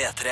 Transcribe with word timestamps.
P3. 0.00 0.30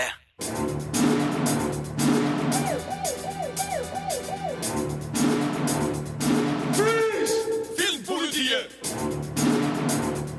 Filmpolitiet! 7.76 8.70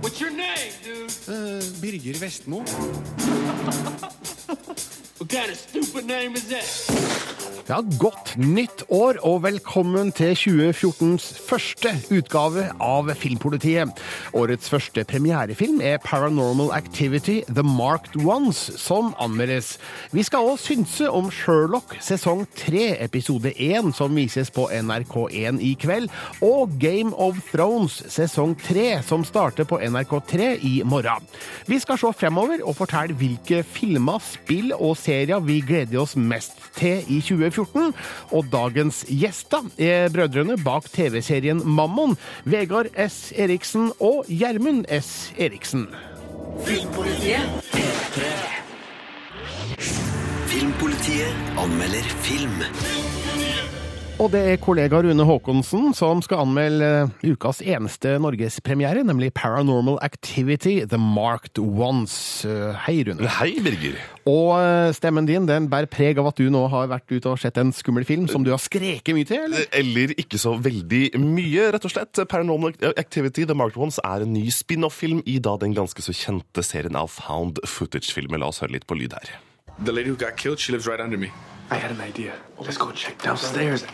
What's 0.02 0.20
your 0.20 0.32
name, 0.32 0.72
dude? 0.84 1.12
Birger 1.80 2.18
Vestmo. 2.18 2.66
Ja, 7.70 7.82
Godt 8.02 8.32
nytt 8.42 8.82
år 8.90 9.20
og 9.22 9.44
velkommen 9.44 10.10
til 10.18 10.32
2014s 10.34 11.28
første 11.46 11.92
utgave 12.10 12.64
av 12.82 13.12
Filmpolitiet. 13.14 13.92
Årets 14.34 14.72
første 14.74 15.04
premierefilm 15.06 15.78
er 15.86 16.00
Paranormal 16.02 16.72
Activity 16.74 17.44
The 17.46 17.62
Marked 17.62 18.18
Ones, 18.26 18.58
som 18.82 19.12
anmeldes. 19.22 19.76
Vi 20.18 20.26
skal 20.26 20.50
òg 20.50 20.58
synse 20.64 21.12
om 21.14 21.30
Sherlock 21.30 21.94
sesong 22.02 22.48
3, 22.58 22.96
episode 23.06 23.54
1, 23.54 23.94
som 23.94 24.18
vises 24.18 24.50
på 24.56 24.66
NRK1 24.74 25.62
i 25.62 25.76
kveld, 25.78 26.10
og 26.42 26.74
Game 26.82 27.14
of 27.14 27.38
Thrones 27.52 28.00
sesong 28.10 28.58
3, 28.66 29.04
som 29.06 29.28
starter 29.28 29.70
på 29.70 29.78
NRK3 29.78 30.56
i 30.66 30.80
morgen. 30.90 31.30
Vi 31.70 31.78
skal 31.78 32.02
se 32.02 32.16
fremover 32.18 32.66
og 32.66 32.80
fortelle 32.82 33.14
hvilke 33.14 33.62
filmer, 33.78 34.18
spill 34.40 34.74
og 34.76 34.98
serier 35.00 35.42
vi 35.46 35.60
gleder 35.66 36.02
oss 36.02 36.16
mest 36.18 36.58
til 36.78 37.04
i 37.08 37.20
2014. 37.22 37.94
Og 38.36 38.48
dagens 38.52 39.04
gjester 39.10 39.68
er 39.78 40.10
brødrene 40.14 40.58
bak 40.64 40.90
TV-serien 40.94 41.62
Mammon, 41.66 42.18
Vegard 42.46 42.92
S. 42.96 43.32
Eriksen 43.36 43.92
og 44.00 44.26
Gjermund 44.30 44.86
S. 45.02 45.32
Eriksen. 45.38 45.88
Filmpolitiet 46.66 47.62
P3. 47.74 48.26
Filmpolitiet 50.50 51.60
anmelder 51.62 52.10
film. 52.26 52.64
Og 54.20 54.28
det 54.34 54.40
er 54.52 54.58
kollega 54.60 55.00
Rune 55.00 55.24
Haakonsen 55.24 55.94
som 55.96 56.20
skal 56.20 56.42
anmelde 56.44 56.88
eh, 57.06 57.12
ukas 57.32 57.62
eneste 57.64 58.18
norgespremiere, 58.20 59.06
nemlig 59.08 59.30
Paranormal 59.32 59.96
Activity 60.04 60.82
The 60.92 60.98
Marked 61.00 61.62
Ones. 61.64 62.44
Eh, 62.44 62.74
Hei, 62.84 62.98
Rune. 63.08 63.30
Hei, 63.38 63.54
Birger. 63.64 63.96
Og 64.28 64.58
eh, 64.60 64.90
stemmen 64.98 65.24
din 65.30 65.48
den 65.48 65.70
bærer 65.72 65.88
preg 65.88 66.20
av 66.20 66.28
at 66.34 66.42
du 66.42 66.50
nå 66.52 66.66
har 66.74 66.90
vært 66.92 67.14
ute 67.14 67.32
og 67.32 67.40
sett 67.40 67.62
en 67.62 67.72
skummel 67.72 68.04
film 68.04 68.26
som 68.28 68.44
du 68.44 68.52
har 68.52 68.60
skreket 68.60 69.16
mye 69.16 69.30
til, 69.30 69.46
eller? 69.48 69.70
Eller 69.80 70.12
ikke 70.20 70.42
så 70.42 70.52
veldig 70.60 71.14
mye, 71.24 71.70
rett 71.78 71.88
og 71.88 71.94
slett. 71.94 72.20
Paranormal 72.20 72.76
Activity 73.00 73.46
The 73.48 73.56
Marked 73.56 73.80
Ones 73.80 74.02
er 74.04 74.26
en 74.26 74.36
ny 74.36 74.50
spin-off-film 74.52 75.22
i 75.32 75.38
da 75.40 75.56
den 75.64 75.78
ganske 75.78 76.04
så 76.04 76.12
kjente 76.12 76.66
serien 76.68 77.00
av 77.00 77.08
found 77.22 77.64
footage-filmer. 77.64 78.44
La 78.44 78.52
oss 78.52 78.60
høre 78.66 78.76
litt 78.76 78.90
på 78.90 79.00
lyd 79.00 79.16
her. 79.16 79.32
The 79.80 79.96
lady 79.96 80.12
who 80.12 80.20
got 80.20 80.36
killed, 80.36 80.60
she 80.60 80.76
lives 80.76 80.92
right 80.92 81.00
under 81.00 81.16
me. 81.16 81.32
I 81.72 81.76
had 81.76 81.92
an 81.92 82.02
idea. 82.02 82.34
Let's 82.60 82.78
go 82.78 82.92
check 82.92 83.22
downstairs. 83.22 83.86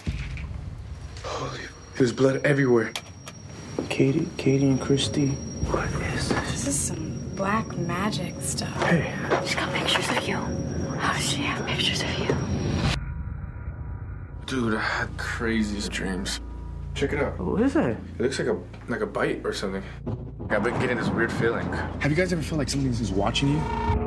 Holy, 1.23 1.59
there's 1.97 2.13
blood 2.13 2.41
everywhere. 2.45 2.93
Katie, 3.89 4.27
Katie 4.37 4.67
and 4.67 4.79
Christy. 4.79 5.29
What 5.71 5.89
is 6.13 6.29
this? 6.29 6.51
This 6.51 6.67
is 6.67 6.79
some 6.79 7.31
black 7.35 7.75
magic 7.77 8.33
stuff. 8.39 8.81
Hey, 8.83 9.13
She's 9.45 9.55
got 9.55 9.73
pictures 9.73 10.09
of 10.09 10.27
you. 10.27 10.37
How 10.37 11.13
does 11.13 11.29
she 11.29 11.41
have 11.41 11.65
pictures 11.67 12.01
of 12.01 12.19
you? 12.19 12.35
Dude, 14.45 14.75
I 14.75 14.79
had 14.79 15.17
craziest 15.17 15.91
dreams. 15.91 16.39
Check 16.93 17.11
it 17.11 17.19
out. 17.19 17.37
what 17.39 17.61
is 17.61 17.75
it? 17.75 17.97
It 18.17 18.21
looks 18.21 18.39
like 18.39 18.47
a 18.47 18.57
like 18.87 19.01
a 19.01 19.05
bite 19.05 19.41
or 19.43 19.51
something. 19.51 19.83
I've 20.49 20.63
been 20.63 20.79
getting 20.79 20.95
this 20.97 21.09
weird 21.09 21.31
feeling. 21.31 21.67
Have 21.73 22.09
you 22.09 22.15
guys 22.15 22.31
ever 22.31 22.41
felt 22.41 22.59
like 22.59 22.69
something 22.69 22.89
is 22.89 23.11
watching 23.11 23.49
you? 23.49 24.04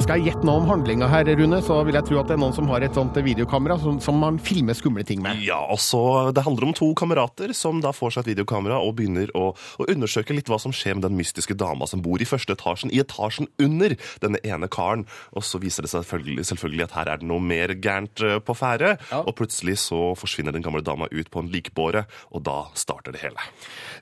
Jeg 0.00 0.24
gjette 0.24 0.46
noe 0.48 0.58
om 0.58 0.66
handlinga 0.66 1.06
her, 1.06 1.28
Rune, 1.38 1.58
så 1.62 1.76
vil 1.86 1.94
jeg 1.94 2.06
tro 2.08 2.16
at 2.18 2.30
det 2.30 2.34
er 2.34 2.40
noen 2.40 2.54
som 2.56 2.66
har 2.72 2.82
et 2.82 2.96
sånt 2.96 3.14
videokamera 3.14 3.76
som, 3.78 3.98
som 4.02 4.16
man 4.18 4.40
filmer 4.42 4.74
skumle 4.74 5.04
ting 5.06 5.20
med. 5.22 5.38
Ja, 5.44 5.60
altså, 5.70 6.32
Det 6.34 6.42
handler 6.42 6.66
om 6.66 6.72
to 6.74 6.88
kamerater 6.98 7.52
som 7.54 7.78
da 7.84 7.92
får 7.94 8.16
seg 8.16 8.24
et 8.24 8.30
videokamera 8.32 8.80
og 8.82 8.96
begynner 8.98 9.30
å, 9.38 9.52
å 9.54 9.86
undersøke 9.92 10.34
litt 10.34 10.50
hva 10.50 10.58
som 10.58 10.74
skjer 10.74 10.96
med 10.96 11.04
den 11.04 11.18
mystiske 11.18 11.54
dama 11.54 11.86
som 11.86 12.02
bor 12.02 12.18
i 12.18 12.26
første 12.26 12.56
etasjen, 12.56 12.90
i 12.90 12.98
etasjen 13.04 13.46
under 13.62 13.94
denne 14.24 14.40
ene 14.42 14.70
karen. 14.72 15.04
Og 15.36 15.46
så 15.46 15.60
viser 15.62 15.86
det 15.86 15.92
seg 15.92 16.02
selvfølgelig, 16.02 16.48
selvfølgelig 16.48 16.86
at 16.88 16.96
her 16.96 17.12
er 17.12 17.22
det 17.22 17.30
noe 17.30 17.44
mer 17.44 17.76
gærent 17.76 18.24
eh, 18.26 18.40
på 18.42 18.56
ferde. 18.58 18.96
Og 19.20 19.30
plutselig 19.38 19.78
så 19.84 20.00
forsvinner 20.18 20.56
den 20.56 20.66
gamle 20.66 20.82
dama 20.82 21.10
ut 21.12 21.30
på 21.30 21.44
en 21.44 21.52
likbåre, 21.52 22.06
og 22.34 22.46
da 22.48 22.64
starter 22.74 23.14
det 23.14 23.22
hele. 23.28 23.46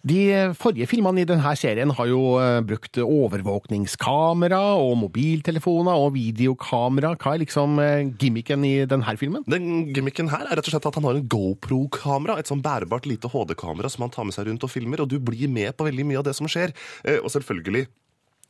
De 0.07 0.23
forrige 0.57 0.89
filmene 0.89 1.27
i 1.27 1.29
denne 1.29 1.55
serien 1.59 1.93
har 1.99 2.09
jo 2.09 2.23
eh, 2.41 2.63
brukt 2.65 3.03
overvåkningskamera 3.05 4.63
og 4.79 4.97
mobiltelefoner 5.05 5.88
og 5.97 6.13
videokamera. 6.17 7.15
Hva 7.17 7.35
er 7.35 7.43
liksom 7.45 7.79
eh, 7.83 8.11
gimmicken 8.21 8.65
i 8.67 8.75
denne 8.91 9.15
filmen? 9.21 9.45
Den 9.49 9.93
gimmicken 9.95 10.29
her 10.33 10.45
er 10.47 10.59
rett 10.59 10.69
og 10.69 10.75
slett 10.75 10.89
at 10.91 10.99
han 10.99 11.07
har 11.09 11.19
en 11.19 11.29
GoPro-kamera, 11.29 12.39
et 12.39 12.51
sånn 12.51 12.63
bærbart 12.65 13.07
lite 13.09 13.31
HD-kamera 13.33 13.89
som 13.93 14.05
han 14.07 14.13
tar 14.15 14.29
med 14.29 14.37
seg 14.37 14.49
rundt 14.51 14.67
og 14.67 14.73
filmer, 14.73 15.01
og 15.05 15.09
du 15.13 15.19
blir 15.23 15.49
med 15.49 15.77
på 15.79 15.89
veldig 15.89 16.07
mye 16.11 16.21
av 16.21 16.29
det 16.29 16.37
som 16.39 16.51
skjer. 16.51 16.75
Eh, 17.05 17.19
Og 17.23 17.31
selvfølgelig 17.35 17.87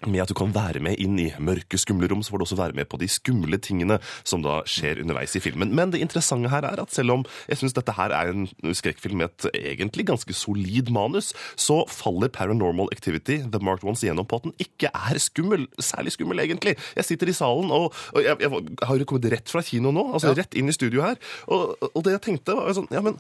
med 0.07 0.23
at 0.23 0.31
du 0.31 0.37
kan 0.39 0.53
være 0.55 0.83
med 0.85 1.01
inn 1.03 1.17
i 1.19 1.27
mørke, 1.43 1.79
skumle 1.81 2.07
rom, 2.11 2.23
så 2.23 2.31
får 2.31 2.41
du 2.41 2.45
også 2.47 2.59
være 2.61 2.77
med 2.79 2.87
på 2.91 3.01
de 3.01 3.09
skumle 3.11 3.59
tingene 3.59 3.99
som 4.23 4.45
da 4.45 4.61
skjer 4.69 5.01
underveis 5.03 5.35
i 5.35 5.43
filmen. 5.43 5.73
Men 5.75 5.91
det 5.91 6.03
interessante 6.05 6.53
her 6.53 6.67
er 6.69 6.79
at 6.83 6.95
selv 6.95 7.17
om 7.17 7.25
jeg 7.49 7.59
syns 7.59 7.75
dette 7.75 7.97
her 7.97 8.15
er 8.15 8.31
en 8.31 8.47
skrekkfilm 8.79 9.19
med 9.19 9.33
et 9.33 9.49
egentlig 9.75 10.07
ganske 10.11 10.37
solid 10.37 10.93
manus, 10.95 11.33
så 11.59 11.81
faller 11.91 12.31
Paranormal 12.31 12.93
Activity, 12.95 13.41
The 13.43 13.63
Marked 13.65 13.89
Ones, 13.89 14.05
gjennom 14.07 14.29
på 14.29 14.39
at 14.39 14.49
den 14.49 14.57
ikke 14.63 14.93
er 14.95 15.19
skummel. 15.23 15.67
Særlig 15.83 16.15
skummel, 16.15 16.45
egentlig. 16.47 16.77
Jeg 16.95 17.09
sitter 17.09 17.33
i 17.33 17.37
salen, 17.37 17.73
og, 17.75 17.91
og 18.15 18.23
jeg, 18.23 18.39
jeg 18.45 18.65
har 18.87 19.03
jo 19.03 19.09
kommet 19.09 19.31
rett 19.35 19.51
fra 19.51 19.65
kino 19.67 19.91
nå, 19.95 20.13
altså 20.15 20.35
rett 20.39 20.55
inn 20.59 20.71
i 20.71 20.77
studio 20.77 21.03
her, 21.03 21.19
og, 21.51 21.75
og 21.91 22.05
det 22.07 22.19
jeg 22.19 22.27
tenkte, 22.31 22.55
var 22.59 22.71
jo 22.71 22.81
sånn 22.81 22.93
Ja, 22.95 23.03
men 23.05 23.19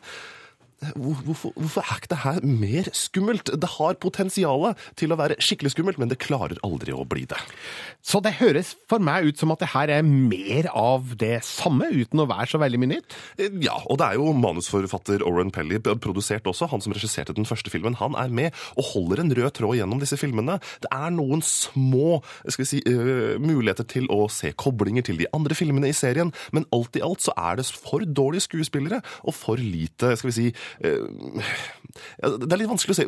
Hvorfor, 0.78 1.50
hvorfor 1.56 1.82
er 1.82 1.98
ikke 1.98 2.10
det 2.12 2.20
her 2.22 2.36
mer 2.46 2.88
skummelt? 2.94 3.50
Det 3.50 3.70
har 3.74 3.96
potensial 3.98 4.68
til 4.98 5.10
å 5.10 5.18
være 5.18 5.34
skikkelig 5.42 5.72
skummelt, 5.74 5.98
men 5.98 6.10
det 6.10 6.20
klarer 6.22 6.60
aldri 6.66 6.94
å 6.94 7.06
bli 7.08 7.24
det. 7.26 7.38
Så 7.98 8.20
det 8.22 8.36
høres 8.38 8.76
for 8.90 9.02
meg 9.02 9.26
ut 9.26 9.40
som 9.40 9.50
at 9.50 9.64
det 9.64 9.72
her 9.72 9.90
er 9.90 10.06
mer 10.06 10.68
av 10.70 11.16
det 11.18 11.40
samme, 11.46 11.88
uten 11.90 12.22
å 12.22 12.28
være 12.30 12.52
så 12.52 12.60
veldig 12.62 12.80
mye 12.82 12.92
nytt. 12.92 13.16
Ja, 13.64 13.74
og 13.90 13.98
det 13.98 14.06
er 14.06 14.20
jo 14.20 14.30
manusforfatter 14.38 15.24
Oren 15.26 15.50
Pelly, 15.54 15.80
produsert 15.82 16.46
også, 16.46 16.70
han 16.70 16.84
som 16.84 16.94
regisserte 16.94 17.34
den 17.34 17.48
første 17.48 17.74
filmen. 17.74 17.98
Han 17.98 18.14
er 18.18 18.30
med 18.30 18.54
og 18.78 18.92
holder 18.92 19.24
en 19.24 19.34
rød 19.34 19.50
tråd 19.58 19.80
gjennom 19.80 19.98
disse 20.02 20.20
filmene. 20.20 20.60
Det 20.84 20.92
er 20.94 21.10
noen 21.14 21.42
små 21.42 22.20
skal 22.46 22.62
vi 22.62 22.70
si, 22.70 22.82
uh, 22.86 23.34
muligheter 23.42 23.86
til 23.88 24.06
å 24.14 24.28
se 24.30 24.54
koblinger 24.54 25.10
til 25.10 25.18
de 25.18 25.26
andre 25.34 25.58
filmene 25.58 25.90
i 25.90 25.96
serien, 25.96 26.30
men 26.54 26.70
alt 26.74 26.94
i 26.94 27.02
alt 27.04 27.26
så 27.26 27.34
er 27.34 27.58
det 27.58 27.66
for 27.74 28.06
dårlige 28.06 28.46
skuespillere 28.46 29.02
og 29.26 29.34
for 29.34 29.58
lite 29.60 30.14
skal 30.18 30.30
vi 30.30 30.36
si, 30.36 30.48
Det 32.18 32.52
er 32.52 32.60
litt 32.60 32.70
vanskelig 32.70 32.94
å 32.94 32.98
se, 32.98 33.04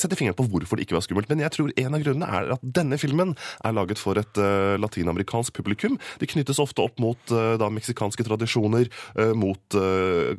sette 0.00 0.16
fingeren 0.18 0.36
på 0.38 0.46
hvorfor 0.50 0.78
det 0.78 0.86
ikke 0.86 0.96
var 0.96 1.04
skummelt, 1.04 1.28
men 1.30 1.42
jeg 1.42 1.54
tror 1.54 1.72
en 1.76 1.96
av 1.96 2.04
grunnene 2.04 2.28
er 2.38 2.52
at 2.56 2.64
denne 2.64 2.98
filmen 3.00 3.34
er 3.64 3.74
laget 3.76 4.00
for 4.00 4.18
et 4.20 4.40
øh, 4.40 4.76
latinamerikansk 4.80 5.54
publikum. 5.56 5.98
Det 6.20 6.30
knyttes 6.32 6.60
ofte 6.62 6.84
opp 6.84 7.00
mot 7.02 7.34
øh, 7.34 7.54
da 7.60 7.68
meksikanske 7.72 8.24
tradisjoner, 8.26 8.88
mot 9.36 9.74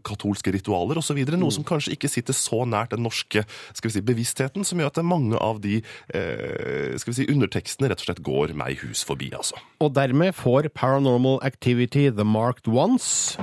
katolske 0.05 0.51
ritualer 0.53 0.97
osv. 0.99 1.17
Noe 1.37 1.53
som 1.53 1.65
kanskje 1.67 1.93
ikke 1.95 2.09
sitter 2.11 2.35
så 2.35 2.63
nært 2.69 2.93
den 2.93 3.03
norske 3.05 3.43
skal 3.45 3.89
vi 3.89 3.93
si, 3.95 4.03
bevisstheten, 4.05 4.65
som 4.67 4.79
gjør 4.79 4.91
at 4.91 5.01
mange 5.05 5.39
av 5.39 5.59
de 5.63 5.79
skal 6.13 7.11
vi 7.11 7.17
si, 7.17 7.27
undertekstene 7.31 7.91
rett 7.91 8.03
og 8.03 8.07
slett 8.07 8.23
går 8.25 8.55
meg 8.57 8.81
hus 8.83 9.03
forbi. 9.07 9.31
altså. 9.35 9.59
Og 9.83 9.93
dermed 9.95 10.35
får 10.37 10.71
Paranormal 10.75 11.39
Activity 11.45 12.09
The 12.09 12.27
Marked 12.27 12.67
Ones 12.71 13.37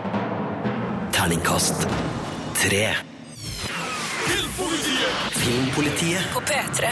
Terningkast 1.12 1.88
tre. 2.54 3.09
Filmpolitiet! 5.40 6.28
På 6.34 6.40
P3. 6.40 6.86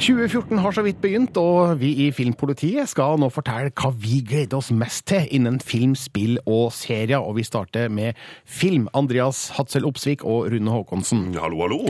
2014 0.00 0.56
har 0.64 0.72
så 0.72 0.80
vidt 0.80 1.00
begynt, 1.02 1.36
og 1.36 1.74
vi 1.76 1.90
i 2.06 2.06
Filmpolitiet 2.16 2.88
skal 2.88 3.18
nå 3.20 3.26
fortelle 3.28 3.68
hva 3.76 3.90
vi 4.00 4.22
gleder 4.24 4.56
oss 4.56 4.70
mest 4.72 5.04
til 5.10 5.26
innen 5.36 5.58
film, 5.60 5.92
spill 5.98 6.38
og 6.48 6.70
serier. 6.72 7.20
Og 7.20 7.34
vi 7.36 7.44
starter 7.44 7.90
med 7.92 8.16
film. 8.48 8.86
Andreas 8.96 9.50
Hatzel 9.58 9.84
Opsvik 9.84 10.24
og 10.24 10.48
Rune 10.54 10.72
Haakonsen. 10.72 11.26
Hallo, 11.36 11.60
hallo. 11.66 11.80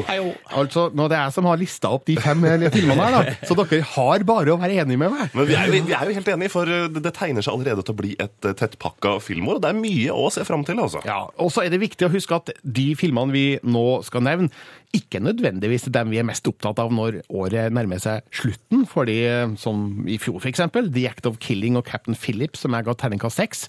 Altså, 0.50 0.88
nå 0.90 1.06
det 1.06 1.20
er 1.20 1.28
jeg 1.28 1.36
som 1.36 1.46
har 1.52 1.60
lista 1.60 1.92
opp 1.94 2.08
de 2.10 2.16
fem 2.18 2.42
eh, 2.50 2.66
filmene 2.74 3.06
her, 3.06 3.14
da. 3.14 3.36
Så 3.46 3.54
dere 3.60 3.78
har 3.92 4.26
bare 4.26 4.56
å 4.56 4.58
være 4.58 4.80
enige 4.82 5.04
med 5.04 5.14
meg. 5.14 5.30
Men 5.38 5.46
vi 5.52 5.58
er, 5.60 5.70
jo, 5.70 5.84
vi 5.86 5.94
er 6.00 6.10
jo 6.10 6.18
helt 6.18 6.32
enige, 6.34 6.54
for 6.56 6.74
øh, 6.80 6.88
det 6.90 7.04
det 7.06 7.14
tegner 7.20 7.46
seg 7.46 7.54
allerede 7.54 7.86
til 7.86 7.94
å 7.94 8.00
bli 8.02 8.12
et 8.18 8.50
øh, 8.50 8.56
tettpakka 8.58 9.14
filmår. 9.22 9.60
og 9.60 9.64
Det 9.68 9.70
er 9.70 9.80
mye 9.84 10.18
å 10.18 10.26
se 10.34 10.48
fram 10.48 10.66
til, 10.66 10.82
altså. 10.82 11.04
Ja, 11.06 11.20
Og 11.38 11.54
så 11.54 11.62
er 11.62 11.70
det 11.70 11.84
viktig 11.86 12.10
å 12.10 12.12
huske 12.18 12.42
at 12.42 12.50
de 12.66 12.90
filmene 12.98 13.38
vi 13.38 13.46
nå 13.62 13.86
skal 14.10 14.26
nevne, 14.26 14.50
ikke 14.96 15.20
nødvendigvis 15.22 15.86
dem 15.92 16.10
vi 16.10 16.18
er 16.18 16.26
mest 16.26 16.46
opptatt 16.50 16.80
av 16.82 16.90
når 16.94 17.20
året 17.28 17.74
nærmer 17.74 18.00
seg 18.02 18.26
slutten. 18.34 18.84
Fordi 18.90 19.18
eh, 19.28 19.54
som 19.60 20.06
i 20.10 20.18
fjor, 20.22 20.42
eksempel, 20.50 20.90
The 20.92 21.06
Act 21.10 21.28
of 21.30 21.38
Killing 21.42 21.78
og 21.78 21.86
Captain 21.86 22.18
Phillips, 22.18 22.64
som 22.64 22.74
jeg 22.74 22.88
ga 22.88 22.96
terningkast 22.98 23.38
seks, 23.38 23.64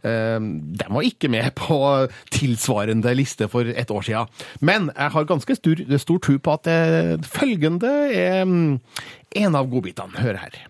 eh, 0.00 0.38
de 0.40 0.88
var 0.88 1.08
ikke 1.08 1.30
med 1.32 1.52
på 1.60 1.78
tilsvarende 2.32 3.14
liste 3.18 3.50
for 3.52 3.68
et 3.68 3.92
år 3.92 4.08
siden. 4.08 4.44
Men 4.60 4.90
jeg 4.96 5.16
har 5.16 5.28
ganske 5.28 5.58
stor, 5.60 5.86
stor 6.06 6.24
tro 6.24 6.38
på 6.40 6.58
at 6.58 6.72
eh, 6.72 7.14
følgende 7.36 7.94
er 8.16 8.44
mm, 8.48 8.78
en 9.44 9.58
av 9.60 9.68
godbitene. 9.72 10.24
Hør 10.24 10.40
her. 10.46 10.62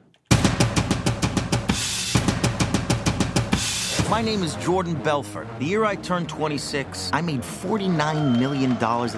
My 4.12 4.20
name 4.20 4.42
is 4.42 4.56
Jordan 4.56 4.94
Belfort. 5.02 5.48
The 5.58 5.64
year 5.64 5.84
I 5.86 5.96
turned 5.96 6.28
26, 6.28 7.08
I 7.14 7.22
made 7.22 7.40
$49 7.40 8.38
million, 8.38 8.72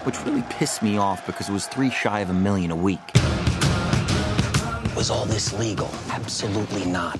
which 0.06 0.24
really 0.24 0.44
pissed 0.50 0.84
me 0.84 0.98
off 0.98 1.26
because 1.26 1.48
it 1.48 1.52
was 1.52 1.66
three 1.66 1.90
shy 1.90 2.20
of 2.20 2.30
a 2.30 2.32
million 2.32 2.70
a 2.70 2.76
week. 2.76 3.00
Was 4.94 5.10
all 5.10 5.24
this 5.26 5.52
legal? 5.58 5.90
Absolutely 6.10 6.84
not. 6.84 7.18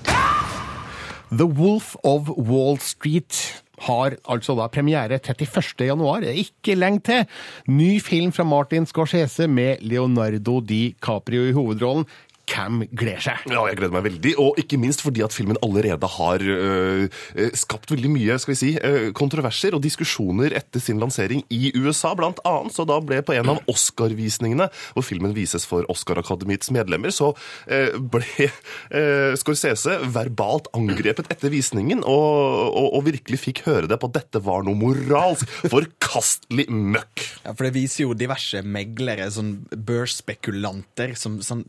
The 1.32 1.46
Wolf 1.48 1.96
of 2.04 2.28
Wall 2.28 2.78
Street 2.78 3.64
har 3.78 4.14
altså 4.30 4.54
da 4.54 4.68
premiere 4.70 5.18
31. 5.18 5.86
januar. 5.88 6.20
Det 6.20 6.28
er 6.28 6.44
Ikke 6.44 6.74
lenge 6.78 7.00
til. 7.00 7.26
Ny 7.68 8.00
film 8.00 8.32
fra 8.32 8.44
Martin 8.44 8.86
Scorsese 8.86 9.48
med 9.48 9.76
Leonardo 9.80 10.60
DiCaprio 10.60 11.48
i 11.48 11.52
hovedrollen. 11.52 12.06
Hvem 12.44 12.82
gleder 12.92 13.22
seg? 13.24 13.44
Ja, 13.48 13.62
jeg 13.70 13.78
gleder 13.78 13.94
meg 13.96 14.04
veldig, 14.06 14.34
og 14.40 14.58
ikke 14.60 14.78
minst 14.80 15.02
fordi 15.04 15.22
at 15.24 15.34
filmen 15.34 15.58
allerede 15.64 16.08
har 16.16 16.42
øh, 16.44 17.06
øh, 17.08 17.50
skapt 17.56 17.92
veldig 17.92 18.10
mye 18.12 18.36
skal 18.40 18.52
vi 18.52 18.58
si, 18.58 18.70
øh, 18.76 19.12
kontroverser 19.16 19.76
og 19.76 19.82
diskusjoner 19.84 20.54
etter 20.56 20.82
sin 20.82 21.00
lansering 21.00 21.44
i 21.54 21.72
USA, 21.78 22.12
blant 22.18 22.42
annet. 22.44 22.74
Så 22.76 22.86
da 22.88 22.98
ble 23.00 23.22
på 23.24 23.36
en 23.36 23.52
av 23.54 23.62
Oscar-visningene, 23.70 24.68
hvor 24.96 25.06
filmen 25.06 25.34
vises 25.36 25.64
for 25.68 25.88
Oscar-akademiets 25.92 26.72
medlemmer, 26.74 27.14
så 27.14 27.32
øh, 27.68 27.96
ble 28.12 28.50
øh, 28.50 29.32
Scorsese 29.40 29.98
verbalt 30.14 30.68
angrepet 30.76 31.30
etter 31.32 31.52
visningen, 31.52 32.04
og, 32.04 32.70
og, 32.70 32.88
og 32.98 33.08
virkelig 33.08 33.40
fikk 33.40 33.64
høre 33.68 33.88
det 33.90 34.00
på 34.00 34.12
at 34.12 34.20
dette 34.20 34.44
var 34.44 34.66
noe 34.66 34.78
moralsk 34.78 35.48
forkastelig 35.72 36.68
møkk. 36.68 37.26
Ja, 37.44 37.52
for 37.54 37.66
det 37.66 37.74
viser 37.78 38.04
jo 38.04 38.16
diverse 38.18 38.60
meglere, 38.64 39.30
sånn 39.32 39.56
børsspekulanter, 39.72 41.16
som 41.18 41.40
sånn, 41.44 41.64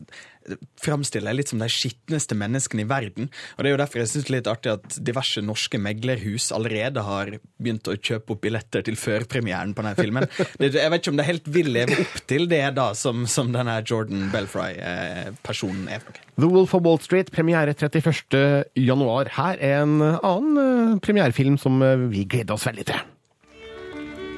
framstiller 0.80 1.36
litt 1.36 1.52
som 1.52 1.62
de 1.62 1.68
skitneste 1.70 2.36
menneskene 2.38 2.84
i 2.84 2.88
verden. 2.90 3.30
Og 3.56 3.62
Det 3.62 3.70
er 3.70 3.74
jo 3.74 3.80
derfor 3.82 4.02
jeg 4.02 4.12
synes 4.12 4.26
det 4.26 4.32
er 4.32 4.36
litt 4.38 4.50
artig 4.50 4.72
at 4.74 4.98
diverse 5.08 5.42
norske 5.44 5.80
meglerhus 5.82 6.50
allerede 6.54 7.04
har 7.06 7.32
begynt 7.56 7.90
å 7.90 7.96
kjøpe 7.96 8.36
opp 8.36 8.44
billetter 8.44 8.84
til 8.86 8.98
førpremieren 9.00 9.74
på 9.74 9.84
denne 9.84 9.96
filmen. 9.98 10.28
Det, 10.60 10.72
jeg 10.74 10.90
vet 10.90 11.02
ikke 11.02 11.12
om 11.12 11.18
det 11.18 11.26
helt 11.26 11.48
vil 11.52 11.68
leve 11.74 11.96
opp 12.00 12.14
til 12.30 12.46
det 12.50 12.62
da, 12.76 12.86
som, 12.96 13.26
som 13.30 13.50
denne 13.54 13.74
Jordan 13.86 14.28
Belfry-personen 14.32 15.90
er. 15.92 16.04
The 16.36 16.48
Wolf 16.48 16.74
of 16.76 16.84
Wall 16.84 17.00
Street, 17.02 17.30
premiere 17.32 17.74
31. 17.74 18.66
januar. 18.76 19.30
Her 19.36 19.60
er 19.60 19.82
en 19.82 20.00
annen 20.04 20.62
eh, 20.62 20.96
premierefilm 21.04 21.58
som 21.60 21.80
eh, 21.84 22.06
vi 22.12 22.24
gleder 22.28 22.56
oss 22.56 22.66
veldig 22.68 22.88
til. 22.88 23.04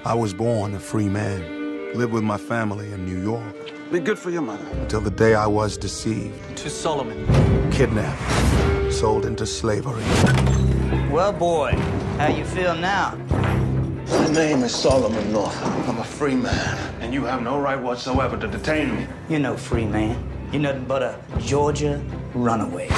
I 0.04 0.14
was 0.14 0.32
born 0.32 0.74
a 0.74 0.78
free 0.78 1.08
man, 1.08 1.42
lived 1.94 2.12
with 2.12 2.22
my 2.24 2.36
family 2.38 2.92
in 2.92 3.04
New 3.04 3.20
York 3.22 3.42
Be 3.90 4.00
good 4.00 4.18
for 4.18 4.30
your 4.30 4.42
mother. 4.42 4.64
until 4.80 5.00
the 5.00 5.10
day 5.10 5.34
I 5.34 5.46
was 5.46 5.76
deceived, 5.76 6.34
To 6.58 6.70
Solomon. 6.70 7.26
kidnapped, 7.70 8.92
sold 8.92 9.24
into 9.24 9.46
slavery. 9.46 10.02
Well, 11.10 11.32
boy, 11.32 11.72
how 12.18 12.28
you 12.28 12.44
feel 12.44 12.74
now? 12.76 13.16
My 14.10 14.28
name 14.28 14.62
is 14.62 14.74
Solomon 14.74 15.32
North. 15.32 15.56
I'm 15.88 15.98
a 15.98 16.04
free 16.04 16.34
man, 16.34 16.76
and 17.00 17.12
you 17.14 17.24
have 17.24 17.42
no 17.42 17.58
right 17.58 17.80
whatsoever 17.80 18.36
to 18.36 18.46
detain 18.48 18.96
me. 18.96 19.06
You're 19.28 19.40
no 19.40 19.56
free 19.56 19.86
man. 19.86 20.16
You're 20.52 20.62
nothing 20.62 20.84
but 20.84 21.02
a 21.02 21.18
Georgia 21.38 22.02
runaway. 22.34 22.88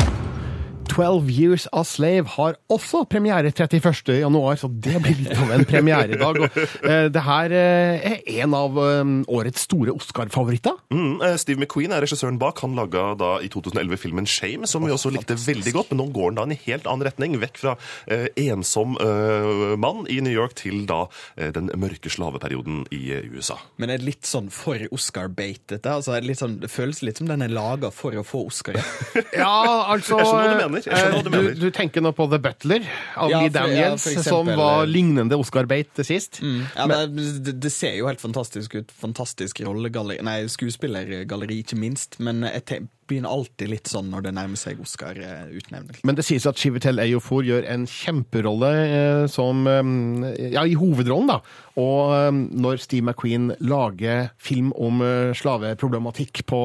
12 0.90 1.30
Years 1.30 1.66
a 1.72 1.84
Slave 1.86 2.26
har 2.34 2.56
også 2.72 3.04
premiere 3.10 3.52
31. 3.52 4.10
januar, 4.20 4.58
så 4.58 4.68
det 4.68 4.96
blir 5.02 5.20
litt 5.22 5.38
av 5.38 5.52
en 5.54 5.64
premieredag. 5.68 6.40
Og, 6.42 6.58
eh, 6.82 7.06
det 7.12 7.22
her 7.26 7.54
eh, 7.54 8.08
er 8.10 8.42
en 8.42 8.56
av 8.58 8.78
eh, 8.82 9.12
årets 9.30 9.66
store 9.68 9.94
Oscar-favoritter. 9.94 10.74
Mm, 10.90 11.22
Steve 11.38 11.62
McQueen 11.62 11.94
er 11.94 12.02
regissøren 12.04 12.40
bak. 12.40 12.62
Han 12.64 12.74
laga 12.78 13.12
da 13.18 13.36
i 13.44 13.50
2011 13.52 14.00
filmen 14.02 14.26
Shame, 14.26 14.66
som 14.70 14.84
vi 14.86 14.92
også 14.94 15.12
likte 15.14 15.38
veldig 15.38 15.74
godt. 15.76 15.92
Men 15.92 16.02
nå 16.02 16.08
går 16.16 16.32
den 16.32 16.40
da 16.40 16.46
i 16.48 16.56
en 16.56 16.64
helt 16.66 16.90
annen 16.90 17.06
retning. 17.06 17.38
Vekk 17.42 17.62
fra 17.62 17.76
eh, 18.10 18.26
ensom 18.48 18.98
eh, 19.00 19.76
mann 19.80 20.04
i 20.10 20.18
New 20.24 20.34
York 20.34 20.56
til 20.58 20.82
da 20.90 21.04
eh, 21.36 21.52
den 21.54 21.70
mørke 21.80 22.10
slaveperioden 22.10 22.84
i 22.94 23.02
USA. 23.30 23.60
Men 23.78 23.92
det 23.92 24.00
er 24.00 24.08
litt 24.10 24.28
sånn 24.28 24.50
for 24.54 24.82
Oscar-bait, 24.90 25.62
dette. 25.70 25.94
Altså, 26.00 26.18
det 26.18 26.38
sånn, 26.40 26.58
det 26.62 26.72
føles 26.72 27.04
litt 27.06 27.22
som 27.22 27.30
den 27.30 27.46
er 27.46 27.52
laga 27.54 27.92
for 27.94 28.16
å 28.18 28.26
få 28.26 28.46
Oscar. 28.50 28.80
Ja. 28.80 29.38
Ja, 29.40 29.92
altså 29.94 30.18
Jeg 30.18 30.26
skjønner 30.28 30.50
hva 30.50 30.52
du 30.52 30.60
mener. 30.60 30.79
Jeg 30.86 30.96
skjønner 30.96 31.16
hva 31.16 31.22
du 31.22 31.28
eh, 31.30 31.34
mener. 31.36 31.54
Du, 31.58 31.64
du 31.66 31.70
tenker 31.76 32.04
nå 32.04 32.12
på 32.16 32.26
The 32.32 32.38
Butler 32.44 32.86
av 33.16 33.30
Ja, 33.32 33.40
Lee 33.42 33.50
for- 33.50 33.58
ja, 33.60 33.66
Daniels, 33.66 34.04
for 34.06 34.14
eksempel, 34.16 34.30
som 34.30 34.52
var 34.62 34.82
eh, 34.84 34.92
lignende 34.94 35.38
Oscar-bait 35.40 35.90
til 35.98 36.08
sist. 36.08 36.40
Ja, 36.40 36.86
det, 36.90 37.00
det, 37.46 37.56
det 37.66 37.72
ser 37.74 37.96
jo 37.98 38.08
helt 38.10 38.22
fantastisk 38.22 38.74
ut. 38.80 38.94
Fantastisk 39.02 39.60
rollegalleri, 39.66 40.22
nei, 40.26 40.38
skuespillergalleri, 40.52 41.60
ikke 41.64 41.76
minst. 41.80 42.16
Men 42.22 42.42
jeg 42.48 42.64
te- 42.70 42.80
begynner 43.10 43.32
alltid 43.34 43.66
litt 43.72 43.88
sånn 43.90 44.06
når 44.12 44.22
det 44.28 44.32
nærmer 44.36 44.58
seg 44.60 44.78
Oscar-utnevnelse. 44.84 46.04
Men 46.06 46.14
det 46.18 46.22
sies 46.28 46.44
at 46.46 46.60
Chivetel 46.60 47.00
Eyofor 47.02 47.42
gjør 47.42 47.66
en 47.72 47.86
kjemperolle 47.90 48.70
eh, 48.86 49.24
som 49.32 49.64
eh, 49.66 50.50
Ja, 50.54 50.62
i 50.66 50.76
hovedrollen, 50.78 51.32
da. 51.32 51.40
Og 51.80 52.12
eh, 52.14 52.30
når 52.62 52.78
Steve 52.84 53.08
McQueen 53.10 53.50
lager 53.66 54.28
film 54.38 54.70
om 54.78 55.02
eh, 55.02 55.32
slaveproblematikk 55.38 56.44
på 56.50 56.62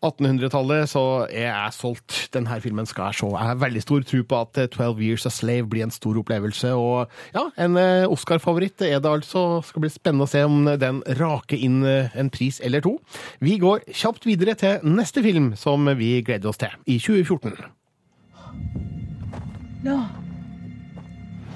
1800-tallet, 0.00 0.88
så 0.88 1.02
jeg 1.28 1.48
er 1.50 1.72
solgt. 1.74 2.28
Denne 2.34 2.60
filmen 2.64 2.88
skal 2.88 3.10
jeg 3.10 3.20
se. 3.20 3.28
Jeg 3.34 3.48
har 3.50 3.60
veldig 3.60 3.82
stor 3.84 4.04
tro 4.08 4.22
på 4.24 4.40
at 4.40 4.60
Twelve 4.72 4.96
12 4.96 5.02
Years 5.04 5.26
a 5.28 5.32
Slave 5.34 5.68
blir 5.68 5.84
en 5.84 5.92
stor 5.92 6.16
opplevelse. 6.22 6.72
Og 6.72 7.10
ja, 7.34 7.44
en 7.60 7.76
eh, 7.76 8.08
Oscar-favoritt 8.08 8.80
er 8.86 9.02
det 9.02 9.10
altså. 9.10 9.60
Skal 9.66 9.84
bli 9.84 9.92
spennende 9.92 10.24
å 10.24 10.30
se 10.30 10.44
om 10.46 10.64
den 10.80 11.02
raker 11.20 11.60
inn 11.60 11.82
eh, 11.84 12.08
en 12.16 12.32
pris 12.32 12.60
eller 12.64 12.84
to. 12.84 12.96
Vi 13.44 13.58
går 13.60 13.84
kjapt 13.92 14.24
videre 14.28 14.56
til 14.56 14.80
neste 14.88 15.24
film 15.26 15.52
som 15.60 15.84
vi 16.00 16.16
gleder 16.24 16.48
oss 16.52 16.60
til 16.60 16.72
i 16.86 16.96
2014. 17.00 17.60
No. 19.84 20.04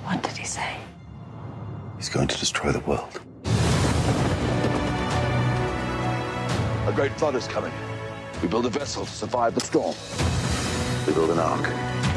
What 0.05 0.23
did 0.23 0.37
he 0.37 0.45
say? 0.45 0.77
He's 1.97 2.09
going 2.09 2.29
to 2.29 2.39
destroy 2.39 2.73
the 2.73 2.81
world. 2.81 3.21
A 6.87 6.93
great 6.93 7.13
flood 7.19 7.35
is 7.35 7.49
coming. 7.49 7.73
We 8.45 8.51
build 8.51 8.67
a 8.67 8.69
vessel 8.69 9.07
to 9.07 9.11
survive 9.11 9.55
the 9.55 9.63
storm. 9.63 9.97
We 11.07 11.15
build 11.15 11.31
an 11.31 11.39
ark. 11.39 12.14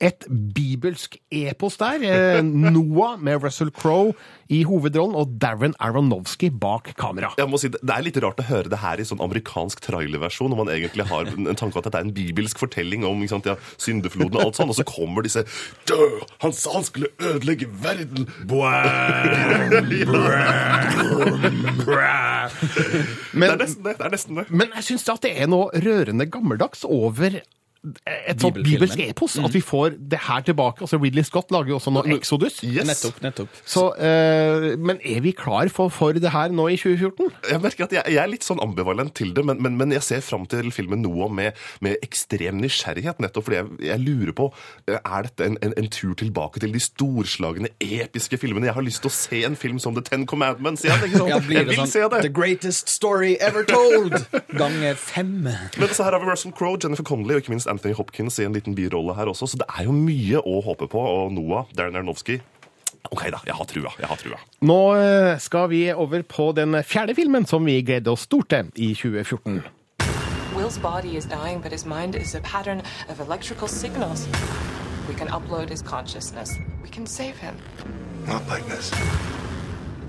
Et 0.00 0.24
bibelsk 0.30 1.18
epos 1.30 1.76
der. 1.80 2.02
Eh, 2.02 2.40
Noah 2.42 3.18
med 3.20 3.42
Russell 3.44 3.70
Crowe 3.70 4.14
i 4.48 4.62
hovedrollen 4.66 5.14
og 5.18 5.36
Darren 5.42 5.74
Aronofsky 5.78 6.50
bak 6.50 6.92
kamera. 6.98 7.34
Jeg 7.38 7.50
må 7.50 7.60
si, 7.60 7.68
Det 7.70 7.80
er 7.84 8.02
litt 8.06 8.18
rart 8.24 8.40
å 8.40 8.46
høre 8.48 8.72
det 8.72 8.80
her 8.80 9.00
i 9.00 9.06
sånn 9.06 9.20
amerikansk 9.22 9.82
trailerversjon, 9.84 10.50
når 10.50 10.60
man 10.62 10.72
egentlig 10.72 11.06
har 11.10 11.28
en 11.30 11.52
tanke 11.52 11.76
om 11.76 11.82
at 11.82 11.90
dette 11.90 12.00
er 12.00 12.08
en 12.08 12.16
bibelsk 12.16 12.58
fortelling 12.58 13.04
om 13.06 13.20
ikke 13.20 13.34
sant, 13.36 13.50
ja, 13.52 13.56
syndefloden 13.76 14.40
og 14.40 14.48
alt 14.48 14.60
sånn, 14.60 14.72
og 14.72 14.78
så 14.80 14.86
kommer 14.88 15.26
disse 15.26 15.44
Dø! 15.88 16.00
Han 16.42 16.52
sa 16.56 16.74
han 16.78 16.86
skulle 16.86 17.12
ødelegge 17.20 17.68
verden! 17.84 18.26
Men, 23.30 23.46
det 23.46 23.54
er 23.54 23.60
nesten 23.60 23.84
det. 23.84 23.94
det, 23.98 24.04
er 24.06 24.12
nesten 24.12 24.38
det. 24.40 24.44
men 24.50 24.72
jeg 24.78 24.86
syns 24.90 25.08
at 25.12 25.24
det 25.24 25.32
er 25.38 25.48
noe 25.50 25.70
rørende 25.84 26.26
gammeldags 26.30 26.84
over 26.88 27.40
et 27.80 28.42
sånt 28.42 28.58
bibelsk 28.60 29.00
epos. 29.00 29.38
At 29.40 29.54
vi 29.54 29.62
får 29.64 29.94
det 30.10 30.18
her 30.26 30.42
tilbake. 30.44 30.84
Altså 30.84 30.98
Ridley 31.00 31.24
Scott 31.24 31.48
lager 31.54 31.72
jo 31.72 31.78
også 31.78 31.92
noe 31.94 32.04
Exodus. 32.12 32.58
Yes. 32.66 32.84
Nettopp, 32.88 33.22
nettopp. 33.24 33.60
Så, 33.64 33.86
uh, 33.96 34.66
men 34.76 35.00
er 35.00 35.22
vi 35.24 35.32
klar 35.36 35.70
for, 35.72 35.88
for 35.88 36.12
det 36.12 36.32
her 36.34 36.52
nå 36.52 36.68
i 36.68 36.76
2014? 36.76 37.30
Jeg 37.48 37.62
merker 37.64 37.88
at 37.88 37.94
jeg, 37.96 38.04
jeg 38.12 38.20
er 38.20 38.28
litt 38.28 38.44
sånn 38.44 38.60
ambivalent 38.60 39.14
til 39.16 39.32
det, 39.36 39.44
men, 39.48 39.62
men, 39.64 39.78
men 39.80 39.94
jeg 39.96 40.04
ser 40.04 40.24
fram 40.24 40.44
til 40.50 40.68
filmen 40.74 41.00
noe 41.06 41.30
med, 41.32 41.56
med 41.80 41.96
ekstrem 42.04 42.60
nysgjerrighet, 42.60 43.22
nettopp 43.24 43.48
fordi 43.48 43.60
jeg, 43.62 43.72
jeg 43.88 44.04
lurer 44.04 44.34
på 44.36 44.50
eh, 44.90 44.98
Er 45.00 45.24
dette 45.26 45.46
en, 45.48 45.56
en, 45.64 45.72
en 45.80 45.88
tur 45.92 46.12
tilbake 46.20 46.60
til 46.60 46.76
de 46.76 46.82
storslagne, 46.84 47.72
episke 47.80 48.36
filmene? 48.42 48.68
Jeg 48.68 48.76
har 48.76 48.84
lyst 48.84 49.00
til 49.06 49.12
å 49.12 49.16
se 49.16 49.40
en 49.48 49.56
film 49.56 49.80
som 49.80 49.96
The 49.96 50.04
Ten 50.04 50.28
Commandments 50.28 50.84
igjen. 50.84 51.00
ikke 51.08 51.22
sant? 51.22 51.48
Jeg 51.48 51.64
vil 51.70 51.80
sånn 51.80 51.92
se 51.94 52.04
det! 52.12 52.22
The 52.28 52.34
greatest 52.40 52.92
story 52.92 53.38
ever 53.40 53.64
told! 53.64 54.20
Ganger 54.60 55.00
fem. 55.00 55.32
Men 55.48 55.96
så 55.96 56.04
her 56.04 56.18
har 56.18 56.20
vi 56.20 56.28
Russell 56.28 56.52
Crowe, 56.52 56.76
Jennifer 56.82 57.06
Connelly 57.06 57.38
og 57.38 57.44
ikke 57.44 57.54
minst 57.54 57.69
Anthony 57.70 57.94
Hopkins 57.96 58.38
i 58.40 58.46
en 58.48 58.56
liten 58.56 58.76
birolle 58.76 59.14
her 59.16 59.30
også, 59.30 59.48
så 59.50 59.60
det 59.60 59.68
er 59.70 59.86
jo 59.88 59.94
mye 59.96 60.42
å 60.42 60.60
håpe 60.66 60.90
på. 60.90 61.00
Og 61.00 61.34
Noah, 61.34 61.70
Darren 61.76 61.98
Aronofsky 61.98 62.40
OK, 63.08 63.30
da. 63.32 63.40
Jeg 63.46 63.54
har 63.54 63.64
trua. 63.64 63.90
Jeg 63.98 64.08
har 64.10 64.16
trua. 64.20 64.38
Nå 64.60 64.78
eh, 65.00 65.38
skal 65.40 65.70
vi 65.72 65.80
over 65.92 66.22
på 66.22 66.50
den 66.52 66.76
fjerde 66.84 67.14
filmen 67.16 67.46
som 67.48 67.64
vi 67.66 67.80
gleder 67.82 68.12
oss 68.12 68.26
stort 68.28 68.50
til 68.52 68.68
i 68.76 68.92
2014. 68.94 69.62
Will's 70.54 70.78
body 70.78 71.16
is 71.16 71.24
dying, 71.24 71.62
but 71.62 71.72
his 71.72 71.86
mind 71.86 72.14
is 72.14 72.34
a 72.34 72.40
pattern 72.40 72.82
of 73.08 73.20
electrical 73.20 73.68
signals. 73.68 74.28
We 75.08 75.14
can 75.14 75.28
upload 75.28 75.70
his 75.70 75.82
consciousness. 75.82 76.58
We 76.82 76.88
can 76.88 77.06
save 77.06 77.38
him. 77.38 77.54
Not 78.26 78.42
like 78.48 78.66
this. 78.66 78.92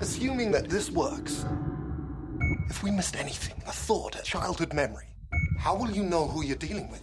Assuming 0.01 0.51
that 0.51 0.69
this 0.69 0.91
works, 0.91 1.45
if 2.69 2.83
we 2.83 2.91
missed 2.91 3.15
anything, 3.15 3.55
a 3.67 3.71
thought, 3.71 4.19
a 4.19 4.23
childhood 4.23 4.73
memory, 4.73 5.10
how 5.59 5.75
will 5.75 5.91
you 5.91 6.03
know 6.03 6.27
who 6.27 6.43
you're 6.43 6.67
dealing 6.67 6.87
with? 6.91 7.01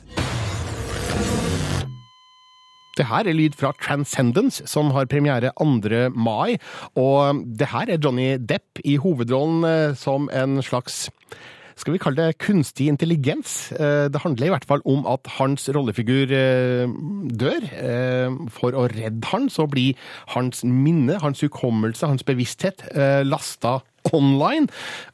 Det 2.99 3.07
her 3.07 3.29
er 3.31 3.37
lyd 3.37 3.55
fra 3.55 3.71
Transcendence, 3.79 4.65
som 4.67 4.91
har 4.91 5.07
premiere 5.07 5.53
2. 5.61 6.11
mai. 6.19 6.57
Og 6.99 7.45
det 7.59 7.71
her 7.71 7.93
er 7.95 8.01
Johnny 8.05 8.33
Depp 8.43 8.81
i 8.85 8.97
hovedrollen 8.99 9.63
eh, 9.65 9.95
som 9.95 10.27
en 10.35 10.59
slags 10.63 11.09
skal 11.79 11.95
vi 11.95 12.01
kalle 12.03 12.19
det 12.19 12.41
kunstig 12.43 12.89
intelligens. 12.91 13.71
Eh, 13.71 14.09
Det 14.11 14.21
handler 14.25 14.47
i 14.47 14.51
hvert 14.51 14.67
fall 14.67 14.83
om 14.85 15.07
at 15.07 15.31
hans 15.39 15.69
rollefigur 15.71 16.33
eh, 16.35 16.91
dør. 17.31 17.69
For 18.51 18.75
å 18.75 18.89
redde 18.91 19.31
han, 19.31 19.47
så 19.49 19.69
blir 19.71 19.95
hans 20.35 20.65
minne, 20.65 21.21
hans 21.23 21.41
hukommelse, 21.41 22.07
hans 22.07 22.27
bevissthet 22.27 22.83
lasta 23.23 23.79
online. 24.13 24.67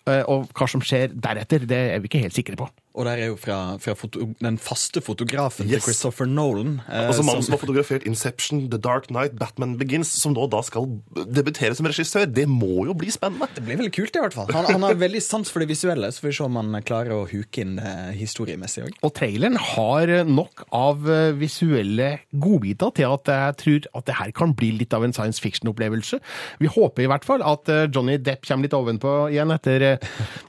Og 0.07 0.49
hva 0.57 0.71
som 0.71 0.81
skjer 0.81 1.13
deretter, 1.13 1.69
det 1.69 1.83
er 1.93 2.01
vi 2.01 2.09
ikke 2.09 2.25
helt 2.25 2.41
sikre 2.41 2.57
på. 2.57 2.71
Og 2.95 3.05
der 3.09 3.19
er 3.25 3.27
jo 3.33 3.37
fra, 3.41 3.57
fra 3.83 3.95
foto, 3.99 4.29
den 4.39 4.55
faste 4.63 5.01
fotografen 5.03 5.67
Yes. 5.67 5.83
til 5.83 5.89
Christopher 5.89 6.27
Nolan. 6.31 6.77
eh, 6.89 7.09
Altså 7.09 7.25
Mannen 7.27 7.43
som 7.43 7.53
har 7.57 7.59
fotografert 7.59 8.05
Inception, 8.07 8.69
The 8.71 8.79
Dark 8.79 9.09
Knight, 9.11 9.35
Batman 9.39 9.73
Begins, 9.81 10.13
som 10.15 10.33
nå 10.37 10.45
da 10.53 10.61
skal 10.63 10.87
debutere 11.35 11.75
som 11.75 11.87
regissør. 11.91 12.29
Det 12.31 12.45
må 12.49 12.85
jo 12.87 12.95
bli 12.95 13.11
spennende. 13.11 13.49
Det 13.57 13.65
blir 13.67 13.81
veldig 13.81 13.93
kult, 13.97 14.15
i 14.15 14.23
hvert 14.23 14.37
fall. 14.37 14.47
Han, 14.55 14.69
han 14.71 14.87
har 14.87 14.95
veldig 15.01 15.23
sans 15.27 15.51
for 15.51 15.65
det 15.65 15.69
visuelle, 15.73 16.13
så 16.15 16.23
får 16.23 16.31
vi 16.31 16.37
se 16.39 16.45
om 16.47 16.61
han 16.61 16.79
klarer 16.87 17.17
å 17.17 17.25
huke 17.31 17.65
inn 17.65 17.79
eh, 17.83 18.13
historiemessig 18.15 18.85
òg. 18.87 18.95
Og 19.03 19.15
traileren 19.19 19.59
har 19.59 20.15
nok 20.31 20.63
av 20.71 21.03
eh, 21.11 21.33
visuelle 21.41 22.13
godbiter 22.31 22.95
til 23.01 23.11
at 23.11 23.33
jeg 23.35 23.59
tror 23.65 23.91
at 23.99 24.07
det 24.13 24.19
her 24.21 24.31
kan 24.39 24.55
bli 24.55 24.71
litt 24.79 24.95
av 24.95 25.03
en 25.07 25.13
science 25.17 25.43
fiction-opplevelse. 25.43 26.21
Vi 26.63 26.71
håper 26.71 27.03
i 27.07 27.11
hvert 27.11 27.27
fall 27.27 27.43
at 27.43 27.69
eh, 27.75 27.89
Johnny 27.91 28.21
Depp 28.23 28.47
kommer 28.47 28.69
litt 28.69 28.79
ovenpå 28.79 29.17
igjen 29.35 29.51
etter 29.59 29.89
eh, 29.91 30.09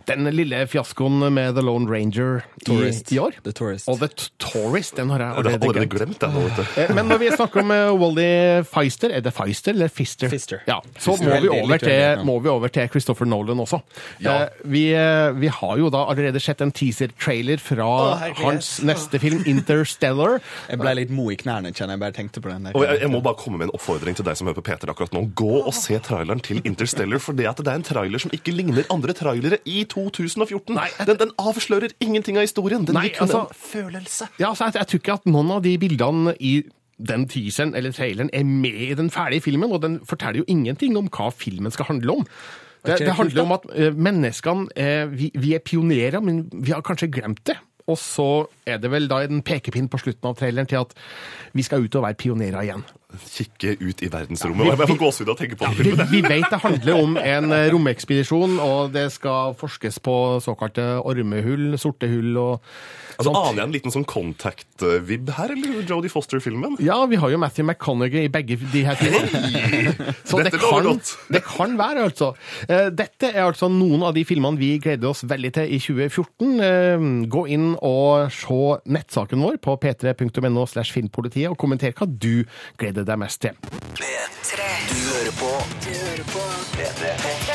den 0.09 0.29
lille 0.35 0.61
fiaskoen 0.69 1.25
med 1.33 1.57
The 1.57 1.65
Lone 1.65 1.89
Ranger 1.89 2.34
i, 2.43 2.65
Tourist. 2.65 3.11
i 3.13 3.19
år. 3.19 3.35
The 3.45 3.51
Tourist. 3.55 3.87
Og 3.91 3.99
The 4.01 4.09
Tourist, 4.41 4.95
den 4.97 5.09
har 5.13 5.19
jeg 5.23 5.29
allerede, 5.35 5.59
har 5.59 5.69
allerede 5.69 5.89
glemt. 5.93 6.19
glemt 6.19 6.33
nå, 6.35 6.41
vet 6.47 6.55
du. 6.59 6.81
Eh, 6.81 6.93
Men 6.95 7.07
når 7.11 7.21
vi 7.23 7.29
snakker 7.35 7.61
om 7.63 7.71
eh, 7.71 7.91
Wally 8.01 8.63
Feister, 8.71 9.13
er 9.15 9.21
det 9.25 9.33
Feister 9.35 9.73
eller 9.75 9.87
Fister? 9.93 10.29
Fister. 10.31 10.63
Ja, 10.67 10.79
så 10.97 11.15
Fister. 11.15 11.29
må 11.29 11.41
vi, 11.41 11.49
ja. 11.71 11.77
til, 11.85 12.25
må 12.25 12.39
vi 12.41 12.49
over 12.49 12.67
til 12.73 12.89
Christopher 12.89 13.29
Nolan 13.29 13.59
også. 13.63 13.81
Ja. 14.23 14.35
Eh, 14.43 14.49
Vi, 14.65 14.85
vi 15.39 15.47
har 15.61 15.77
jo 15.77 15.89
da 15.93 16.05
allerede 16.09 16.39
sett 16.41 16.61
en 16.65 16.71
teaser-trailer 16.71 17.61
fra 17.61 17.85
herregud. 18.17 18.43
hans 18.45 18.71
neste 18.81 19.19
film, 19.21 19.43
Interstellar. 19.45 20.39
Jeg 20.71 20.79
ble 20.81 20.95
litt 20.97 21.11
mo 21.13 21.29
i 21.29 21.37
knærne, 21.37 21.69
kjenner 21.75 21.93
jeg 21.95 22.01
bare 22.01 22.15
tenkte 22.17 22.41
på 22.41 22.49
den 22.49 22.65
der. 22.65 22.75
Og 22.75 22.81
jeg, 22.87 22.99
jeg 23.05 23.11
må 23.13 23.21
bare 23.21 23.37
komme 23.37 23.59
med 23.61 23.69
en 23.69 23.75
oppfordring 23.77 24.17
til 24.17 24.25
deg 24.25 24.39
som 24.39 24.49
hører 24.49 24.57
på 24.57 24.65
Peter 24.65 24.89
akkurat 24.89 25.13
nå. 25.13 25.21
Gå 25.37 25.61
og 25.67 25.73
se 25.77 25.99
traileren 26.01 26.41
til 26.41 26.61
Interstellar, 26.65 27.21
for 27.21 27.37
det 27.37 27.45
at 27.51 27.61
det 27.61 27.69
er 27.69 27.77
en 27.77 27.85
trailer 27.85 28.21
som 28.25 28.33
ikke 28.33 28.51
ligner 28.57 28.87
andre 28.89 29.13
trailere 29.13 29.61
i 29.69 29.83
2014. 29.85 30.73
Nei, 30.73 30.89
Den, 31.05 31.19
den 31.21 31.31
avslører 31.37 31.93
ingenting 32.01 32.24
av 32.33 32.47
historien. 32.47 32.85
Den 32.85 32.97
Nei, 32.97 33.11
altså- 33.21 33.45
en 33.45 33.53
følelse. 33.53 34.27
Ja, 34.39 34.49
altså, 34.49 34.65
jeg, 34.65 34.73
jeg 34.75 34.87
tror 34.87 34.99
ikke 34.99 35.13
at 35.13 35.25
noen 35.29 35.51
av 35.51 35.61
de 35.63 35.77
bildene 35.77 36.35
i 36.39 36.63
den 36.97 37.27
teaseren 37.27 37.75
eller 37.75 37.91
traileren 37.91 38.29
er 38.33 38.43
med 38.43 38.81
i 38.89 38.93
den 38.95 39.11
ferdige 39.11 39.41
filmen, 39.41 39.71
og 39.71 39.81
den 39.81 39.99
forteller 40.07 40.41
jo 40.41 40.45
ingenting 40.47 40.97
om 40.97 41.09
hva 41.09 41.29
filmen 41.35 41.71
skal 41.71 41.85
handle 41.85 42.21
om. 42.21 42.25
Det, 42.85 42.99
det 42.99 43.15
handler 43.17 43.43
om 43.43 43.51
at 43.51 43.63
eh, 43.73 43.93
menneskene 43.93 45.09
vi, 45.11 45.31
vi 45.33 45.53
er 45.53 45.59
pionerer, 45.59 46.21
men 46.21 46.49
vi 46.53 46.71
har 46.71 46.81
kanskje 46.85 47.11
glemt 47.11 47.43
det. 47.45 47.57
Og 47.85 47.97
så 48.01 48.47
er 48.65 48.79
det 48.81 48.89
vel 48.89 49.09
da 49.09 49.21
en 49.25 49.43
pekepinn 49.45 49.89
på 49.91 49.99
slutten 50.01 50.31
av 50.31 50.37
traileren 50.39 50.69
til 50.69 50.81
at 50.81 50.93
vi 51.53 51.65
skal 51.65 51.85
ut 51.85 51.97
og 51.99 52.05
være 52.07 52.17
pionerer 52.17 52.63
igjen. 52.65 52.85
Kikke 53.23 53.75
ut 53.81 54.03
i 54.05 54.09
verdensrommet. 54.11 54.67
Og 54.67 54.73
jeg 54.83 54.91
får 54.93 54.99
gåsehud 55.01 55.31
av 55.31 55.35
å 55.35 55.39
tenke 55.39 55.59
på 55.59 55.69
ja, 55.69 55.73
Vi, 55.85 55.95
vi 56.17 56.21
vet 56.25 56.49
det 56.51 56.61
handler 56.63 57.01
om 57.01 57.17
en 57.21 57.55
eh, 57.55 57.69
romekspedisjon, 57.73 58.59
og 58.63 58.93
det 58.95 59.07
skal 59.15 59.55
forskes 59.59 59.99
på 60.05 60.17
såkalte 60.45 60.87
ormehull, 61.05 61.73
sorte 61.81 62.09
hull 62.11 62.37
og 62.41 62.75
Altså. 63.15 63.31
Aner 63.31 63.61
jeg 63.61 63.63
en 63.69 63.71
liten 63.71 63.93
sånn 63.93 64.03
contact-vib 64.11 65.29
her, 65.37 65.53
eller 65.53 65.85
Jodie 65.87 66.11
Foster-filmen? 66.11 66.73
Ja, 66.83 66.97
vi 67.07 67.15
har 67.21 67.31
jo 67.31 67.37
Matthew 67.39 67.63
McConaughey 67.69 68.25
i 68.27 68.31
begge 68.31 68.57
de 68.73 68.81
her 68.83 68.97
filmene. 68.99 70.03
Så 70.27 70.41
det 70.41 70.49
Dette 70.49 70.57
det 70.57 70.63
kan, 70.65 70.83
godt. 70.83 71.11
det 71.31 71.41
kan 71.47 71.77
være, 71.79 72.09
altså. 72.09 72.33
Eh, 72.67 72.89
Dette 72.91 73.29
er 73.31 73.45
altså 73.45 73.69
noen 73.71 74.03
av 74.03 74.11
de 74.17 74.25
filmene 74.27 74.59
vi 74.59 74.73
gleder 74.83 75.13
oss 75.13 75.23
veldig 75.27 75.51
til 75.55 75.71
i 75.77 75.79
2014. 75.79 76.51
Eh, 76.67 77.05
Gå 77.31 77.45
inn 77.55 77.69
og 77.79 78.27
se 78.35 78.59
nettsaken 78.91 79.45
vår 79.45 79.61
på 79.63 79.77
p3.no 79.79 80.65
slash 80.67 80.91
filmpolitiet, 80.97 81.47
og 81.53 81.59
kommenter 81.61 81.95
hva 81.95 82.09
du 82.11 82.43
gleder 82.81 83.04
deg 83.07 83.21
mest 83.21 83.41
til. 83.45 83.57
P3. 83.95 84.69
Du 84.91 84.97
hører 85.11 85.33
på. 85.41 85.51
Du 85.85 85.91
hører 85.93 86.25
på. 86.33 86.45
P3. 86.75 87.54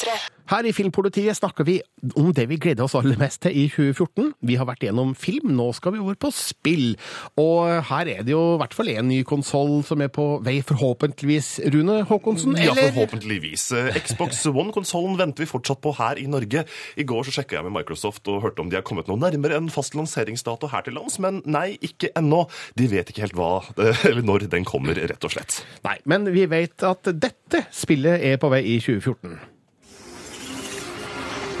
Dette 0.00 0.16
er 0.16 0.20
P3. 0.20 0.40
Her 0.50 0.66
i 0.66 0.72
Filmpolitiet 0.74 1.38
snakker 1.38 1.62
vi 1.62 1.76
om 2.18 2.32
det 2.34 2.48
vi 2.50 2.56
gleder 2.58 2.82
oss 2.82 2.96
aller 2.98 3.14
mest 3.20 3.38
til 3.44 3.54
i 3.54 3.68
2014. 3.70 4.32
Vi 4.48 4.56
har 4.58 4.66
vært 4.66 4.82
gjennom 4.82 5.12
film, 5.14 5.52
nå 5.54 5.68
skal 5.76 5.94
vi 5.94 6.00
over 6.02 6.16
på 6.18 6.32
spill. 6.34 6.96
Og 7.38 7.84
her 7.86 8.10
er 8.10 8.24
det 8.26 8.34
jo 8.34 8.40
i 8.56 8.58
hvert 8.58 8.74
fall 8.74 8.90
en 8.90 9.06
ny 9.12 9.20
konsoll 9.28 9.84
som 9.86 10.02
er 10.02 10.10
på 10.10 10.24
vei, 10.42 10.56
forhåpentligvis, 10.66 11.52
Rune 11.70 12.00
Håkonsen? 12.08 12.58
Ja, 12.58 12.74
forhåpentligvis. 12.74 13.68
Eh, 13.78 14.00
Xbox 14.02 14.42
One-konsollen 14.50 15.14
venter 15.20 15.44
vi 15.44 15.50
fortsatt 15.52 15.84
på 15.86 15.94
her 16.00 16.18
i 16.18 16.26
Norge. 16.30 16.64
I 16.98 17.06
går 17.06 17.28
så 17.28 17.36
sjekka 17.36 17.60
jeg 17.60 17.68
med 17.68 17.76
Microsoft 17.78 18.26
og 18.32 18.42
hørte 18.48 18.66
om 18.66 18.74
de 18.74 18.80
har 18.80 18.86
kommet 18.86 19.06
noe 19.06 19.22
nærmere 19.22 19.60
en 19.60 19.70
fast 19.70 19.94
lanseringsdato 19.94 20.72
her 20.74 20.82
til 20.88 20.98
lands, 20.98 21.20
men 21.22 21.44
nei, 21.46 21.76
ikke 21.78 22.10
ennå. 22.18 22.42
De 22.74 22.90
vet 22.90 23.14
ikke 23.14 23.28
helt 23.28 23.38
hva, 23.38 23.52
eh, 23.78 24.02
eller 24.10 24.26
når 24.26 24.50
den 24.50 24.66
kommer, 24.66 24.98
rett 24.98 25.30
og 25.30 25.36
slett. 25.36 25.62
Nei, 25.86 26.00
men 26.10 26.26
vi 26.34 26.48
vet 26.50 26.82
at 26.90 27.14
dette 27.14 27.68
spillet 27.70 28.26
er 28.32 28.42
på 28.42 28.50
vei 28.50 28.64
i 28.74 28.78
2014. 28.82 29.38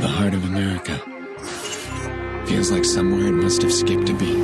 The 0.00 0.08
heart 0.08 0.32
of 0.32 0.44
America. 0.44 0.98
Feels 2.46 2.70
like 2.70 2.86
somewhere 2.86 3.26
it 3.26 3.32
must 3.32 3.60
have 3.60 3.72
skipped 3.72 4.08
a 4.08 4.14
beat. 4.14 4.38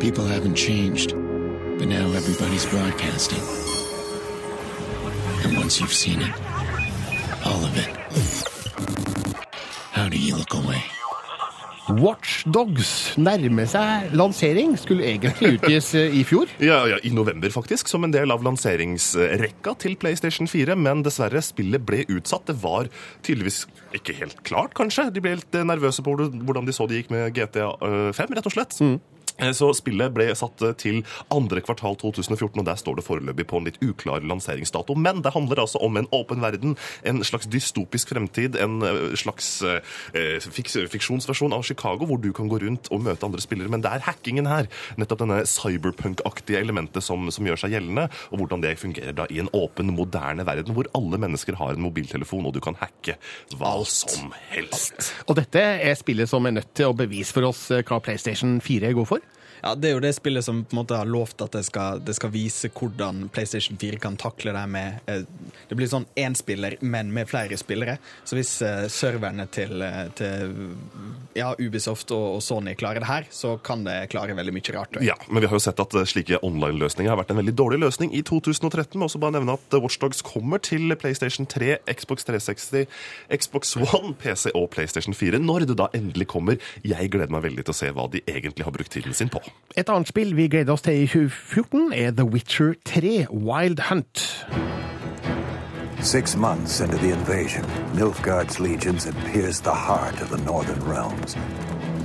People 0.00 0.24
haven't 0.24 0.54
changed, 0.54 1.10
but 1.10 1.86
now 1.88 2.10
everybody's 2.12 2.64
broadcasting. 2.64 3.42
And 5.44 5.58
once 5.58 5.80
you've 5.80 5.92
seen 5.92 6.22
it, 6.22 6.32
all 7.44 7.62
of 7.62 7.76
it, 7.76 7.90
how 9.92 10.08
do 10.08 10.16
you 10.18 10.34
look 10.36 10.54
away? 10.54 10.82
Watch 11.92 12.46
Dogs 12.48 13.12
nærmer 13.20 13.66
seg 13.68 14.14
lansering. 14.16 14.72
Skulle 14.80 15.04
egentlig 15.10 15.58
utgis 15.58 15.90
eh, 15.98 16.16
i 16.16 16.22
fjor. 16.26 16.48
Ja, 16.64 16.78
ja, 16.88 16.96
I 17.04 17.10
november, 17.12 17.52
faktisk, 17.52 17.90
som 17.90 18.06
en 18.06 18.14
del 18.14 18.32
av 18.32 18.44
lanseringsrekka 18.46 19.74
til 19.82 19.98
PlayStation 20.00 20.48
4. 20.48 20.78
Men 20.80 21.04
dessverre, 21.04 21.42
spillet 21.44 21.84
ble 21.84 22.04
utsatt. 22.08 22.46
Det 22.48 22.56
var 22.62 22.88
tydeligvis 23.26 23.64
ikke 23.96 24.16
helt 24.22 24.40
klart, 24.48 24.72
kanskje. 24.78 25.10
De 25.12 25.22
ble 25.24 25.36
litt 25.42 25.58
eh, 25.58 25.66
nervøse 25.68 26.04
på 26.04 26.16
hvordan 26.16 26.64
de 26.64 26.76
så 26.76 26.88
det 26.88 27.02
gikk 27.02 27.12
med 27.12 27.34
GTA 27.36 27.74
5, 28.16 28.32
rett 28.38 28.48
og 28.48 28.56
slett. 28.56 28.78
Eh, 28.80 28.96
Så 29.34 29.72
spillet 29.74 30.12
ble 30.14 30.28
satt 30.38 30.62
eh, 30.62 30.74
til 30.78 31.00
andre 31.34 31.62
kvartal 31.64 31.96
2014, 31.98 32.60
og 32.60 32.66
der 32.68 32.78
står 32.78 32.98
det 32.98 33.06
foreløpig 33.06 33.46
på 33.50 33.58
en 33.58 33.66
litt 33.66 33.80
uklar 33.82 34.22
lanseringsdato. 34.22 34.94
Men 34.94 35.24
det 35.24 35.34
handler 35.34 35.64
altså 35.64 35.80
om 35.82 35.98
en 35.98 36.08
åpen 36.14 36.42
verden, 36.44 36.76
en 37.02 37.18
slags 37.26 37.48
dystopisk 37.50 38.12
fremtid, 38.14 38.54
en 38.60 38.78
eh, 38.86 39.16
slags 39.18 39.48
eh, 39.66 40.38
fiksjonsversjon 40.44 41.56
av 41.56 41.66
Chicago, 41.66 42.06
hvor 42.06 42.22
du 42.22 42.30
kan 42.36 42.50
gå 42.50 42.60
rundt 42.62 42.90
og 42.94 43.02
møte 43.08 43.26
andre 43.26 43.42
spillere. 43.42 43.72
Men 43.72 43.82
det 43.82 43.90
er 43.90 44.06
hackingen 44.06 44.46
her, 44.50 44.70
nettopp 45.00 45.24
denne 45.24 45.40
cyberpunk-aktige 45.50 46.62
elementet 46.62 47.02
som, 47.04 47.26
som 47.34 47.50
gjør 47.50 47.64
seg 47.64 47.74
gjeldende, 47.74 48.06
og 48.30 48.44
hvordan 48.44 48.62
det 48.62 48.76
fungerer 48.78 49.18
da 49.18 49.26
i 49.34 49.42
en 49.42 49.50
åpen, 49.56 49.90
moderne 49.98 50.46
verden, 50.46 50.76
hvor 50.78 50.88
alle 50.94 51.18
mennesker 51.20 51.58
har 51.58 51.74
en 51.74 51.82
mobiltelefon, 51.84 52.46
og 52.46 52.54
du 52.54 52.62
kan 52.62 52.78
hacke 52.78 53.18
hva 53.58 53.76
som 53.90 54.30
helst. 54.52 55.10
Og 55.26 55.34
dette 55.40 55.58
er 55.58 55.98
spillet 55.98 56.30
som 56.30 56.46
er 56.46 56.54
nødt 56.60 56.70
til 56.76 56.92
å 56.92 56.96
bevise 56.96 57.34
for 57.34 57.50
oss 57.50 57.66
eh, 57.74 57.82
hva 57.82 57.98
PlayStation 58.04 58.60
4 58.62 58.94
går 58.94 59.10
for. 59.10 59.23
Ja, 59.64 59.74
Det 59.74 59.88
er 59.88 59.94
jo 59.96 60.02
det 60.04 60.12
spillet 60.12 60.44
som 60.44 60.60
på 60.64 60.76
en 60.76 60.82
måte 60.82 60.96
har 60.98 61.08
lovt 61.08 61.40
at 61.40 61.54
det 61.56 61.62
skal, 61.64 62.02
det 62.04 62.12
skal 62.18 62.32
vise 62.34 62.68
hvordan 62.68 63.30
PlayStation 63.32 63.78
4 63.80 63.96
kan 64.02 64.18
takle 64.20 64.52
det 64.52 64.64
med 64.68 65.08
eh, 65.08 65.22
Det 65.70 65.78
blir 65.78 65.88
sånn 65.88 66.04
én 66.20 66.36
spiller, 66.36 66.76
men 66.84 67.12
med 67.14 67.30
flere 67.30 67.56
spillere. 67.56 67.96
Så 68.28 68.36
hvis 68.36 68.50
eh, 68.60 68.84
serverne 68.92 69.46
til, 69.48 69.80
eh, 69.80 70.10
til 70.18 70.52
ja, 71.38 71.54
Ubisoft 71.56 72.12
og, 72.12 72.42
Sony 72.44 72.74
klarer 72.76 73.00
det 73.00 73.08
her, 73.08 73.28
så 73.32 73.54
kan 73.64 73.86
det 73.86 74.10
klare 74.12 74.36
veldig 74.36 74.52
mye 74.52 74.74
rart. 74.76 74.98
Ja, 75.00 75.16
men 75.30 75.40
vi 75.40 75.48
har 75.48 75.56
jo 75.56 75.64
sett 75.64 75.80
at 75.80 75.96
slike 76.10 76.42
online-løsninger 76.44 77.08
har 77.08 77.22
vært 77.22 77.32
en 77.32 77.40
veldig 77.40 77.56
dårlig 77.56 77.80
løsning 77.86 78.12
i 78.12 78.20
2013. 78.26 78.98
Men 78.98 79.08
også 79.08 79.22
bare 79.22 79.38
nevne 79.38 79.56
at 79.56 79.78
Watchdogs 79.80 80.20
kommer 80.26 80.60
til 80.60 80.92
PlayStation 81.00 81.48
3, 81.48 81.78
Xbox 81.88 82.28
360, 82.28 82.84
Xbox 83.32 83.76
One, 83.80 84.12
PC 84.20 84.52
og 84.52 84.68
PlayStation 84.76 85.16
4 85.16 85.40
når 85.40 85.70
det 85.70 85.80
da 85.80 85.88
endelig 85.96 86.28
kommer. 86.36 86.60
Jeg 86.84 87.08
gleder 87.14 87.32
meg 87.32 87.48
veldig 87.48 87.64
til 87.64 87.72
å 87.72 87.80
se 87.80 87.92
hva 87.96 88.10
de 88.12 88.20
egentlig 88.28 88.68
har 88.68 88.76
brukt 88.76 88.92
tiden 88.92 89.16
sin 89.16 89.32
på. 89.32 89.40
Et 89.76 89.88
annet 89.90 90.08
spill 90.08 90.36
vi 90.36 90.48
gleder 90.48 90.72
oss 90.72 90.84
til 90.86 91.02
i 91.02 91.06
2014, 91.06 91.92
er 91.92 92.10
The 92.14 92.24
Witcher 92.24 92.74
3 92.86 93.26
Wild 93.30 93.80
Hunt. 93.88 94.46
Six 96.00 96.36
months 96.36 96.80
into 96.80 96.96
the 96.98 97.10
invasion, 97.10 97.64
Nilfgaard's 97.94 98.60
legions 98.60 99.04
had 99.04 99.16
pierced 99.32 99.64
the 99.64 99.74
heart 99.74 100.20
of 100.20 100.28
the 100.28 100.44
northern 100.44 100.82
realms. 100.84 101.34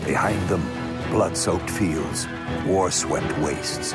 Behind 0.08 0.40
them, 0.50 0.64
blood-soaked 1.12 1.70
fields, 1.70 2.28
war-swept 2.66 3.38
wastes. 3.40 3.94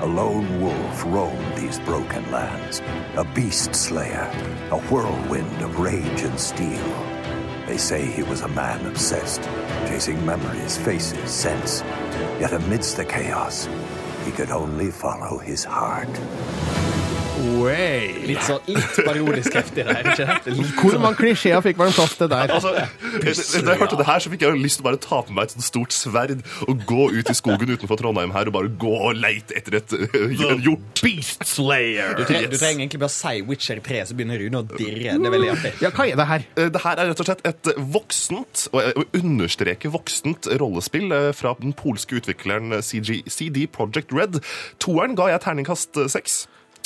A 0.00 0.06
lone 0.06 0.60
wolf 0.60 1.04
roamed 1.06 1.56
these 1.56 1.78
broken 1.80 2.30
lands, 2.30 2.80
a 3.16 3.24
beast 3.34 3.74
slayer, 3.74 4.30
a 4.70 4.78
whirlwind 4.88 5.62
of 5.62 5.78
rage 5.78 6.22
and 6.22 6.38
steel. 6.40 7.21
They 7.66 7.78
say 7.78 8.04
he 8.04 8.22
was 8.22 8.42
a 8.42 8.48
man 8.48 8.84
obsessed, 8.86 9.42
chasing 9.86 10.24
memories, 10.26 10.76
faces, 10.78 11.30
scents. 11.30 11.82
Yet 12.40 12.52
amidst 12.52 12.96
the 12.96 13.04
chaos, 13.04 13.68
he 14.24 14.32
could 14.32 14.50
only 14.50 14.90
follow 14.90 15.38
his 15.38 15.64
heart. 15.64 16.08
Way. 17.42 18.12
Litt, 18.28 18.42
så, 18.44 18.58
litt 18.68 18.98
parodisk 19.06 19.54
heftig 19.56 19.86
der? 19.88 20.04
Hvor 20.12 20.92
sånn- 20.92 21.00
mange 21.02 21.16
klisjeer 21.18 21.62
fikk 21.64 21.78
man 21.80 21.90
plass 21.96 22.12
til 22.20 22.28
der? 22.30 22.50
Altså, 22.52 22.72
da 22.76 23.72
jeg 23.72 23.80
hørte 23.80 23.96
det 23.98 24.06
her, 24.06 24.20
så 24.22 24.30
fikk 24.32 24.44
jeg 24.44 24.58
lyst 24.60 24.78
til 24.78 24.84
å 24.84 24.88
bare 24.90 25.00
ta 25.02 25.22
på 25.24 25.32
meg 25.34 25.48
et 25.48 25.54
sånt 25.56 25.64
stort 25.66 25.96
sverd 25.96 26.42
og 26.68 26.84
gå 26.88 27.06
ut 27.16 27.30
i 27.32 27.34
skogen 27.36 27.72
utenfor 27.72 27.98
Trondheim 28.02 28.34
her 28.36 28.50
og 28.50 28.54
bare 28.58 28.70
gå 28.84 28.92
og 29.08 29.16
leite 29.18 29.56
etter 29.58 29.78
et 29.80 29.94
en 29.96 30.62
hjort. 30.62 31.02
Beast 31.02 31.42
Slayer. 31.48 32.12
Du, 32.20 32.22
tre, 32.28 32.44
du 32.52 32.56
trenger 32.60 32.84
egentlig 32.84 33.00
bare 33.02 33.14
si 33.16 33.34
Witcher 33.48 33.80
3, 33.82 34.04
så 34.12 34.18
begynner 34.18 34.38
Rune 34.44 34.60
å 34.62 34.68
dirre. 34.68 35.16
Det 35.16 35.32
er 35.32 35.36
veldig 35.38 35.50
artig. 35.56 35.74
Ja, 35.82 35.90
hva 35.96 36.06
er 36.12 36.20
det 36.22 36.28
her? 36.34 36.46
Eh, 36.56 36.70
Det 36.76 36.84
her 36.84 37.00
er 37.02 37.10
rett 37.14 37.24
og 37.24 37.30
slett 37.30 37.44
et 37.48 37.72
voksent, 37.96 38.66
og 38.74 38.82
jeg 38.84 39.08
understreker 39.22 39.92
voksent, 39.96 40.46
rollespill 40.62 41.08
eh, 41.16 41.30
fra 41.36 41.56
den 41.60 41.72
polske 41.80 42.20
utvikleren 42.20 42.76
CG, 42.84 43.22
CD 43.32 43.64
Project 43.72 44.12
Red. 44.14 44.42
Toeren 44.84 45.16
ga 45.18 45.32
jeg 45.32 45.42
terningkast 45.48 45.98
seks. 46.12 46.42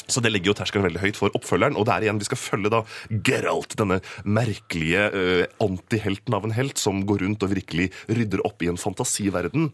Så 0.07 0.23
det 0.23 0.33
legger 0.33 0.53
jo 0.53 0.57
terskelen 0.59 0.87
veldig 0.87 1.03
høyt 1.03 1.19
for 1.19 1.35
oppfølgeren. 1.37 1.79
Og 1.79 1.87
det 1.89 1.95
er 1.95 2.07
igjen, 2.07 2.21
vi 2.23 2.29
skal 2.29 2.41
følge 2.41 2.73
da 2.73 2.83
Geralt, 3.27 3.77
denne 3.79 4.01
merkelige 4.23 5.09
uh, 5.15 5.43
antihelten 5.65 6.37
av 6.37 6.47
en 6.47 6.55
helt 6.57 6.81
som 6.81 7.03
går 7.09 7.25
rundt 7.27 7.47
og 7.47 7.53
virkelig 7.55 7.91
rydder 8.11 8.45
opp 8.47 8.63
i 8.63 8.71
en 8.71 8.81
fantasiverden. 8.81 9.73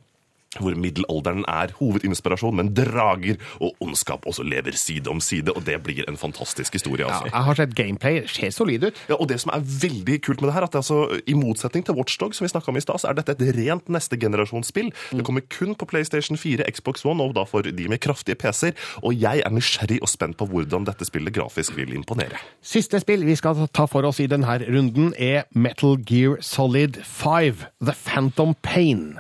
Hvor 0.61 0.77
middelalderen 0.77 1.47
er 1.49 1.73
hovedinspirasjon, 1.79 2.57
men 2.59 2.73
drager 2.77 3.39
og 3.61 3.73
ondskap 3.81 4.27
også 4.29 4.45
lever 4.45 4.77
side 4.77 5.09
om 5.11 5.21
side. 5.21 5.53
Og 5.57 5.65
det 5.67 5.79
blir 5.85 6.05
en 6.09 6.19
fantastisk 6.21 6.77
historie. 6.77 7.07
Ja, 7.07 7.13
altså. 7.13 7.31
jeg 7.33 7.47
har 7.49 7.61
sett 7.63 7.75
gameplay. 7.79 8.21
Det 8.27 8.35
ser 8.35 8.53
solid 8.55 8.85
ut. 8.85 9.01
Ja, 9.09 9.17
og 9.17 9.29
det 9.31 9.41
som 9.41 9.53
er 9.55 9.65
veldig 9.65 10.19
kult 10.27 10.43
med 10.43 10.51
det 10.51 10.57
her, 10.59 10.67
at 10.69 10.75
det 10.75 10.83
altså, 10.83 11.21
i 11.27 11.37
motsetning 11.39 11.87
til 11.87 11.97
Watchdog, 11.97 12.37
som 12.37 12.45
vi 12.45 12.53
snakket 12.53 12.73
om 12.75 12.81
i 12.81 12.85
stad, 12.85 13.01
så 13.01 13.11
er 13.11 13.19
dette 13.19 13.37
et 13.37 13.57
rent 13.57 13.89
nestegenerasjonsspill. 13.93 14.93
Det 15.13 15.25
kommer 15.27 15.47
kun 15.53 15.75
på 15.79 15.89
PlayStation 15.89 16.37
4, 16.37 16.69
Xbox 16.71 17.07
One, 17.09 17.25
og 17.25 17.37
da 17.39 17.47
for 17.49 17.65
de 17.65 17.89
med 17.89 18.03
kraftige 18.05 18.37
PC-er. 18.37 18.77
Og 19.03 19.17
jeg 19.17 19.43
er 19.45 19.55
nysgjerrig 19.55 20.03
og 20.03 20.11
spent 20.13 20.37
på 20.41 20.49
hvordan 20.51 20.87
dette 20.89 21.09
spillet 21.09 21.35
grafisk 21.35 21.77
vil 21.77 21.95
imponere. 21.97 22.41
Siste 22.63 23.01
spill 23.03 23.25
vi 23.27 23.37
skal 23.39 23.67
ta 23.73 23.87
for 23.91 24.07
oss 24.09 24.21
i 24.23 24.29
denne 24.31 24.59
runden, 24.63 25.13
er 25.19 25.49
Metal 25.55 25.97
Gear 26.07 26.41
Solid 26.45 27.01
5, 27.05 27.65
The 27.81 27.97
Phantom 28.05 28.55
Pain. 28.63 29.19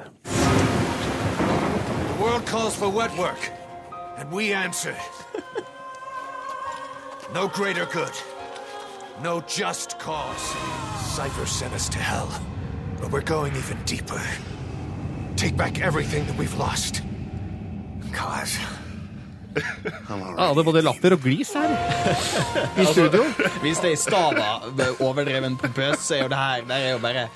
The 2.52 2.59
world 2.59 2.64
calls 2.64 2.76
for 2.76 2.88
wet 2.90 3.16
work, 3.16 3.50
and 4.18 4.30
we 4.30 4.52
answer. 4.52 4.94
no 7.35 7.49
greater 7.49 7.87
good, 7.87 8.12
no 9.23 9.40
just 9.49 9.99
cause. 9.99 10.54
Cypher 11.16 11.47
sent 11.47 11.73
us 11.73 11.88
to 11.88 11.99
hell, 11.99 12.28
but 13.00 13.11
we're 13.11 13.23
going 13.23 13.56
even 13.56 13.78
deeper. 13.87 14.21
Take 15.37 15.56
back 15.56 15.80
everything 15.80 16.26
that 16.26 16.37
we've 16.37 16.59
lost. 16.59 17.00
Cause. 18.12 18.59
Ja, 20.38 20.49
det 20.54 20.61
er 20.61 20.64
både 20.64 20.80
latter 20.80 21.12
og 21.12 21.21
glis 21.21 21.50
her 21.52 21.73
i 22.80 22.85
studio. 22.85 23.25
Hvis 23.61 23.78
det 23.78 23.92
i 23.92 23.97
stad 23.97 24.37
var 24.76 25.00
overdreven 25.00 25.56
pompøs, 25.56 25.99
så 25.99 26.14
er 26.14 26.23
jo 26.23 26.28
det 26.28 26.38
her 26.38 26.62
det 26.68 26.76
er 26.76 26.90
jo 26.90 26.99
bare 26.99 27.12
det, 27.12 27.28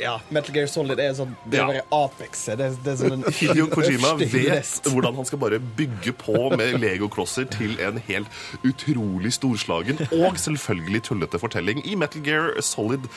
ja, 0.00 0.16
Metal 0.30 0.54
Gear 0.54 0.68
Solid 0.70 1.00
er 1.02 1.12
sånn 1.16 1.34
Det 1.44 1.60
er 1.60 1.68
bare 1.70 1.84
apexet. 1.94 2.58
Det, 2.60 2.70
det 2.84 2.94
er 2.94 2.98
sånn 3.00 3.26
Hideo 3.40 3.68
Kojima 3.72 4.14
vet 4.20 4.88
hvordan 4.90 5.20
han 5.20 5.28
skal 5.28 5.42
bare 5.42 5.60
bygge 5.78 6.14
på 6.20 6.48
med 6.56 6.78
Lego-klosser 6.82 7.48
til 7.52 7.76
en 7.82 8.00
helt 8.08 8.40
utrolig 8.66 9.34
storslagen 9.36 10.02
og 10.10 10.40
selvfølgelig 10.40 11.04
tullete 11.10 11.40
fortelling. 11.42 11.84
I 11.86 11.96
Metal 11.98 12.24
Gear 12.24 12.60
Solid 12.64 13.08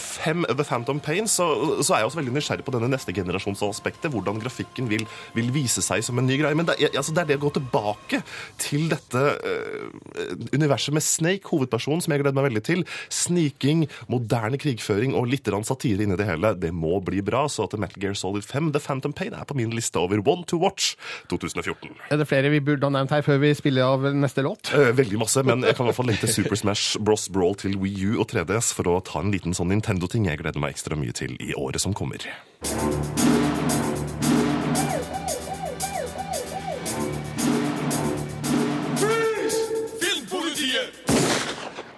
5 0.00 0.46
The 0.56 0.64
Phantom 0.64 1.00
Pain 1.00 1.28
så, 1.28 1.46
så 1.84 1.94
er 1.94 2.02
jeg 2.02 2.10
også 2.10 2.20
veldig 2.20 2.34
nysgjerrig 2.34 2.64
på 2.66 2.74
denne 2.74 2.90
neste 2.92 3.14
generasjonsaspektet. 3.16 4.10
Hvordan 4.14 4.40
grafikken 4.42 4.88
vil, 4.90 5.06
vil 5.36 5.50
vise 5.54 5.84
seg 5.84 6.04
som 6.06 6.18
en 6.20 6.28
ny 6.28 6.38
greie. 6.40 6.56
Men 6.56 6.68
det, 6.68 6.78
altså, 6.90 7.14
det 7.14 7.24
er 7.24 7.32
det 7.32 7.40
å 7.40 7.44
gå 7.44 7.52
tilbake 7.58 8.22
til 8.60 8.88
dette 8.92 9.24
uh, 9.36 10.30
universet 10.54 10.96
med 10.96 11.04
Snake, 11.04 11.48
hovedpersonen, 11.52 12.02
som 12.04 12.14
jeg 12.14 12.24
gleder 12.24 12.38
meg 12.38 12.48
veldig 12.50 12.64
til. 12.66 12.84
Sniking, 13.12 13.86
moderne 14.12 14.60
krigføring 14.60 15.16
og 15.18 15.28
litt 15.30 15.48
satire 15.66 16.06
inni 16.10 16.18
det 16.20 16.26
hele. 16.28 16.52
Det 16.58 16.72
må 16.74 16.98
bli 17.06 17.22
bra. 17.24 17.46
Så 17.50 17.64
at 17.68 17.78
Metal 17.80 18.02
Gear 18.02 18.18
Solid 18.18 18.44
5 18.44 18.72
The 18.74 18.82
Phantom 18.82 19.14
Pain 19.16 19.32
er 19.38 19.46
på 19.48 19.56
min 19.58 19.70
liste 19.74 19.96
over 20.02 20.20
One 20.26 20.44
to 20.50 20.58
Watch 20.60 20.96
2014. 21.30 21.94
Er 22.10 22.20
det 22.20 22.26
flere 22.28 22.50
vi 22.52 22.60
burde 22.60 22.84
ha 22.88 22.92
nevnt 22.98 23.14
her 23.14 23.22
før 23.26 23.40
vi 23.42 23.54
spiller 23.56 23.86
av 23.86 24.04
neste 24.14 24.42
låt? 24.46 24.72
Eh, 24.74 24.90
Veldig 25.00 25.20
masse, 25.22 25.42
men 25.46 25.62
jeg 25.64 25.76
kan 25.78 25.86
i 25.86 25.92
hvert 25.92 26.00
fall 26.02 26.10
lengte 26.10 26.28
Super 26.30 26.58
Smash 26.58 26.98
Bros. 27.00 27.28
Brawl 27.30 27.54
til 27.60 27.76
Wii 27.78 28.10
U 28.10 28.20
og 28.24 28.26
3DS 28.32 28.72
for 28.74 28.90
å 28.90 28.98
ta 29.06 29.22
en 29.22 29.30
liten 29.30 29.54
sånn 29.56 29.70
Nintendo-ting 29.70 30.26
jeg 30.26 30.42
gleder 30.42 30.58
meg 30.60 30.74
ekstra 30.74 30.98
mye 30.98 31.14
til 31.14 31.36
i 31.38 31.52
året 31.54 31.80
som 31.84 31.94
kommer. 31.94 32.18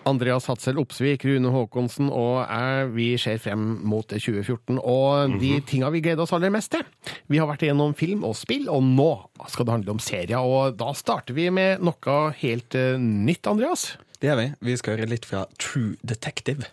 Andreas 0.09 0.47
Hatzel 0.51 0.79
Opsvik, 0.83 1.25
Rune 1.27 1.51
Haakonsen 1.55 2.09
og 2.11 2.43
jeg, 2.43 2.89
vi 2.97 3.07
ser 3.21 3.39
frem 3.43 3.63
mot 3.87 4.07
2014. 4.09 4.79
Og 4.79 5.37
de 5.41 5.53
tinga 5.67 5.91
vi 5.95 6.03
gleder 6.05 6.25
oss 6.25 6.35
aller 6.35 6.53
mest 6.53 6.73
til. 6.75 6.85
Vi 7.31 7.39
har 7.41 7.49
vært 7.51 7.65
igjennom 7.67 7.95
film 7.99 8.25
og 8.27 8.37
spill, 8.39 8.69
og 8.73 8.83
nå 8.83 9.11
skal 9.53 9.69
det 9.69 9.77
handle 9.77 9.97
om 9.97 10.03
serier. 10.03 10.43
Og 10.43 10.79
da 10.81 10.93
starter 10.99 11.37
vi 11.37 11.49
med 11.55 11.85
noe 11.85 12.17
helt 12.43 12.79
eh, 12.79 12.99
nytt, 12.99 13.47
Andreas. 13.51 13.93
Det 14.19 14.31
gjør 14.31 14.41
vi. 14.41 14.49
Vi 14.71 14.79
skal 14.79 14.99
høre 14.99 15.11
litt 15.11 15.29
fra 15.29 15.47
True 15.59 15.95
Detective. 16.03 16.67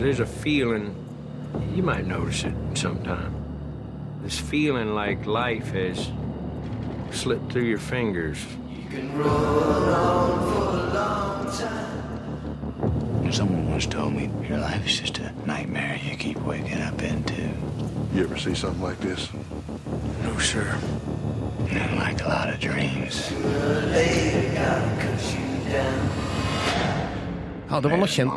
There's 0.00 0.20
a 0.20 0.26
feeling, 0.26 0.94
you 1.74 1.82
might 1.82 2.06
notice 2.06 2.44
it 2.44 2.54
sometime. 2.74 3.32
This 4.22 4.38
feeling 4.38 4.94
like 4.94 5.26
life 5.26 5.72
has 5.72 6.10
slipped 7.12 7.52
through 7.52 7.64
your 7.68 7.78
fingers. 7.78 8.44
Someone 13.32 13.70
once 13.70 13.86
told 13.86 14.14
me 14.14 14.30
your 14.48 14.58
life 14.58 14.86
is 14.86 15.00
just 15.00 15.18
a 15.18 15.32
nightmare 15.44 15.98
you 16.04 16.16
keep 16.16 16.38
waking 16.42 16.80
up 16.80 17.02
into. 17.02 17.42
You 18.14 18.22
ever 18.22 18.38
see 18.38 18.54
something 18.54 18.80
like 18.80 19.00
this? 19.00 19.28
No, 20.22 20.38
sir. 20.38 20.78
Not 21.72 21.92
like 21.96 22.24
a 22.24 22.28
lot 22.28 22.48
of 22.54 22.60
dreams. 22.60 23.32
Ja, 27.68 27.80
det 27.80 27.88
var 27.88 27.96
noe 27.96 28.06
kjent 28.06 28.30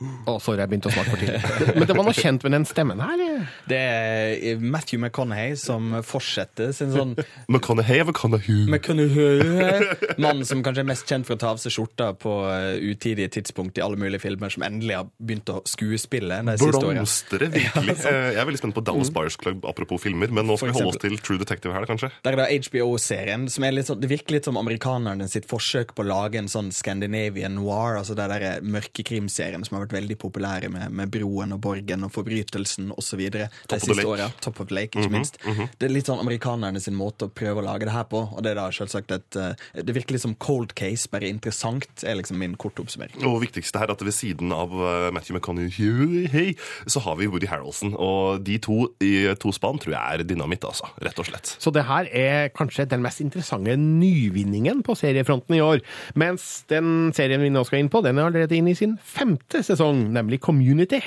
Å, 0.00 0.38
sorry, 0.40 0.62
jeg 0.62 0.70
begynte 0.70 0.88
å 0.88 0.94
snakke 0.94 1.12
for 1.12 1.20
tidlig. 1.20 1.74
Men 1.76 1.88
det 1.90 1.96
var 1.98 2.06
noe 2.06 2.16
kjent 2.16 2.44
med 2.46 2.54
den 2.56 2.64
stemmen 2.68 3.00
her. 3.04 3.22
Det 3.68 3.80
er 3.80 4.62
Matthew 4.62 5.00
McConaughey 5.02 5.56
som 5.60 5.90
fortsetter 6.06 6.72
sin 6.76 6.92
sånn 6.94 7.12
McConaughey 7.52 8.00
McConaughey. 8.08 8.64
McConaughey 8.70 10.16
Mannen 10.20 10.46
som 10.48 10.62
kanskje 10.64 10.84
er 10.84 10.88
mest 10.88 11.08
kjent 11.10 11.28
for 11.28 11.36
å 11.36 11.40
ta 11.42 11.50
av 11.52 11.60
seg 11.60 11.74
skjorta 11.74 12.10
på 12.20 12.32
uh, 12.48 12.72
utidige 12.80 13.28
tidspunkt 13.36 13.76
i 13.80 13.84
alle 13.84 14.00
mulige 14.00 14.22
filmer, 14.24 14.52
som 14.52 14.64
endelig 14.66 14.96
har 15.02 15.10
begynt 15.20 15.52
å 15.52 15.60
skuespille. 15.68 16.40
Blomstre, 16.60 17.50
virkelig. 17.58 17.96
Eh, 18.00 18.18
Jeg 18.32 18.40
er 18.40 18.48
veldig 18.48 18.62
spent 18.62 18.76
på 18.76 18.84
Dallas 18.86 19.12
Buyers 19.14 19.36
Club, 19.40 19.64
apropos 19.68 20.00
filmer, 20.02 20.32
men 20.32 20.48
nå 20.48 20.56
skal 20.60 20.72
vi 20.72 20.76
holde 20.78 20.94
oss 20.94 21.00
til 21.02 21.18
True 21.20 21.40
Detective 21.42 21.76
her, 21.76 21.84
kanskje. 21.90 22.10
Der 22.24 22.36
er 22.38 22.44
det 22.46 22.60
HBO-serien, 22.70 23.46
som 23.52 23.66
er 23.68 23.76
litt 23.76 23.90
sånn, 23.90 24.00
det 24.00 24.10
virker 24.10 24.38
litt 24.38 24.48
som 24.48 24.58
amerikanerne 24.60 25.28
sitt 25.30 25.48
forsøk 25.50 25.92
på 25.96 26.04
å 26.04 26.10
lage 26.10 26.40
en 26.40 26.48
sånn 26.50 26.72
Scandinavian 26.74 27.56
noir, 27.58 27.98
altså 28.00 28.16
det 28.18 28.28
der 28.32 28.64
mørke 28.64 29.04
krimserien 29.06 29.64
som 29.66 29.76
har 29.76 29.86
vært 29.86 29.89
veldig 29.92 30.16
populære 30.18 30.68
med, 30.72 30.90
med 30.92 31.10
Broen 31.12 31.52
og 31.56 31.60
Borgen 31.64 32.04
og 32.06 32.12
Forbrytelsen 32.14 32.92
osv. 32.96 33.22
de 33.30 33.46
siste 33.80 34.06
åra. 34.06 34.30
Top 34.40 34.60
of 34.60 34.70
Lake, 34.70 34.94
ikke 34.98 35.08
Mhm, 35.10 35.12
minst. 35.12 35.38
Det 35.78 35.88
er 35.88 35.92
litt 35.94 36.06
sånn 36.10 36.20
amerikanerne 36.22 36.80
sin 36.80 36.94
måte 36.98 37.26
å 37.28 37.32
prøve 37.32 37.60
å 37.62 37.64
lage 37.66 37.84
det 37.88 37.92
her 37.94 38.04
på, 38.10 38.22
og 38.36 38.42
det 38.42 38.52
er 38.52 38.60
da 38.60 38.68
selvsagt 38.70 39.10
et 39.12 39.36
eh, 39.36 39.54
Det 39.82 39.94
virker 39.94 40.12
litt 40.16 40.22
som 40.22 40.34
cold 40.36 40.74
case, 40.74 41.08
bare 41.10 41.28
interessant, 41.28 41.86
er 42.04 42.14
liksom 42.18 42.38
min 42.38 42.54
korte 42.60 42.82
oppsummering. 42.84 43.24
Og 43.26 43.40
viktigste 43.42 43.78
her 43.80 43.88
er 43.90 43.92
at 43.96 44.02
ved 44.06 44.12
siden 44.14 44.52
av 44.52 44.70
eh, 44.72 45.10
Matthew 45.14 45.36
McConaughey 45.38 46.54
så 46.86 47.00
har 47.00 47.16
vi 47.16 47.26
Woody 47.26 47.46
Harrelson. 47.50 47.94
Og 47.98 48.42
de 48.44 48.58
to 48.62 48.88
i 49.02 49.34
to 49.40 49.52
spann 49.52 49.78
tror 49.80 49.94
jeg 49.96 50.20
er 50.20 50.24
dynamitt, 50.24 50.64
altså. 50.64 50.88
Rett 51.02 51.18
og 51.18 51.26
slett. 51.26 51.56
Så 51.58 51.72
det 51.74 51.84
her 51.88 52.06
er 52.12 52.48
kanskje 52.54 52.86
den 52.90 53.02
mest 53.02 53.20
interessante 53.24 53.74
nyvinningen 53.76 54.82
på 54.86 54.94
seriefronten 54.98 55.56
i 55.56 55.60
år. 55.64 55.80
Mens 56.20 56.64
den 56.70 57.10
serien 57.16 57.40
vi 57.42 57.50
nå 57.52 57.64
skal 57.66 57.80
inn 57.82 57.88
på, 57.92 58.02
den 58.04 58.18
er 58.20 58.28
allerede 58.28 58.56
inne 58.56 58.70
i 58.74 58.78
sin 58.78 58.96
femte 59.02 59.62
sesong, 59.64 59.79
nemlig 59.88 60.40
Community. 60.40 61.02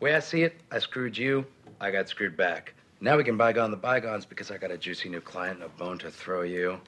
way 0.00 0.16
I 0.16 0.20
see 0.20 0.42
it, 0.42 0.52
I 0.72 0.80
screwed 0.80 1.16
you, 1.16 1.44
I 1.80 1.90
got 1.90 2.08
screwed 2.08 2.36
back. 2.36 2.74
Now 3.00 3.16
we 3.16 3.24
can 3.24 3.36
bygone 3.36 3.70
the 3.70 3.76
bygones 3.76 4.26
because 4.26 4.50
I 4.50 4.58
got 4.58 4.70
a 4.70 4.76
juicy 4.76 5.08
new 5.08 5.20
client 5.20 5.62
and 5.62 5.64
a 5.64 5.68
bone 5.78 5.98
to 5.98 6.10
throw 6.10 6.42
you. 6.42 6.80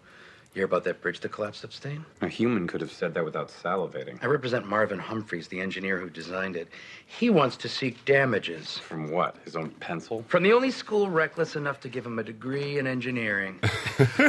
You 0.52 0.54
hear 0.54 0.64
about 0.64 0.82
that 0.84 1.00
bridge 1.00 1.20
that 1.20 1.30
collapsed 1.30 1.64
upstate? 1.64 2.00
A 2.20 2.28
human 2.28 2.66
could 2.66 2.80
have 2.80 2.90
said 2.90 3.14
that 3.14 3.24
without 3.24 3.48
salivating. 3.48 4.18
I 4.20 4.26
represent 4.26 4.66
Marvin 4.66 4.98
Humphreys, 4.98 5.46
the 5.46 5.60
engineer 5.60 6.00
who 6.00 6.10
designed 6.10 6.56
it. 6.56 6.68
He 7.18 7.28
wants 7.28 7.56
to 7.58 7.68
seek 7.68 7.96
damages. 8.06 8.78
From 8.88 9.10
what? 9.10 9.34
His 9.44 9.56
own 9.56 9.70
pencil? 9.80 10.24
From 10.28 10.44
the 10.44 10.52
only 10.54 10.70
school 10.70 11.08
reckless 11.10 11.56
enough 11.56 11.80
to 11.80 11.88
give 11.88 12.06
him 12.06 12.18
a 12.18 12.22
degree 12.22 12.78
in 12.78 12.86
engineering. 12.86 13.58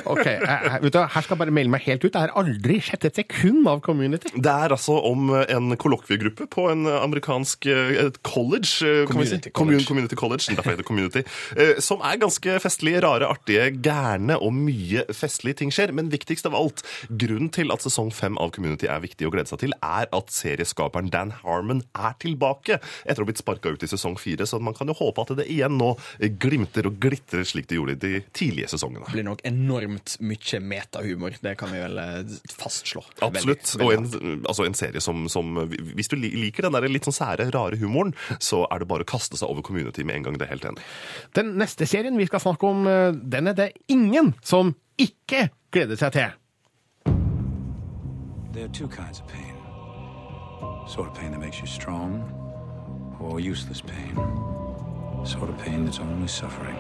Ok, 0.05 0.25
jeg, 0.25 0.41
jeg, 0.43 0.79
vet 0.83 0.93
du, 0.93 0.97
Her 0.99 1.21
skal 1.23 1.35
jeg 1.35 1.39
bare 1.39 1.53
melde 1.55 1.71
meg 1.71 1.83
helt 1.85 2.03
ut. 2.03 2.11
Jeg 2.17 2.25
har 2.25 2.33
aldri 2.41 2.79
sett 2.83 3.05
et 3.07 3.15
sekund 3.21 3.67
av 3.71 3.79
Community. 3.85 4.31
Det 4.35 4.51
er 4.51 4.73
altså 4.75 4.97
om 5.07 5.29
en 5.39 5.75
kollokviegruppe 5.79 6.47
på 6.51 6.65
en 6.73 6.83
amerikansk 6.91 7.69
eh, 7.71 7.93
et 8.07 8.17
college. 8.27 8.81
Community, 8.81 9.05
kan 9.07 9.21
vi 9.21 9.27
si. 9.29 9.51
College. 9.61 9.85
Community 9.87 10.17
college, 10.19 10.47
derfor 10.57 10.73
heter 10.73 10.81
det 10.83 10.87
Community. 10.89 11.23
eh, 11.55 11.79
Som 11.79 12.01
er 12.03 12.19
ganske 12.19 12.57
festlige, 12.65 12.99
rare, 13.05 13.29
artige, 13.31 13.69
gærne 13.85 14.35
og 14.41 14.51
mye 14.57 15.05
festlige 15.15 15.61
ting 15.61 15.71
skjer. 15.75 15.93
Men 15.95 16.11
viktigst 16.11 16.49
av 16.49 16.57
alt, 16.59 16.83
grunnen 17.07 17.51
til 17.55 17.71
at 17.71 17.85
sesong 17.85 18.11
fem 18.15 18.35
av 18.41 18.51
Community 18.57 18.89
er 18.91 18.99
viktig 19.05 19.29
å 19.29 19.33
glede 19.37 19.53
seg 19.53 19.63
til, 19.63 19.77
er 19.79 20.09
at 20.11 20.33
serieskaperen 20.35 21.13
Dan 21.13 21.31
Harmon 21.45 21.85
er 21.95 22.17
tilbake 22.21 22.70
etter 22.79 23.21
å 23.21 23.25
ha 23.25 23.29
blitt 23.29 23.41
sparka 23.41 23.71
ut 23.73 23.83
i 23.83 23.89
sesong 23.89 24.17
fire, 24.19 24.45
så 24.47 24.59
man 24.63 24.75
kan 24.77 24.89
jo 24.91 24.95
håpe 24.97 25.25
at 25.25 25.33
det 25.39 25.47
igjen 25.51 25.77
nå 25.79 25.93
glimter 26.41 26.89
og 26.89 26.99
glitrer 27.01 27.45
slik 27.47 27.69
det 27.69 27.79
gjorde 27.79 27.95
i 27.97 28.01
de 28.01 28.21
tidlige 28.35 28.71
sesongene. 28.73 29.07
Det 29.07 29.17
blir 29.17 29.27
nok 29.27 29.43
enormt 29.47 30.17
mye 30.23 30.61
metahumor. 30.73 31.37
Det 31.41 31.55
kan 31.59 31.73
vi 31.73 31.81
vel 31.83 32.01
eh, 32.01 32.35
fastslå. 32.51 33.03
Absolutt. 33.21 33.75
Veldig, 33.81 33.87
Og 33.87 33.93
en, 33.95 34.43
altså 34.49 34.67
en 34.67 34.77
serie 34.77 35.01
som, 35.03 35.23
som 35.31 35.63
Hvis 35.71 36.11
du 36.11 36.17
liker 36.19 36.67
den 36.67 36.75
der 36.77 36.89
litt 36.91 37.07
sånn 37.07 37.17
sære, 37.17 37.49
rare 37.53 37.79
humoren, 37.81 38.13
så 38.39 38.63
er 38.71 38.83
det 38.83 38.89
bare 38.91 39.05
å 39.05 39.11
kaste 39.11 39.39
seg 39.39 39.51
over 39.51 39.65
Community 39.65 40.05
med 40.07 40.19
en 40.19 40.29
gang. 40.29 40.39
Det 40.39 40.47
er 40.47 40.53
helt 40.55 40.67
enig. 40.73 40.85
Den 41.37 41.55
neste 41.61 41.87
serien 41.89 42.19
vi 42.19 42.29
skal 42.29 42.43
snakke 42.43 42.69
om, 42.69 42.85
eh, 42.87 43.09
den 43.15 43.51
er 43.51 43.57
det 43.57 43.71
ingen 43.91 44.35
som 44.43 44.75
ikke 45.01 45.49
gleder 45.73 45.99
seg 45.99 46.15
til. 46.17 46.37
There 48.51 48.65
are 48.65 48.73
two 48.75 48.89
kinds 48.89 49.21
of 49.21 49.27
pain 49.27 49.61
sort 50.91 51.07
of 51.07 51.13
pain 51.13 51.31
that 51.31 51.39
makes 51.39 51.59
you 51.59 51.67
strong, 51.67 52.23
or 53.23 53.39
useless 53.39 53.81
pain. 53.81 54.15
Sort 55.25 55.49
of 55.49 55.57
pain 55.59 55.85
that's 55.85 55.99
only 55.99 56.27
suffering. 56.27 56.75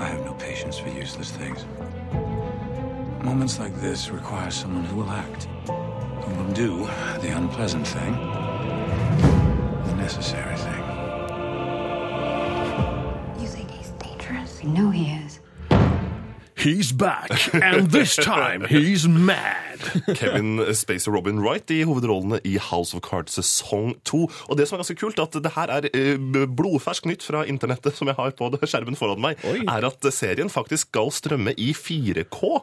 I 0.00 0.06
have 0.06 0.24
no 0.24 0.34
patience 0.34 0.78
for 0.78 0.88
useless 0.88 1.30
things. 1.30 1.64
Moments 3.22 3.58
like 3.58 3.74
this 3.80 4.10
require 4.10 4.50
someone 4.50 4.84
who 4.84 4.96
will 4.96 5.10
act, 5.10 5.44
who 5.66 6.34
will 6.34 6.52
do 6.52 6.86
the 7.20 7.36
unpleasant 7.36 7.86
thing, 7.86 8.12
the 9.84 9.94
necessary 9.96 10.56
thing. 10.56 10.82
You 13.40 13.48
think 13.48 13.70
he's 13.70 13.90
dangerous? 13.90 14.62
You 14.62 14.70
know 14.70 14.90
he 14.90 15.10
is. 15.12 15.37
He's 16.58 16.90
back, 16.90 17.54
and 17.54 17.88
this 17.90 18.16
time 18.16 18.66
he's 18.66 19.06
mad. 19.06 19.78
Kevin 20.18 20.58
Spacey 20.74 21.06
og 21.06 21.14
Robin 21.14 21.38
Wright 21.38 21.70
i 21.70 21.84
hovedrollene 21.86 22.40
i 22.42 22.56
House 22.58 22.96
of 22.96 23.04
Cards 23.06 23.36
sesong 23.38 23.94
to. 24.02 24.24
Og 24.50 24.58
det 24.58 24.66
som 24.66 24.74
er 24.74 24.82
ganske 24.82 24.96
kult, 24.98 25.22
at 25.22 25.38
det 25.38 25.52
her 25.54 25.70
er 25.70 25.86
eh, 25.92 26.18
blodfersk 26.50 27.06
nytt 27.06 27.22
fra 27.22 27.44
internettet 27.46 27.94
som 27.94 28.10
jeg 28.10 28.18
har 28.18 28.34
på 28.34 28.50
skjermen 28.64 28.98
foran 28.98 29.22
meg, 29.22 29.38
er 29.46 29.86
at 29.86 30.10
serien 30.10 30.50
faktisk 30.50 30.90
skal 30.90 31.14
strømme 31.14 31.54
i 31.54 31.70
4K. 31.78 32.58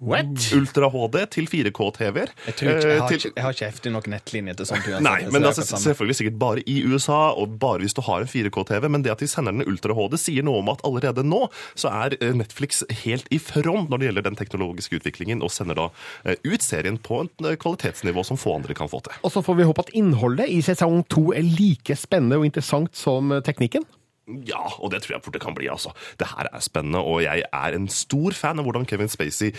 What? 0.00 0.52
Ultra 0.52 0.90
HD 0.92 1.22
til 1.32 1.46
4K-TV-er. 1.48 2.32
Jeg, 2.46 2.54
jeg, 2.60 3.00
har 3.00 3.06
Eh, 3.06 3.14
ikke, 3.16 3.30
jeg 3.36 3.44
har 3.44 3.54
ikke 3.54 3.68
heftig 3.70 3.92
nok 3.94 4.08
nettlinje 4.12 4.54
til 4.58 4.68
sånt. 4.68 4.84
uansett, 4.84 5.04
Nei, 5.06 5.18
så 5.24 5.32
men 5.32 5.42
det 5.42 5.48
er 5.48 5.52
altså, 5.52 5.64
akkurat 5.64 5.84
selvfølgelig 5.86 6.16
sikkert 6.18 6.38
bare 6.42 6.64
i 6.68 6.76
USA, 6.84 7.20
og 7.32 7.56
bare 7.62 7.84
hvis 7.84 7.96
du 7.96 8.02
har 8.04 8.24
en 8.24 8.30
4K-TV. 8.30 8.88
Men 8.92 9.04
det 9.06 9.14
at 9.14 9.24
de 9.24 9.28
sender 9.30 9.56
den 9.56 9.66
Ultra 9.66 9.96
HD, 9.96 10.18
sier 10.20 10.46
noe 10.46 10.60
om 10.60 10.70
at 10.72 10.84
allerede 10.86 11.24
nå 11.26 11.46
så 11.74 11.92
er 12.04 12.16
eh, 12.20 12.34
Netflix 12.36 12.82
helt 13.04 13.28
i 13.32 13.40
front 13.42 13.90
når 13.90 14.02
det 14.02 14.10
gjelder 14.10 14.28
den 14.28 14.38
teknologiske 14.38 15.00
utviklingen, 15.00 15.42
og 15.42 15.52
sender 15.54 15.78
da 15.78 15.88
eh, 16.24 16.36
ut 16.44 16.62
serien 16.64 17.00
på 17.00 17.22
et 17.24 17.46
eh, 17.46 17.58
kvalitetsnivå 17.60 18.24
som 18.26 18.40
få 18.40 18.58
andre 18.60 18.76
kan 18.76 18.92
få 18.92 19.00
til. 19.06 19.16
Og 19.24 19.32
så 19.32 19.44
får 19.44 19.60
vi 19.60 19.68
håpe 19.68 19.86
at 19.86 19.94
innholdet 19.96 20.50
i 20.52 20.60
sesong 20.64 21.04
to 21.12 21.30
er 21.36 21.46
like 21.46 21.96
spennende 21.96 22.40
og 22.40 22.48
interessant 22.48 22.96
som 22.96 23.32
teknikken. 23.46 23.86
Ja, 24.26 24.64
og 24.82 24.90
det 24.90 25.04
tror 25.04 25.16
jeg 25.16 25.22
fort 25.22 25.36
det 25.36 25.42
kan 25.44 25.54
bli. 25.54 25.68
altså. 25.70 25.92
Det 26.18 26.26
her 26.32 26.48
er 26.50 26.62
spennende, 26.64 26.98
og 26.98 27.22
jeg 27.22 27.44
er 27.46 27.76
en 27.76 27.86
stor 27.92 28.34
fan 28.34 28.58
av 28.58 28.66
hvordan 28.66 28.86
Kevin 28.88 29.10
Spacey 29.12 29.52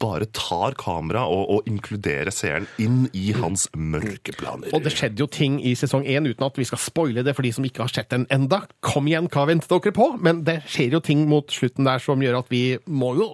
bare 0.00 0.28
tar 0.32 0.76
kamera 0.80 1.26
og, 1.28 1.44
og 1.52 1.68
inkluderer 1.68 2.32
seeren 2.32 2.68
inn 2.80 3.02
i 3.12 3.34
hans 3.36 3.68
mørke 3.76 4.32
planer. 4.38 4.72
Og 4.72 4.84
det 4.86 4.94
skjedde 4.96 5.20
jo 5.20 5.28
ting 5.28 5.60
i 5.60 5.74
sesong 5.76 6.06
én, 6.08 6.28
uten 6.28 6.46
at 6.46 6.56
vi 6.56 6.66
skal 6.68 6.80
spoile 6.80 7.24
det 7.26 7.36
for 7.36 7.44
de 7.44 7.52
som 7.52 7.68
ikke 7.68 7.84
har 7.84 7.92
sett 7.92 8.10
den 8.14 8.24
enda. 8.32 8.62
Kom 8.84 9.10
igjen, 9.10 9.28
hva 9.32 9.44
venter 9.50 9.76
dere 9.76 9.94
på? 9.96 10.10
Men 10.24 10.42
det 10.48 10.62
skjer 10.68 10.96
jo 10.96 11.04
ting 11.04 11.26
mot 11.28 11.52
slutten 11.52 11.88
der 11.88 12.00
som 12.02 12.24
gjør 12.24 12.40
at 12.40 12.52
vi 12.52 12.64
må 12.88 13.12
jo 13.18 13.30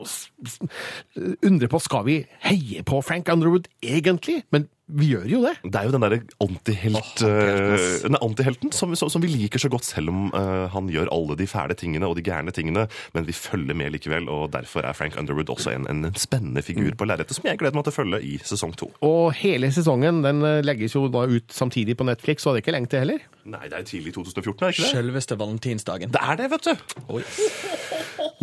undre 1.46 1.70
på 1.70 1.80
skal 1.82 2.06
vi 2.08 2.20
heie 2.44 2.82
på 2.86 2.98
Frank 3.06 3.30
Underwood 3.30 3.70
egentlig. 3.82 4.42
Men 4.50 4.66
vi 4.84 5.06
gjør 5.14 5.24
jo 5.24 5.38
det. 5.40 5.54
Det 5.64 5.80
er 5.80 5.86
jo 5.88 5.92
den 5.94 6.02
derre 6.04 6.18
antihelt, 6.44 7.22
eh, 7.24 7.84
den 8.04 8.18
antihelten 8.20 8.72
som, 8.76 8.92
som, 8.98 9.08
som 9.08 9.22
vi 9.22 9.30
liker 9.32 9.62
så 9.62 9.70
godt, 9.72 9.86
selv 9.88 10.12
om 10.12 10.26
uh, 10.34 10.66
han 10.74 10.90
gjør 10.92 11.08
alle 11.14 11.36
de 11.40 11.46
fæle 11.48 11.72
tingene 11.78 12.04
og 12.04 12.18
de 12.18 12.24
gærne 12.26 12.52
tingene. 12.52 12.84
Men 13.16 13.24
vi 13.24 13.32
følger 13.32 13.76
med 13.80 13.94
likevel, 13.94 14.28
og 14.28 14.50
derfor 14.52 14.84
er 14.84 14.96
Frank 14.96 15.16
Underwood 15.20 15.48
også 15.54 15.72
en, 15.72 15.88
en 15.88 16.10
spennende 16.20 16.60
figur 16.62 16.92
på 17.00 17.08
lerretet 17.08 17.38
som 17.38 17.48
jeg 17.48 17.62
gleder 17.62 17.78
meg 17.78 17.86
til 17.86 17.94
å 17.94 17.96
følge 17.96 18.20
i 18.28 18.34
sesong 18.44 18.74
to. 18.76 18.90
Og 19.08 19.32
hele 19.38 19.70
sesongen 19.72 20.20
den 20.26 20.44
eh, 20.44 20.60
legges 20.64 20.98
jo 20.98 21.06
da 21.12 21.24
ut 21.32 21.54
samtidig 21.54 21.96
på 21.96 22.04
Netflix, 22.04 22.44
så 22.44 22.52
det 22.52 22.60
er 22.60 22.66
ikke 22.66 22.74
lenge 22.76 22.92
til 22.92 23.04
heller. 23.06 23.24
Nei, 23.48 23.62
det 23.70 23.78
er 23.78 23.86
tidlig 23.88 24.12
2014, 24.18 24.52
er 24.52 24.66
det 24.66 24.74
ikke 24.74 24.84
det? 24.84 24.90
Selveste 24.98 25.38
valentinsdagen. 25.40 26.12
Det 26.12 26.20
er 26.20 26.42
det, 26.42 26.50
vet 26.52 26.68
du. 26.68 27.00
Oi. 27.16 27.24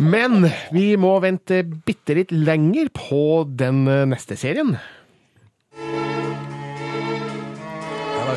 Men 0.02 0.48
vi 0.74 0.88
må 0.98 1.14
vente 1.22 1.62
bitte 1.62 2.18
litt 2.18 2.34
lenger 2.34 2.90
på 2.98 3.22
den 3.46 3.84
eh, 3.86 4.02
neste 4.10 4.38
serien. 4.40 4.74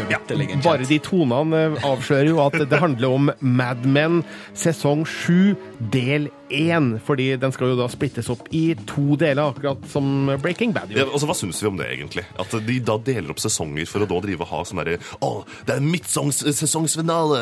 Vitterlig 0.09 0.47
Bare 0.63 0.85
de 0.87 0.97
tonene 1.03 1.61
eh, 1.71 1.85
avslører 1.87 2.29
jo 2.29 2.39
at 2.43 2.57
det 2.69 2.79
handler 2.81 3.15
om 3.17 3.29
Mad 3.41 3.85
Men 3.89 4.21
sesong 4.57 5.05
7 5.07 5.55
del 5.93 6.27
1. 6.53 6.99
Fordi 7.07 7.31
den 7.41 7.51
skal 7.55 7.71
jo 7.71 7.77
da 7.79 7.87
splittes 7.89 8.27
opp 8.31 8.45
i 8.55 8.75
to 8.87 9.15
deler, 9.19 9.49
akkurat 9.55 9.81
som 9.89 10.29
Breaking 10.43 10.75
Bad. 10.75 10.91
Ja, 10.93 11.07
altså, 11.07 11.25
Hva 11.29 11.35
syns 11.37 11.57
vi 11.63 11.69
om 11.71 11.79
det, 11.79 11.87
egentlig? 11.95 12.23
At 12.39 12.53
de 12.67 12.75
da 12.85 12.97
deler 13.01 13.33
opp 13.33 13.41
sesonger 13.41 13.87
for 13.89 14.05
å 14.05 14.09
da 14.09 14.19
drive 14.27 14.45
og 14.45 14.51
ha 14.51 14.59
sånn 14.69 14.81
derre 14.83 14.99
Å, 15.25 15.31
det 15.65 15.77
er 15.79 15.85
midtsesongsfinale! 15.85 17.41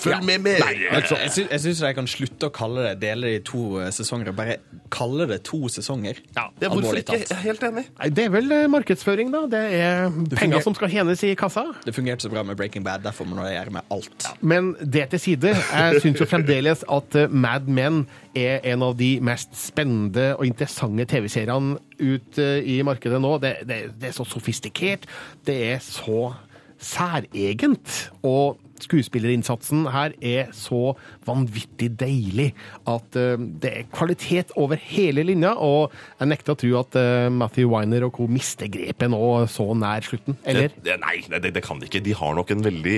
Følg 0.00 0.14
Ja. 0.14 0.20
med 0.30 0.44
mer! 0.46 0.62
Altså, 0.94 1.18
jeg, 1.24 1.32
sy 1.34 1.44
jeg 1.50 1.64
syns 1.66 1.82
de 1.82 1.92
kan 1.98 2.08
slutte 2.10 2.48
å 2.50 2.54
kalle 2.54 2.86
det 2.92 2.94
dele 3.02 3.34
i 3.36 3.42
to 3.46 3.80
eh, 3.82 3.90
sesonger, 3.94 4.30
og 4.32 4.38
bare 4.38 4.58
kalle 4.94 5.26
det 5.30 5.40
to 5.46 5.64
sesonger. 5.70 6.22
Ja, 6.36 6.46
hvorfor 6.70 6.98
ikke? 7.02 7.18
Jeg 7.24 7.28
er 7.34 7.42
helt 7.44 7.66
enig. 7.66 7.84
Nei, 7.98 8.08
Det 8.14 8.24
er 8.28 8.32
vel 8.34 8.54
eh, 8.54 8.66
markedsføring, 8.70 9.34
da. 9.34 9.42
Det 9.50 9.60
er 9.80 10.06
penger 10.38 10.62
som 10.64 10.74
skal 10.78 10.90
tjenes 10.92 11.22
i 11.26 11.34
kassa. 11.38 11.66
Det 11.84 11.94
fungerte 11.94 12.22
så 12.22 12.30
bra 12.32 12.42
med 12.42 12.56
Breaking 12.56 12.84
Bad, 12.84 13.04
derfor 13.04 13.24
må 13.24 13.40
jeg 13.46 13.56
gjøre 13.56 13.74
med 13.78 13.94
alt. 13.94 14.26
Men 14.40 14.74
det 14.80 15.08
til 15.14 15.20
side. 15.20 15.54
Jeg 15.54 16.00
syns 16.02 16.20
jo 16.20 16.26
fremdeles 16.28 16.84
at 16.92 17.16
eh, 17.16 17.30
Mad 17.30 17.68
Men 17.68 18.02
er 18.36 18.60
en 18.72 18.84
av 18.84 18.96
de 18.98 19.14
mest 19.24 19.54
spennende 19.56 20.34
og 20.36 20.46
interessante 20.46 21.06
TV-seriene 21.08 21.78
ut 22.00 22.38
eh, 22.38 22.60
i 22.76 22.80
markedet 22.86 23.20
nå. 23.22 23.36
Det, 23.42 23.54
det, 23.68 23.80
det 24.00 24.10
er 24.10 24.16
så 24.16 24.28
sofistikert. 24.28 25.08
Det 25.46 25.56
er 25.72 25.78
så 25.84 26.32
særegent. 26.80 28.10
Og 28.22 28.60
skuespillerinnsatsen 28.86 29.86
her 29.94 30.14
er 30.20 30.50
så 30.56 30.94
vanvittig 31.26 31.90
deilig 32.00 32.50
at 32.88 33.16
eh, 33.18 33.36
det 33.62 33.72
er 33.72 33.88
kvalitet 33.94 34.52
over 34.60 34.80
hele 34.80 35.24
linja. 35.26 35.52
Og 35.58 35.94
jeg 36.20 36.30
nekter 36.30 36.54
å 36.54 36.60
tro 36.60 36.72
at 36.80 36.98
eh, 37.00 37.28
Matthew 37.32 37.70
Winer 37.72 38.06
og 38.08 38.14
co. 38.16 38.28
mister 38.30 38.70
grepet 38.72 39.10
nå 39.12 39.20
så 39.50 39.68
nær 39.78 40.04
slutten. 40.06 40.38
Eller? 40.48 40.70
Det, 40.74 40.84
det, 40.88 40.98
nei, 41.02 41.16
det, 41.30 41.52
det 41.56 41.64
kan 41.66 41.80
de 41.80 41.88
ikke. 41.88 42.02
De 42.04 42.16
har 42.16 42.36
nok 42.38 42.52
en 42.54 42.64
veldig 42.66 42.96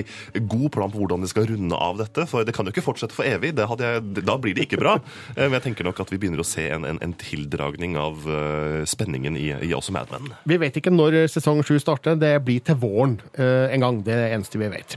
god 0.49 0.67
plan 0.75 0.93
på 0.93 1.01
hvordan 1.01 1.23
de 1.25 1.31
skal 1.31 1.47
runde 1.51 1.77
av 1.77 1.99
dette. 2.01 2.27
For 2.29 2.45
det 2.47 2.55
kan 2.55 2.67
jo 2.67 2.73
ikke 2.75 2.85
fortsette 2.85 3.15
for 3.15 3.27
evig. 3.27 3.53
Jeg, 3.57 4.03
da 4.23 4.37
blir 4.41 4.57
det 4.57 4.67
ikke 4.69 4.81
bra. 4.81 4.97
Eh, 5.33 5.47
Men 5.47 5.55
jeg 5.57 5.63
tenker 5.63 5.85
nok 5.87 5.97
at 6.03 6.11
vi 6.11 6.17
begynner 6.21 6.41
å 6.43 6.45
se 6.45 6.65
en, 6.75 6.83
en, 6.85 6.97
en 7.01 7.13
tildragning 7.17 7.95
av 7.97 8.25
spenningen 8.89 9.37
i, 9.39 9.47
i 9.65 9.71
også 9.73 9.93
Mad 9.95 10.11
Men. 10.11 10.33
Vi 10.49 10.57
vet 10.61 10.75
ikke 10.77 10.91
når 10.93 11.15
sesong 11.31 11.61
sju 11.65 11.77
starter. 11.81 12.17
Det 12.19 12.31
blir 12.45 12.61
til 12.65 12.77
våren 12.81 13.15
en 13.39 13.83
gang. 13.83 14.01
Det 14.05 14.13
er 14.13 14.21
det 14.25 14.29
eneste 14.35 14.59
vi 14.61 14.69
vet. 14.73 14.95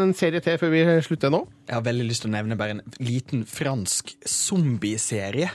Eh, 0.00 0.06
En 0.08 0.14
serie 0.16 0.40
til 0.40 0.58
før 0.60 0.72
vi 0.72 0.84
slutter 1.04 1.32
nå. 1.32 1.42
Jeg 1.68 1.76
har 1.76 1.84
veldig 1.86 2.06
lyst 2.08 2.24
til 2.24 2.30
å 2.30 2.34
nevne 2.34 2.56
bare 2.58 2.78
en 2.78 2.82
liten 3.04 3.44
fransk 3.48 4.14
zombieserie. 4.26 5.50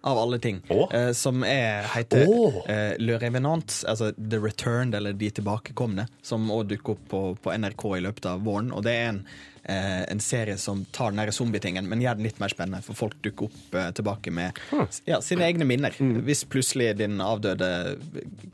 Av 0.00 0.18
alle 0.18 0.38
ting. 0.38 0.62
Eh, 0.92 1.12
som 1.12 1.42
er, 1.44 1.82
heter 1.94 2.22
eh, 2.70 2.94
Le 3.02 3.18
Revenant, 3.18 3.80
altså 3.88 4.12
The 4.14 4.38
Returned, 4.38 4.94
eller 4.94 5.12
De 5.12 5.30
tilbakekomne. 5.30 6.06
Som 6.22 6.50
òg 6.54 6.68
dukker 6.70 6.94
opp 6.94 7.06
på, 7.10 7.22
på 7.42 7.54
NRK 7.58 7.84
i 7.96 8.02
løpet 8.06 8.28
av 8.30 8.44
våren. 8.46 8.70
Og 8.74 8.84
det 8.86 8.94
er 8.94 9.08
en, 9.10 9.20
eh, 9.64 10.04
en 10.12 10.22
serie 10.22 10.56
som 10.58 10.84
tar 10.94 11.10
den 11.10 11.32
zombietingen, 11.34 11.88
men 11.90 12.02
gjør 12.04 12.18
den 12.20 12.28
litt 12.28 12.38
mer 12.38 12.52
spennende. 12.54 12.82
For 12.86 12.98
folk 12.98 13.18
dukker 13.26 13.50
opp 13.50 13.74
eh, 13.74 13.90
tilbake 13.98 14.32
med 14.34 14.60
ja, 15.08 15.18
sine 15.24 15.48
egne 15.48 15.66
minner. 15.66 15.94
Hvis 15.98 16.44
plutselig 16.46 16.92
din 17.00 17.18
avdøde 17.24 17.98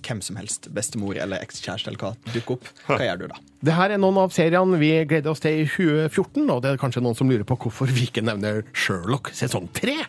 hvem 0.05 0.23
som 0.25 0.41
helst, 0.41 0.71
bestemor 0.73 1.21
eller 1.21 1.45
ekskjæreste 1.45 1.93
eller 1.93 2.07
hva, 2.07 2.15
dukker 2.33 2.57
opp, 2.57 2.71
hva 2.89 3.03
gjør 3.05 3.21
du 3.21 3.27
da? 3.35 3.43
Det 3.65 3.73
her 3.73 3.95
er 3.95 4.01
noen 4.01 4.19
av 4.21 4.33
seriene 4.35 4.81
vi 4.81 4.91
gleder 5.09 5.33
oss 5.33 5.41
til 5.45 5.63
i 5.63 5.69
2014, 5.69 6.43
og 6.53 6.65
det 6.65 6.73
er 6.73 6.81
kanskje 6.81 7.05
noen 7.05 7.17
som 7.17 7.31
lurer 7.31 7.47
på 7.49 7.57
hvorfor 7.63 7.93
vi 7.93 8.09
ikke 8.09 8.25
nevner 8.25 8.65
Sherlock 8.77 9.31
sesong 9.37 9.71
tre. 9.77 10.01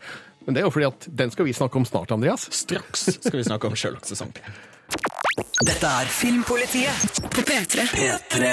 Men 0.45 0.55
det 0.55 0.61
er 0.61 0.67
jo 0.67 0.73
fordi 0.73 0.87
at 0.91 1.09
den 1.23 1.33
skal 1.33 1.49
vi 1.49 1.53
snakke 1.57 1.79
om 1.81 1.85
snart, 1.89 2.13
Andreas. 2.13 2.47
Straks 2.53 3.09
skal 3.17 3.39
vi 3.39 3.45
snakke 3.47 3.69
om 3.69 3.77
Sherlock 3.77 4.05
sesong 4.07 4.33
tre. 4.35 4.55
Dette 5.65 5.89
er 5.89 6.09
Filmpolitiet 6.11 7.21
på 7.33 7.43
P3. 7.45 7.87
P3. 7.95 8.51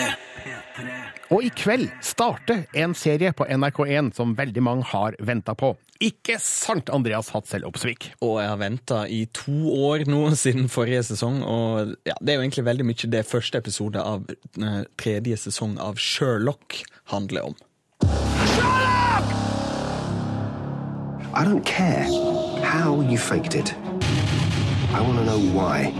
Og 1.33 1.47
i 1.47 1.51
kveld 1.55 1.87
starter 2.05 2.67
en 2.77 2.93
serie 2.99 3.33
på 3.37 3.47
NRK1 3.47 4.11
som 4.17 4.35
veldig 4.37 4.63
mange 4.65 4.85
har 4.91 5.17
venta 5.23 5.55
på. 5.57 5.73
Ikke 6.03 6.37
sant, 6.43 6.91
Andreas 6.93 7.31
Hatzel 7.33 7.65
Opsvik? 7.69 8.11
Og 8.25 8.41
jeg 8.43 8.51
har 8.51 8.61
venta 8.61 9.03
i 9.07 9.23
to 9.33 9.73
år 9.87 10.05
nå 10.11 10.25
siden 10.39 10.69
forrige 10.73 11.05
sesong, 11.13 11.41
og 11.47 11.95
ja, 12.09 12.17
det 12.21 12.35
er 12.35 12.41
jo 12.41 12.45
egentlig 12.45 12.67
veldig 12.69 12.89
mye 12.89 13.13
det 13.15 13.25
første 13.29 13.63
episode 13.63 14.03
av 14.03 14.27
eh, 14.29 14.83
tredje 15.01 15.39
sesong 15.47 15.79
av 15.81 16.01
Sherlock 16.03 16.83
handler 17.15 17.53
om. 17.53 17.61
I 21.35 21.45
don't 21.45 21.65
care 21.65 22.03
how 22.63 23.01
you 23.01 23.17
faked 23.17 23.55
it. 23.55 23.75
I 24.93 25.01
want 25.01 25.19
to 25.19 25.25
know 25.25 25.39
why. 25.39 25.91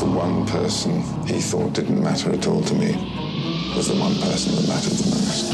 The 0.00 0.06
one 0.06 0.46
person 0.46 1.02
he 1.26 1.40
thought 1.40 1.74
didn't 1.74 2.02
matter 2.02 2.32
at 2.32 2.46
all 2.48 2.60
to 2.62 2.74
me 2.74 2.92
was 3.76 3.86
the 3.88 3.94
one 3.94 4.14
person 4.16 4.56
that 4.56 4.66
mattered 4.66 4.94
the 4.94 5.10
most. 5.10 5.52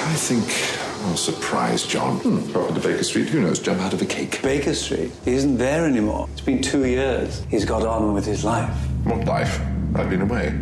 I 0.00 0.14
think 0.14 1.06
I'll 1.06 1.16
surprise 1.16 1.86
John. 1.86 2.16
Hmm, 2.18 2.56
over 2.56 2.74
to 2.74 2.80
Baker 2.80 3.04
Street, 3.04 3.28
who 3.28 3.42
knows, 3.42 3.60
jump 3.60 3.80
out 3.80 3.92
of 3.92 4.02
a 4.02 4.06
cake. 4.06 4.42
Baker 4.42 4.74
Street. 4.74 5.12
He 5.24 5.34
isn't 5.34 5.56
there 5.56 5.86
anymore. 5.86 6.28
It's 6.32 6.40
been 6.40 6.60
two 6.60 6.84
years. 6.84 7.44
He's 7.48 7.64
got 7.64 7.86
on 7.86 8.12
with 8.12 8.26
his 8.26 8.44
life. 8.44 8.74
What 9.04 9.24
life? 9.24 9.60
I've 9.94 10.10
been 10.10 10.22
away. 10.22 10.58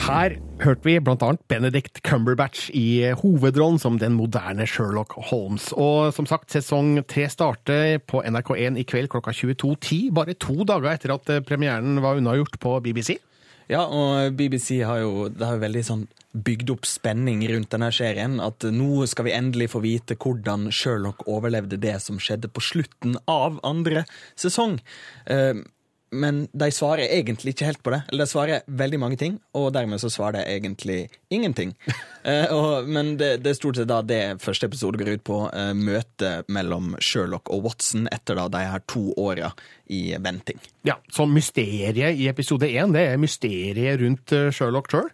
Her 0.00 0.38
hørte 0.62 0.86
vi 0.86 0.94
blant 1.04 1.22
annet 1.26 1.42
Benedict 1.50 2.00
Cumberbatch 2.06 2.70
i 2.76 3.12
hovedrollen 3.20 3.80
som 3.82 3.98
den 4.00 4.14
moderne 4.16 4.64
Sherlock 4.66 5.12
Holmes. 5.28 5.68
Og 5.76 6.14
som 6.16 6.26
sagt, 6.28 6.54
sesong 6.54 6.96
tre 7.10 7.26
starter 7.30 7.98
på 8.08 8.22
NRK1 8.24 8.80
i 8.80 8.86
kveld 8.88 9.10
klokka 9.12 9.34
22.10, 9.36 10.08
bare 10.16 10.38
to 10.40 10.64
dager 10.68 10.94
etter 10.94 11.12
at 11.14 11.28
premieren 11.48 12.00
var 12.02 12.18
unnagjort 12.20 12.56
på 12.62 12.78
BBC. 12.84 13.18
Ja, 13.70 13.84
og 13.86 14.34
BBC 14.36 14.80
har 14.86 15.02
jo, 15.04 15.28
har 15.40 15.60
veldig 15.62 15.84
sånn 15.86 16.06
bygd 16.32 16.72
opp 16.74 16.88
spenning 16.88 17.44
rundt 17.50 17.70
denne 17.72 17.90
serien. 17.94 18.38
At 18.42 18.64
nå 18.64 19.04
skal 19.10 19.28
vi 19.28 19.36
endelig 19.36 19.70
få 19.74 19.82
vite 19.84 20.16
hvordan 20.20 20.70
Sherlock 20.72 21.26
overlevde 21.30 21.78
det 21.80 21.98
som 22.04 22.20
skjedde 22.22 22.50
på 22.52 22.64
slutten 22.64 23.18
av 23.30 23.60
andre 23.66 24.06
sesong. 24.40 24.78
Men 26.12 26.44
de 26.52 26.68
svarer 26.74 27.08
egentlig 27.08 27.54
ikke 27.54 27.70
helt 27.70 27.82
på 27.82 27.94
det. 27.94 28.02
Eller 28.12 28.26
de 28.26 28.30
svarer 28.30 28.66
veldig 28.68 28.98
mange 29.00 29.16
ting, 29.20 29.38
og 29.56 29.70
dermed 29.72 30.00
så 30.02 30.10
svarer 30.12 30.40
de 30.40 30.56
egentlig 30.58 30.98
ingenting. 31.32 31.74
Eh, 32.22 32.52
og, 32.54 32.86
men 32.86 33.16
det, 33.18 33.40
det 33.42 33.50
er 33.50 33.56
stort 33.58 33.80
sett 33.80 33.88
da 33.90 33.96
det 34.06 34.36
første 34.38 34.68
episode 34.68 35.00
går 35.00 35.08
ut 35.16 35.24
på. 35.26 35.38
Eh, 35.58 35.72
møtet 35.74 36.46
mellom 36.54 36.92
Sherlock 37.02 37.50
og 37.50 37.64
Watson 37.64 38.04
etter 38.14 38.38
da 38.38 38.44
de 38.46 38.60
her 38.62 38.84
to 38.86 39.08
åra 39.18 39.48
i 39.90 40.14
venting. 40.22 40.60
Ja, 40.86 41.00
Så 41.10 41.26
mysteriet 41.26 41.98
i 42.14 42.28
episode 42.30 42.70
én, 42.70 42.94
det 42.94 43.08
er 43.10 43.18
mysteriet 43.18 43.98
rundt 44.04 44.36
eh, 44.38 44.52
Sherlock 44.54 44.92
sjøl? 44.94 45.10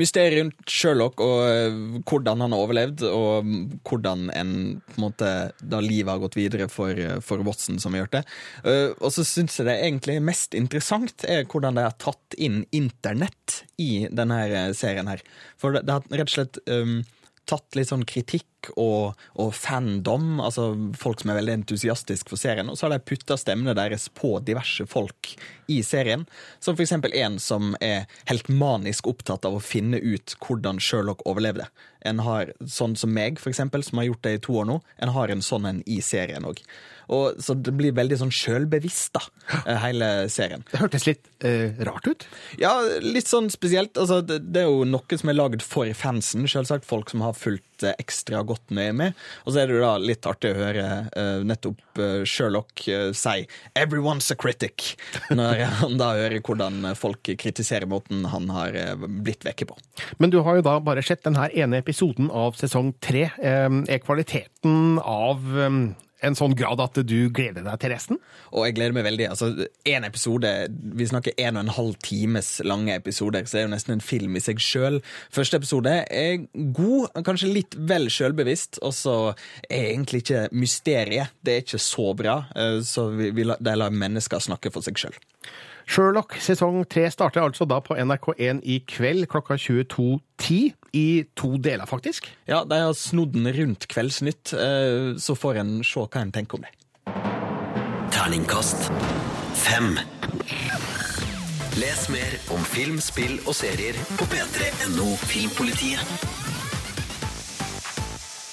Mysteriet 0.00 0.38
rundt 0.40 0.70
Sherlock 0.70 1.20
og 1.24 1.42
eh, 1.46 1.78
hvordan 2.06 2.44
han 2.44 2.54
har 2.54 2.64
overlevd, 2.64 3.04
og 3.08 3.50
hvordan 3.88 4.28
en, 4.36 4.54
på 4.90 4.98
en 4.98 5.06
måte, 5.06 5.32
da 5.60 5.80
livet 5.84 6.12
har 6.12 6.22
gått 6.22 6.38
videre 6.38 6.68
for, 6.72 6.92
eh, 6.94 7.18
for 7.24 7.44
Watson, 7.46 7.80
som 7.82 7.94
har 7.96 8.04
gjort 8.04 8.18
det. 8.18 8.24
Eh, 8.64 8.88
Og 9.00 9.12
så 9.14 9.24
syns 9.26 9.58
jeg 9.58 9.68
det 9.68 9.78
egentlig 9.82 10.18
mest 10.24 10.56
interessant 10.56 11.26
er 11.28 11.44
hvordan 11.50 11.78
de 11.78 11.86
har 11.86 11.96
tatt 12.02 12.36
inn 12.38 12.64
internett 12.76 13.62
i 13.80 14.06
denne 14.10 14.40
serien 14.76 15.08
her. 15.10 15.22
For 15.60 15.76
det 15.76 15.90
har 15.90 16.04
rett 16.10 16.28
og 16.28 16.34
slett 16.36 16.60
um, 16.70 17.00
tatt 17.46 17.76
litt 17.78 17.90
sånn 17.92 18.04
kritikk 18.08 18.48
og, 18.76 19.16
og 19.38 19.52
fandom, 19.56 20.40
altså 20.42 20.68
folk 20.98 21.22
som 21.22 21.32
er 21.32 21.40
veldig 21.40 21.58
entusiastiske 21.60 22.32
for 22.32 22.40
serien, 22.40 22.70
og 22.70 22.78
så 22.78 22.86
har 22.86 22.96
de 22.96 23.06
putta 23.06 23.38
stemmene 23.40 23.76
deres 23.78 24.08
på 24.12 24.36
diverse 24.46 24.86
folk 24.90 25.34
i 25.72 25.80
serien. 25.86 26.26
Som 26.60 26.78
eksempel 26.80 27.14
en 27.16 27.38
som 27.42 27.74
er 27.80 28.06
helt 28.30 28.48
manisk 28.48 29.08
opptatt 29.10 29.46
av 29.48 29.58
å 29.58 29.62
finne 29.64 30.00
ut 30.02 30.36
hvordan 30.42 30.80
Sherlock 30.82 31.24
overlevde. 31.26 31.68
En 32.06 32.20
har 32.22 32.52
sånn 32.70 32.94
som 32.98 33.10
meg, 33.14 33.40
for 33.42 33.50
eksempel, 33.50 33.82
som 33.82 33.98
har 33.98 34.10
gjort 34.10 34.26
det 34.26 34.36
i 34.36 34.42
to 34.46 34.60
år 34.60 34.68
nå. 34.68 34.76
En 35.02 35.14
har 35.16 35.32
en 35.32 35.42
sånn 35.42 35.66
en 35.66 35.80
i 35.90 35.98
serien 36.04 36.46
òg. 36.46 36.60
Og, 37.12 37.38
så 37.42 37.54
det 37.54 37.74
blir 37.78 37.94
veldig 37.94 38.18
sånn 38.18 38.32
sjølbevisst, 38.34 39.14
da, 39.14 39.22
eh, 39.62 39.78
hele 39.84 40.08
serien. 40.32 40.64
Det 40.70 40.80
hørtes 40.80 41.06
litt 41.06 41.28
eh, 41.46 41.74
rart 41.86 42.06
ut? 42.08 42.26
Ja, 42.62 42.74
litt 43.02 43.30
sånn 43.30 43.50
spesielt. 43.54 43.98
Altså, 43.98 44.20
det, 44.26 44.40
det 44.50 44.64
er 44.64 44.70
jo 44.70 44.86
noe 44.88 45.18
som 45.20 45.30
er 45.30 45.38
lagd 45.38 45.62
for 45.66 45.90
fansen, 45.98 46.48
selvsagt. 46.50 46.86
Folk 46.86 47.12
som 47.12 47.22
har 47.26 47.36
fulgt 47.38 47.65
eh, 47.84 47.96
ekstra 47.98 48.42
godt 48.46 48.70
nøye 48.74 48.94
med. 48.96 49.16
Og 49.44 49.52
så 49.52 49.62
er 49.62 49.70
det 49.72 49.82
da 49.82 49.92
litt 50.00 50.26
artig 50.28 50.52
å 50.54 50.58
høre 50.58 50.86
uh, 51.10 51.42
nettopp 51.46 52.00
eh, 52.00 52.22
Sherlock 52.28 52.86
uh, 52.88 53.10
si 53.16 53.46
'everyone's 53.74 54.30
a 54.32 54.36
critic', 54.38 54.96
når 55.30 55.64
han 55.82 55.98
da 56.00 56.12
hører 56.16 56.40
hvordan 56.40 56.94
folk 56.96 57.32
kritiserer 57.36 57.88
måten 57.90 58.24
han 58.32 58.48
har 58.50 58.96
blitt 58.96 59.44
vekke 59.46 59.68
på. 59.68 59.76
Men 60.18 60.30
du 60.30 60.40
har 60.46 60.58
jo 60.58 60.66
da 60.66 60.78
bare 60.80 61.04
sett 61.04 61.24
denne 61.26 61.48
ene 61.52 61.80
episoden 61.82 62.30
av 62.30 62.56
sesong 62.58 62.94
tre. 63.00 63.28
Eh, 63.38 63.68
Er 63.86 64.02
kvaliteten 64.02 64.98
av 65.02 65.42
eh, 65.58 65.78
en 66.24 66.34
sånn 66.38 66.54
grad 66.56 66.80
at 66.80 66.96
du 67.04 67.28
gleder 67.34 67.64
deg 67.66 67.78
til 67.82 67.92
resten? 67.92 68.18
Og 68.52 68.64
jeg 68.66 68.76
gleder 68.78 68.94
meg 68.96 69.04
veldig. 69.04 69.28
altså 69.30 69.66
en 69.84 70.04
episode, 70.04 70.52
Vi 70.96 71.06
snakker 71.06 71.32
en 71.38 71.56
og 71.56 71.64
en 71.64 71.74
halv 71.76 71.98
times 72.02 72.60
lange 72.64 72.94
episoder, 72.94 73.44
så 73.44 73.56
det 73.56 73.60
er 73.60 73.66
jo 73.68 73.74
nesten 73.74 73.92
en 73.96 74.00
film 74.00 74.36
i 74.36 74.40
seg 74.40 74.58
sjøl. 74.62 75.00
Første 75.30 75.56
episode 75.60 75.92
er 76.10 76.46
god, 76.54 77.10
kanskje 77.26 77.52
litt 77.52 77.76
vel 77.76 78.08
sjølbevisst, 78.08 78.80
og 78.82 78.94
så 78.96 79.16
er 79.68 79.92
egentlig 79.92 80.24
ikke 80.24 80.48
mysteriet 80.52 81.34
det 81.44 81.52
er 81.54 81.64
ikke 81.64 81.78
så 81.82 82.14
bra. 82.16 82.46
eh, 82.56 82.80
Så 82.80 83.10
vi, 83.16 83.30
vi, 83.30 83.44
de 83.44 83.76
lar 83.76 83.90
mennesker 83.90 84.40
snakke 84.40 84.72
for 84.72 84.82
seg 84.82 84.96
sjøl. 84.98 85.14
Sherlock 85.86 86.34
sesong 86.42 86.82
tre 86.90 87.06
starter 87.14 87.44
altså 87.46 87.66
da 87.68 87.78
på 87.84 87.94
NRK1 87.94 88.62
i 88.66 88.80
kveld 88.90 89.28
klokka 89.30 89.58
22.10. 89.60 90.74
I 90.96 91.24
to 91.36 91.56
deler, 91.60 91.84
faktisk. 91.84 92.30
Ja, 92.48 92.62
de 92.64 92.78
har 92.80 92.94
snodd 92.96 93.34
den 93.34 93.50
rundt 93.52 93.84
Kveldsnytt, 93.92 94.54
eh, 94.56 95.12
så 95.20 95.36
får 95.36 95.60
en 95.60 95.72
se 95.84 96.06
hva 96.06 96.22
en 96.22 96.32
tenker 96.32 96.56
om 96.56 96.64
det. 96.64 96.72
Terningkast 98.16 98.88
fem. 99.60 99.98
Les 101.76 102.08
mer 102.08 102.38
om 102.56 102.64
film, 102.64 102.96
spill 103.04 103.36
og 103.44 103.52
serier 103.58 104.00
på 104.16 104.24
p3.no 104.32 105.12
Filmpolitiet. 105.28 106.45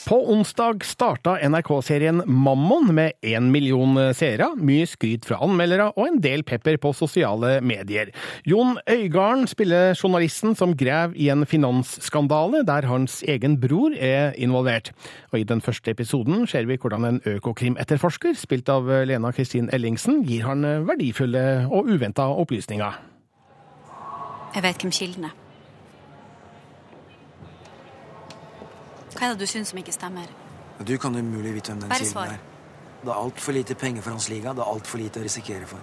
På 0.04 0.18
onsdag 0.32 0.84
starta 0.84 1.38
NRK-serien 1.48 2.24
Mammon 2.26 2.90
med 2.96 3.14
én 3.22 3.46
million 3.52 3.96
seere, 4.12 4.50
mye 4.60 4.84
skryt 4.90 5.24
fra 5.30 5.38
anmeldere 5.46 5.86
og 5.94 6.10
en 6.10 6.18
del 6.24 6.44
pepper 6.44 6.76
på 6.84 6.92
sosiale 6.98 7.62
medier. 7.64 8.12
Jon 8.44 8.76
Øygarden 8.84 9.48
spiller 9.48 9.96
journalisten 9.96 10.58
som 10.60 10.76
grev 10.76 11.16
i 11.16 11.30
en 11.32 11.46
finansskandale 11.48 12.66
der 12.68 12.90
hans 12.92 13.22
egen 13.24 13.56
bror 13.62 13.96
er 13.96 14.36
involvert. 14.36 14.92
Og 15.32 15.40
I 15.40 15.48
den 15.48 15.64
første 15.64 15.96
episoden 15.96 16.48
ser 16.52 16.68
vi 16.68 16.78
hvordan 16.78 17.08
en 17.08 17.22
økokrimetterforsker, 17.24 18.36
spilt 18.36 18.70
av 18.70 18.92
Lena 19.08 19.32
Kristin 19.32 19.72
Ellingsen, 19.72 20.26
gir 20.28 20.44
han 20.50 20.68
verdifulle 20.88 21.70
og 21.72 21.88
uventa 21.88 22.28
opplysninger. 22.28 23.00
Jeg 24.54 24.68
vet 24.68 24.84
hvem 24.84 24.92
kilden 24.92 25.32
er. 25.32 25.43
Hva 29.24 29.30
er 29.32 29.38
det 29.38 29.46
du 29.48 29.48
syns 29.48 29.70
som 29.72 29.78
ikke 29.80 29.94
stemmer? 29.96 30.32
Du 30.84 30.98
kan 31.00 31.14
umulig 31.16 31.54
vite 31.56 31.72
hvem 31.72 31.78
den 31.80 31.92
Bare 31.94 32.04
kilden 32.04 32.34
er. 32.34 32.40
Det 33.04 33.08
er 33.08 33.20
altfor 33.22 33.54
lite 33.56 33.76
penger 33.80 34.04
for 34.04 34.12
hans 34.12 34.26
liga. 34.28 34.52
Det 34.52 34.60
er 34.60 34.72
altfor 34.72 35.00
lite 35.00 35.22
å 35.22 35.24
risikere 35.24 35.68
for. 35.70 35.80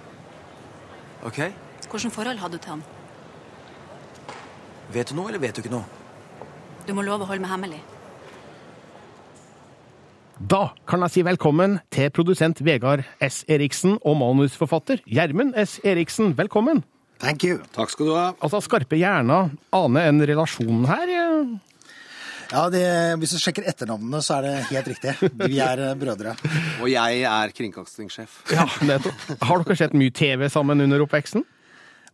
Ok? 1.25 1.39
Hvilket 1.87 2.13
forhold 2.13 2.37
hadde 2.43 2.59
du 2.59 2.61
til 2.61 2.75
han? 2.75 2.83
Vet 4.93 5.09
du 5.09 5.17
noe, 5.17 5.31
eller 5.31 5.41
vet 5.41 5.57
du 5.57 5.63
ikke 5.63 5.73
noe? 5.73 5.89
Du 6.85 6.93
må 6.93 7.07
love 7.07 7.25
å 7.25 7.31
holde 7.31 7.41
meg 7.47 7.55
hemmelig. 7.55 7.81
Da 10.53 10.61
kan 10.85 11.01
jeg 11.07 11.17
si 11.17 11.25
velkommen 11.25 11.79
til 11.97 12.13
produsent 12.13 12.61
Vegard 12.61 13.09
S. 13.25 13.41
Eriksen 13.49 13.97
og 14.05 14.21
manusforfatter 14.21 15.01
Gjermund 15.09 15.57
S. 15.57 15.79
Eriksen. 15.81 16.37
Velkommen. 16.37 16.85
Thank 17.25 17.49
you. 17.49 17.65
Takk 17.73 17.97
skal 17.97 18.13
du 18.13 18.15
ha. 18.19 18.29
Altså, 18.37 18.61
Skarpe 18.69 19.01
hjerner 19.01 19.49
aner 19.81 20.13
en 20.13 20.29
relasjon 20.29 20.85
her. 20.93 21.17
Ja. 22.51 22.65
Det, 22.73 22.83
Hvis 23.23 23.35
du 23.37 23.39
sjekker 23.43 23.67
etternavnene, 23.71 24.21
så 24.25 24.39
er 24.39 24.49
det 24.49 24.55
helt 24.73 24.91
riktig. 24.93 25.15
Vi 25.47 25.61
er 25.63 25.85
eh, 25.91 25.95
brødre. 25.99 26.35
Og 26.81 26.91
jeg 26.93 27.23
er 27.31 27.55
kringkastingssjef. 27.57 28.43
Ja, 28.55 28.67
nettopp. 28.87 29.25
Har 29.47 29.65
dere 29.65 29.79
sett 29.79 29.97
mye 29.97 30.15
TV 30.15 30.47
sammen 30.53 30.83
under 30.85 31.07
oppveksten? 31.07 31.47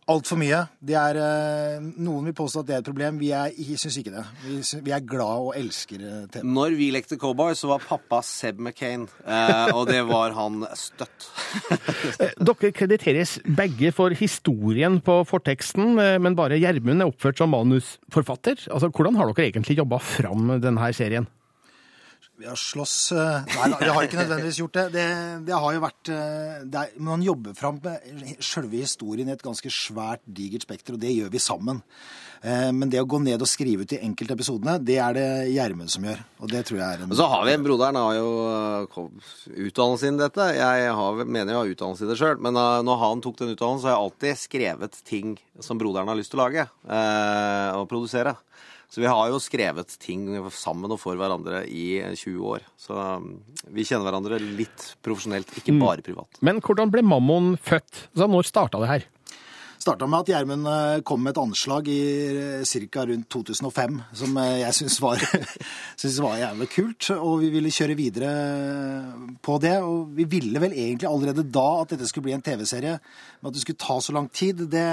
Altfor 0.07 0.37
mye. 0.39 0.61
Det 0.79 0.95
er, 0.95 1.17
eh, 1.19 1.79
noen 1.99 2.29
vil 2.29 2.33
påstå 2.37 2.61
at 2.61 2.67
det 2.69 2.75
er 2.75 2.79
et 2.79 2.85
problem. 2.87 3.17
Vi 3.19 3.31
er- 3.35 3.51
jeg 3.57 3.75
syns 3.77 3.97
ikke 3.99 4.13
det. 4.13 4.23
Vi, 4.45 4.61
synes, 4.63 4.83
vi 4.85 4.91
er 4.95 5.01
glad 5.03 5.41
og 5.49 5.53
elsker 5.59 5.95
eh, 5.99 6.27
TV. 6.31 6.43
Når 6.47 6.77
vi 6.77 6.91
lekte 6.95 7.17
cowboy, 7.19 7.51
så 7.59 7.67
var 7.67 7.79
pappa 7.83 8.21
Seb 8.23 8.57
McCain. 8.59 9.03
Eh, 9.27 9.73
og 9.75 9.87
det 9.87 10.05
var 10.07 10.31
han 10.31 10.63
støtt. 10.79 11.27
Dere 12.47 12.71
krediteres 12.71 13.37
begge 13.43 13.91
for 13.91 14.09
historien 14.15 15.01
på 15.03 15.25
forteksten, 15.27 15.95
men 16.23 16.35
bare 16.39 16.55
Gjermund 16.61 17.01
er 17.03 17.11
oppført 17.11 17.37
som 17.37 17.51
manusforfatter. 17.51 18.63
Altså, 18.71 18.87
Hvordan 18.89 19.17
har 19.19 19.33
dere 19.33 19.51
egentlig 19.51 19.75
jobba 19.77 19.99
fram 19.99 20.55
denne 20.61 20.93
serien? 20.95 21.27
Vi 22.37 22.45
har 22.45 22.55
slåss 22.59 23.11
eh, 23.17 23.47
Nei 23.49 23.67
vi 23.81 23.89
har 23.89 24.05
ikke 24.05 24.19
nødvendigvis 24.19 24.59
gjort 24.61 24.75
det. 24.77 24.85
Det, 24.93 25.05
det 25.47 25.57
har 25.57 25.73
jo 25.73 25.81
vært 25.81 26.11
eh, 26.13 26.59
er, 26.69 26.91
Man 27.01 27.23
jobber 27.25 27.55
fram 27.57 27.79
selve 28.45 28.77
historien 28.83 29.31
i 29.31 29.33
et 29.33 29.41
ganske 29.41 29.71
svært, 29.73 30.21
digert 30.25 30.67
spekter, 30.67 30.93
og 30.93 31.01
det 31.01 31.15
gjør 31.15 31.31
vi 31.33 31.41
sammen. 31.41 31.81
Eh, 32.45 32.69
Men 32.77 32.93
det 32.93 33.01
å 33.01 33.07
gå 33.09 33.17
ned 33.25 33.41
og 33.41 33.49
skrive 33.49 33.87
ut 33.87 33.89
de 33.95 34.01
enkelte 34.05 34.37
episodene, 34.37 34.77
det 34.85 34.99
er 35.01 35.17
det 35.17 35.25
Gjermund 35.55 35.89
som 35.89 36.05
gjør. 36.05 36.21
Og 36.37 36.53
det 36.53 36.61
tror 36.69 36.77
jeg 36.83 36.85
er 36.85 37.05
en 37.07 37.17
så 37.17 37.29
har 37.33 37.47
vi 37.47 37.55
en 37.57 37.65
broderen 37.65 37.97
har 38.03 38.19
jo 38.19 38.29
utdannelse 39.65 40.11
innen 40.11 40.21
dette. 40.21 40.51
Jeg 40.59 40.93
har, 41.01 41.23
mener 41.25 41.55
jeg 41.55 41.61
har 41.63 41.73
utdannelse 41.73 42.05
i 42.05 42.11
det 42.11 42.19
sjøl, 42.21 42.37
men 42.45 42.53
når 42.85 43.01
han 43.01 43.25
tok 43.25 43.41
den 43.41 43.55
utdannelsen, 43.55 43.81
så 43.81 43.89
har 43.89 43.95
jeg 43.97 44.03
alltid 44.05 44.43
skrevet 44.43 45.01
ting 45.09 45.33
som 45.57 45.81
broderen 45.81 46.13
har 46.13 46.21
lyst 46.21 46.35
til 46.35 46.43
å 46.43 46.45
lage 46.45 46.69
og 47.81 47.89
produsere. 47.89 48.37
Så 48.89 49.01
vi 49.03 49.09
har 49.11 49.27
jo 49.33 49.39
skrevet 49.43 49.97
ting 49.99 50.29
sammen 50.55 50.93
og 50.95 50.99
for 51.01 51.19
hverandre 51.19 51.65
i 51.67 51.99
20 52.15 52.39
år. 52.53 52.63
Så 52.79 52.95
um, 52.95 53.33
vi 53.75 53.83
kjenner 53.83 54.07
hverandre 54.07 54.39
litt 54.39 54.93
profesjonelt, 55.03 55.51
ikke 55.59 55.73
Mm. 55.75 55.81
bare 55.83 56.01
privat. 56.05 56.39
Men 56.41 56.61
hvordan 56.63 56.89
ble 56.93 57.03
Mammon 57.03 57.57
født? 57.59 58.07
Så 58.15 58.27
når 58.31 58.47
starta 58.47 58.79
det 58.79 58.87
her? 58.93 59.05
Starta 59.77 60.07
med 60.09 60.23
at 60.23 60.31
Gjermund 60.31 60.65
eh, 60.67 61.01
kom 61.05 61.21
med 61.23 61.35
et 61.35 61.39
anslag 61.43 61.87
i 61.87 62.63
ca. 62.65 63.03
rundt 63.05 63.27
2005 63.29 63.99
som 64.17 64.37
eh, 64.41 64.55
jeg 64.63 64.73
syns 64.79 64.97
var, 65.03 65.21
synes 66.01 66.17
var 66.23 66.39
jævlig 66.41 66.67
kult. 66.73 67.09
Og 67.19 67.39
vi 67.43 67.51
ville 67.53 67.69
kjøre 67.71 67.95
videre 67.95 68.31
på 69.45 69.59
det. 69.61 69.75
Og 69.85 70.09
vi 70.17 70.25
ville 70.31 70.59
vel 70.63 70.73
egentlig 70.73 71.07
allerede 71.11 71.45
da 71.45 71.67
at 71.83 71.93
dette 71.93 72.07
skulle 72.09 72.23
bli 72.31 72.35
en 72.39 72.41
TV-serie. 72.43 72.97
Men 73.41 73.51
at 73.51 73.53
det 73.59 73.61
skulle 73.67 73.83
ta 73.83 73.99
så 74.01 74.15
lang 74.17 74.31
tid, 74.33 74.65
det 74.71 74.87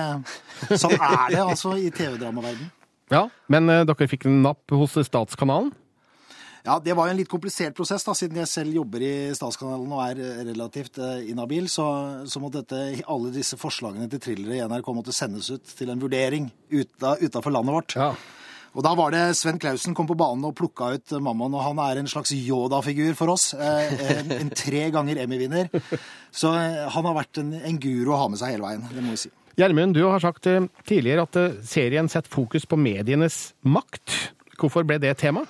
Sånn 0.78 0.98
er 0.98 1.30
det 1.32 1.42
altså 1.46 1.78
i 1.80 1.90
TV-dramaverden. 1.94 2.70
Ja, 3.12 3.26
Men 3.52 3.68
eh, 3.68 3.82
dere 3.84 4.08
fikk 4.08 4.24
en 4.30 4.42
napp 4.44 4.72
hos 4.72 4.94
Statskanalen? 5.06 5.72
Ja, 6.64 6.78
det 6.80 6.94
var 6.96 7.10
jo 7.10 7.12
en 7.12 7.18
litt 7.18 7.28
komplisert 7.28 7.74
prosess, 7.76 8.06
da, 8.06 8.14
siden 8.16 8.38
jeg 8.40 8.48
selv 8.48 8.72
jobber 8.72 9.02
i 9.04 9.10
Statskanalen 9.36 9.90
og 9.92 10.00
er 10.06 10.22
eh, 10.24 10.38
relativt 10.48 10.96
eh, 10.96 11.26
inhabil. 11.28 11.66
Så, 11.68 11.84
så 12.30 12.40
måtte 12.40 12.62
dette, 12.62 13.02
alle 13.12 13.32
disse 13.34 13.58
forslagene 13.60 14.08
til 14.08 14.22
thrillere 14.24 14.56
i 14.56 14.62
NRK 14.64 14.88
måtte 14.96 15.12
sendes 15.12 15.50
ut 15.52 15.74
til 15.76 15.92
en 15.92 16.00
vurdering 16.00 16.48
uta, 16.72 17.18
utafor 17.20 17.52
landet 17.52 17.76
vårt. 17.76 17.98
Og 18.74 18.82
da 18.82 18.90
var 18.98 19.12
det 19.14 19.20
Sven 19.38 19.60
Clausen 19.62 19.92
kom 19.94 20.08
på 20.08 20.16
banen 20.18 20.48
og 20.48 20.56
plukka 20.58 20.88
ut 20.96 21.12
Mammon, 21.22 21.52
og 21.54 21.62
han 21.68 21.78
er 21.84 22.00
en 22.00 22.08
slags 22.10 22.32
Yoda-figur 22.34 23.12
for 23.20 23.30
oss. 23.36 23.50
Eh, 23.54 23.92
En, 24.16 24.32
en 24.40 24.50
tre 24.56 24.88
ganger 24.90 25.20
Emmy-vinner. 25.26 25.68
Så 26.34 26.56
eh, 26.56 26.80
han 26.96 27.06
har 27.12 27.20
vært 27.20 27.44
en, 27.44 27.52
en 27.60 27.76
guru 27.84 28.14
å 28.16 28.22
ha 28.24 28.32
med 28.32 28.40
seg 28.40 28.56
hele 28.56 28.64
veien, 28.72 28.88
det 28.88 29.04
må 29.04 29.12
vi 29.12 29.26
si. 29.28 29.30
Gjermund, 29.54 29.94
du 29.94 30.02
har 30.08 30.22
sagt 30.22 30.48
eh, 30.50 30.64
tidligere 30.88 31.26
at 31.28 31.36
eh, 31.38 31.58
serien 31.62 32.08
setter 32.10 32.32
fokus 32.32 32.66
på 32.66 32.78
medienes 32.80 33.52
makt. 33.62 34.32
Hvorfor 34.58 34.86
ble 34.86 34.98
det 35.02 35.16
tema? 35.20 35.44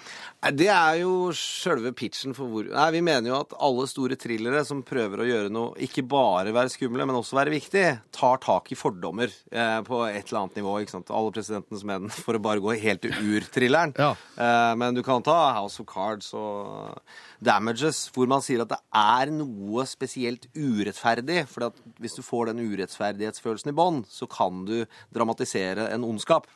Det 0.52 0.66
er 0.68 0.98
jo 1.00 1.30
sjølve 1.32 1.94
pitchen 1.96 2.34
for 2.36 2.50
hvor 2.52 2.66
Nei, 2.68 2.88
Vi 2.92 3.00
mener 3.04 3.30
jo 3.30 3.38
at 3.38 3.54
alle 3.64 3.86
store 3.88 4.16
thrillere 4.20 4.60
som 4.68 4.82
prøver 4.84 5.22
å 5.22 5.28
gjøre 5.28 5.52
noe, 5.52 5.72
ikke 5.86 6.04
bare 6.04 6.52
være 6.52 6.72
skumle, 6.72 7.06
men 7.08 7.16
også 7.16 7.38
være 7.38 7.54
viktig, 7.54 7.84
tar 8.12 8.42
tak 8.44 8.68
i 8.74 8.76
fordommer 8.76 9.32
eh, 9.32 9.78
på 9.86 10.02
et 10.04 10.28
eller 10.28 10.42
annet 10.42 10.58
nivå. 10.60 10.74
ikke 10.82 10.96
sant? 10.96 11.12
Alle 11.14 11.32
presidentens 11.32 11.84
menn, 11.88 12.10
for 12.26 12.36
å 12.36 12.42
bare 12.44 12.62
gå 12.64 12.76
helt 12.82 13.04
til 13.06 13.14
urthrilleren. 13.14 13.94
Eh, 13.96 14.72
men 14.80 14.98
du 14.98 15.00
kan 15.06 15.24
ta 15.24 15.38
House 15.56 15.80
of 15.80 15.88
Cards 15.88 16.32
og 16.36 17.00
Damages, 17.44 18.04
hvor 18.12 18.28
man 18.30 18.44
sier 18.44 18.64
at 18.64 18.74
det 18.74 18.80
er 19.00 19.32
noe 19.32 19.86
spesielt 19.88 20.50
urettferdig. 20.52 21.44
For 21.48 21.72
hvis 22.02 22.18
du 22.18 22.24
får 22.26 22.52
den 22.52 22.64
urettferdighetsfølelsen 22.66 23.72
i 23.72 23.76
bånn, 23.80 24.04
så 24.12 24.28
kan 24.30 24.66
du 24.68 24.82
dramatisere 25.14 25.88
en 25.94 26.04
ondskap. 26.04 26.50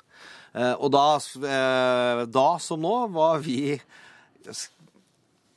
Eh, 0.58 0.74
og 0.82 0.90
da, 0.90 1.06
eh, 1.46 2.24
da 2.26 2.48
som 2.62 2.82
nå 2.82 2.96
var 3.14 3.38
vi 3.44 3.78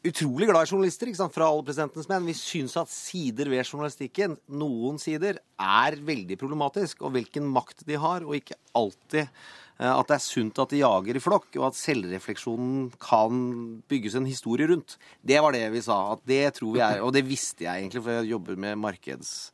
utrolig 0.01 0.47
glad 0.49 0.65
i 0.65 0.69
journalister 0.71 1.09
ikke 1.09 1.19
sant, 1.19 1.33
fra 1.33 1.47
alle 1.49 1.65
presidentens 1.65 2.09
menn. 2.09 2.27
Vi 2.29 2.37
syns 2.37 2.77
at 2.79 2.91
sider 2.91 3.49
ved 3.51 3.65
journalistikken, 3.65 4.37
noen 4.49 4.99
sider, 5.01 5.41
er 5.61 5.97
veldig 6.05 6.37
problematisk. 6.41 7.03
Og 7.05 7.15
hvilken 7.17 7.49
makt 7.49 7.85
de 7.89 7.99
har, 8.01 8.25
og 8.25 8.37
ikke 8.37 8.57
alltid 8.77 9.25
eh, 9.25 9.91
at 9.91 10.09
det 10.09 10.17
er 10.17 10.25
sunt 10.25 10.61
at 10.61 10.73
de 10.73 10.81
jager 10.83 11.17
i 11.17 11.23
flokk, 11.23 11.49
og 11.59 11.69
at 11.71 11.81
selvrefleksjonen 11.81 12.89
kan 13.01 13.45
bygges 13.91 14.17
en 14.19 14.29
historie 14.29 14.69
rundt. 14.69 14.97
Det 15.21 15.41
var 15.41 15.57
det 15.57 15.67
vi 15.73 15.85
sa. 15.85 16.01
at 16.13 16.25
det 16.29 16.43
tror 16.57 16.77
vi 16.77 16.85
er, 16.85 17.01
Og 17.01 17.13
det 17.13 17.25
visste 17.25 17.65
jeg 17.65 17.85
egentlig, 17.85 18.03
for 18.03 18.21
jeg 18.21 18.35
jobber 18.35 18.57
med 18.57 18.77
markeds... 18.77 19.53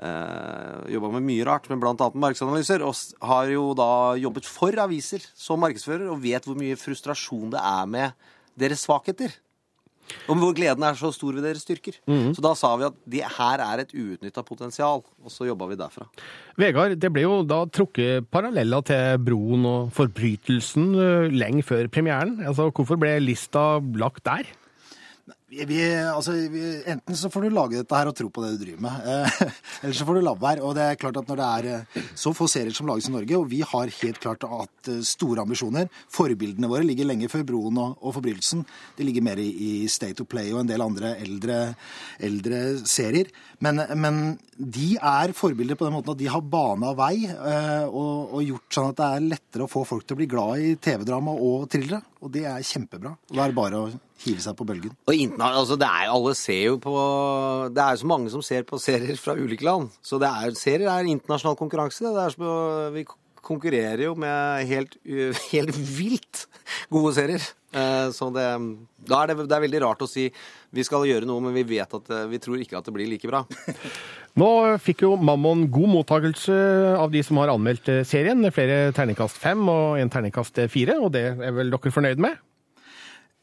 Uh, 0.00 0.86
jobba 0.88 1.10
med 1.18 1.26
mye 1.26 1.44
rart, 1.44 1.66
men 1.68 1.80
bl.a. 1.82 1.92
markedsanalyser. 1.92 2.84
Og 2.86 2.96
har 3.28 3.52
jo 3.52 3.66
da 3.76 3.90
jobbet 4.20 4.48
for 4.48 4.76
aviser 4.80 5.26
som 5.36 5.60
markedsfører, 5.60 6.08
og 6.08 6.22
vet 6.24 6.48
hvor 6.48 6.56
mye 6.58 6.78
frustrasjon 6.80 7.52
det 7.52 7.60
er 7.60 7.90
med 7.90 8.28
deres 8.60 8.86
svakheter. 8.86 9.34
Og 10.26 10.38
hvor 10.40 10.54
gleden 10.56 10.84
er 10.86 10.96
så 10.98 11.10
stor 11.14 11.36
ved 11.36 11.44
deres 11.46 11.62
styrker. 11.64 11.98
Mhm. 12.08 12.32
Så 12.34 12.42
da 12.44 12.54
sa 12.58 12.72
vi 12.78 12.86
at 12.88 12.96
det 13.06 13.22
her 13.36 13.62
er 13.62 13.82
et 13.82 13.92
uutnytta 13.94 14.42
potensial, 14.46 15.04
og 15.04 15.30
så 15.32 15.46
jobba 15.46 15.68
vi 15.70 15.78
derfra. 15.78 16.06
Vegard, 16.60 16.96
det 16.98 17.12
ble 17.12 17.24
jo 17.26 17.42
da 17.46 17.62
trukket 17.70 18.26
paralleller 18.32 18.84
til 18.86 19.20
Broen 19.26 19.66
og 19.68 19.92
forbrytelsen 19.96 20.90
eh, 20.94 21.28
lenge 21.30 21.62
før 21.66 21.88
premieren. 21.92 22.40
Altså, 22.44 22.70
Hvorfor 22.74 22.98
ble 23.00 23.18
lista 23.22 23.78
lagt 24.00 24.24
der? 24.26 24.48
Vi, 25.50 25.78
altså, 26.06 26.30
vi, 26.46 26.60
enten 26.86 27.16
så 27.18 27.26
får 27.32 27.42
du 27.42 27.50
lage 27.50 27.80
dette 27.80 27.96
her 27.98 28.06
og 28.06 28.14
tro 28.14 28.28
på 28.30 28.42
det 28.44 28.52
du 28.54 28.60
driver 28.60 28.84
med, 28.84 29.06
eh, 29.10 29.40
eller 29.82 29.96
så 29.98 30.04
får 30.06 30.18
du 30.20 30.22
la 30.22 30.34
være. 30.38 30.62
Og 30.62 30.76
det 30.78 30.84
er 30.84 30.98
klart 31.00 31.16
at 31.18 31.26
når 31.26 31.40
det 31.40 31.46
er 31.48 31.68
eh, 31.72 32.04
så 32.14 32.30
få 32.36 32.46
serier 32.50 32.76
som 32.76 32.86
lages 32.86 33.08
i 33.10 33.14
Norge, 33.16 33.34
og 33.34 33.48
vi 33.50 33.58
har 33.66 33.90
helt 33.96 34.20
klart 34.22 34.46
hatt 34.46 34.90
eh, 34.92 35.00
store 35.06 35.42
ambisjoner 35.42 35.88
Forbildene 36.14 36.70
våre 36.70 36.86
ligger 36.86 37.08
lenge 37.08 37.26
før 37.32 37.42
Broen 37.48 37.80
og, 37.82 37.96
og 37.98 38.14
Forbrytelsen. 38.14 38.62
De 38.94 39.06
ligger 39.08 39.24
mer 39.26 39.42
i, 39.42 39.48
i 39.50 39.72
State 39.90 40.22
of 40.22 40.28
Play 40.30 40.52
og 40.54 40.62
en 40.62 40.70
del 40.70 40.84
andre 40.84 41.16
eldre, 41.18 41.58
eldre 42.22 42.60
serier. 42.86 43.32
Men, 43.64 43.82
men 43.98 44.20
de 44.54 44.92
er 44.96 45.34
forbilder 45.36 45.78
på 45.80 45.88
den 45.88 45.96
måten 45.96 46.14
at 46.14 46.20
de 46.20 46.30
har 46.30 46.44
bana 46.52 46.92
vei 46.96 47.26
og, 47.26 48.36
og 48.36 48.44
gjort 48.46 48.76
sånn 48.76 48.92
at 48.92 49.00
det 49.00 49.08
er 49.08 49.26
lettere 49.34 49.66
å 49.66 49.72
få 49.72 49.82
folk 49.88 50.06
til 50.06 50.16
å 50.16 50.20
bli 50.22 50.30
glad 50.30 50.62
i 50.62 50.76
TV-drama 50.80 51.34
og 51.34 51.66
thrillere. 51.72 52.00
Og 52.22 52.32
det 52.32 52.46
er 52.48 52.64
kjempebra. 52.64 53.16
Og 53.32 53.34
da 53.34 53.44
er 53.44 53.52
det 53.52 53.58
bare 53.58 53.82
å 53.82 53.90
hive 54.24 54.42
seg 54.44 54.56
på 54.58 54.66
bølgen. 54.68 54.92
Og 55.08 55.40
altså 55.46 55.78
det 55.80 55.88
er, 55.88 56.10
alle 56.12 56.34
ser 56.38 56.60
jo 56.66 56.76
på 56.82 56.94
Det 57.72 57.80
er 57.82 57.96
jo 57.96 58.02
så 58.02 58.10
mange 58.10 58.32
som 58.32 58.44
ser 58.44 58.66
på 58.68 58.80
serier 58.82 59.18
fra 59.20 59.36
ulike 59.38 59.64
land. 59.66 59.90
Så 60.04 60.20
det 60.20 60.28
er, 60.28 60.56
serier 60.58 60.90
er 60.92 61.08
internasjonal 61.08 61.58
konkurranse. 61.60 62.04
Det 62.04 62.24
er 62.26 62.36
så, 62.36 62.54
vi 62.94 63.06
konkurrerer 63.40 64.04
jo 64.04 64.14
med 64.20 64.68
helt, 64.68 64.96
helt 65.52 65.80
vilt 65.96 66.44
gode 66.92 67.14
serier. 67.16 67.44
Eh, 67.72 68.08
Så 68.14 68.28
det, 68.34 68.46
da 69.08 69.22
er 69.22 69.30
det, 69.32 69.46
det 69.48 69.56
er 69.56 69.64
veldig 69.64 69.84
rart 69.86 70.02
å 70.04 70.10
si 70.10 70.28
vi 70.70 70.84
skal 70.86 71.06
gjøre 71.08 71.26
noe, 71.26 71.42
men 71.42 71.54
vi 71.56 71.64
vet 71.66 71.96
at 71.96 72.10
eh, 72.14 72.26
vi 72.30 72.38
tror 72.42 72.60
ikke 72.62 72.78
at 72.78 72.86
det 72.86 72.94
blir 72.94 73.08
like 73.10 73.30
bra. 73.30 73.44
Nå 74.40 74.50
fikk 74.82 75.02
jo 75.06 75.16
Mammon 75.18 75.64
god 75.72 75.90
mottakelse 75.96 76.54
av 77.00 77.10
de 77.10 77.22
som 77.26 77.40
har 77.42 77.54
anmeldt 77.54 77.88
eh, 77.90 78.04
serien. 78.06 78.44
Flere 78.54 78.92
terningkast 78.96 79.40
fem 79.40 79.64
og 79.70 79.98
en 80.02 80.12
terningkast 80.12 80.62
fire, 80.70 81.00
og 81.00 81.14
det 81.16 81.26
er 81.32 81.56
vel 81.56 81.72
dere 81.72 81.94
fornøyd 81.96 82.22
med? 82.22 82.38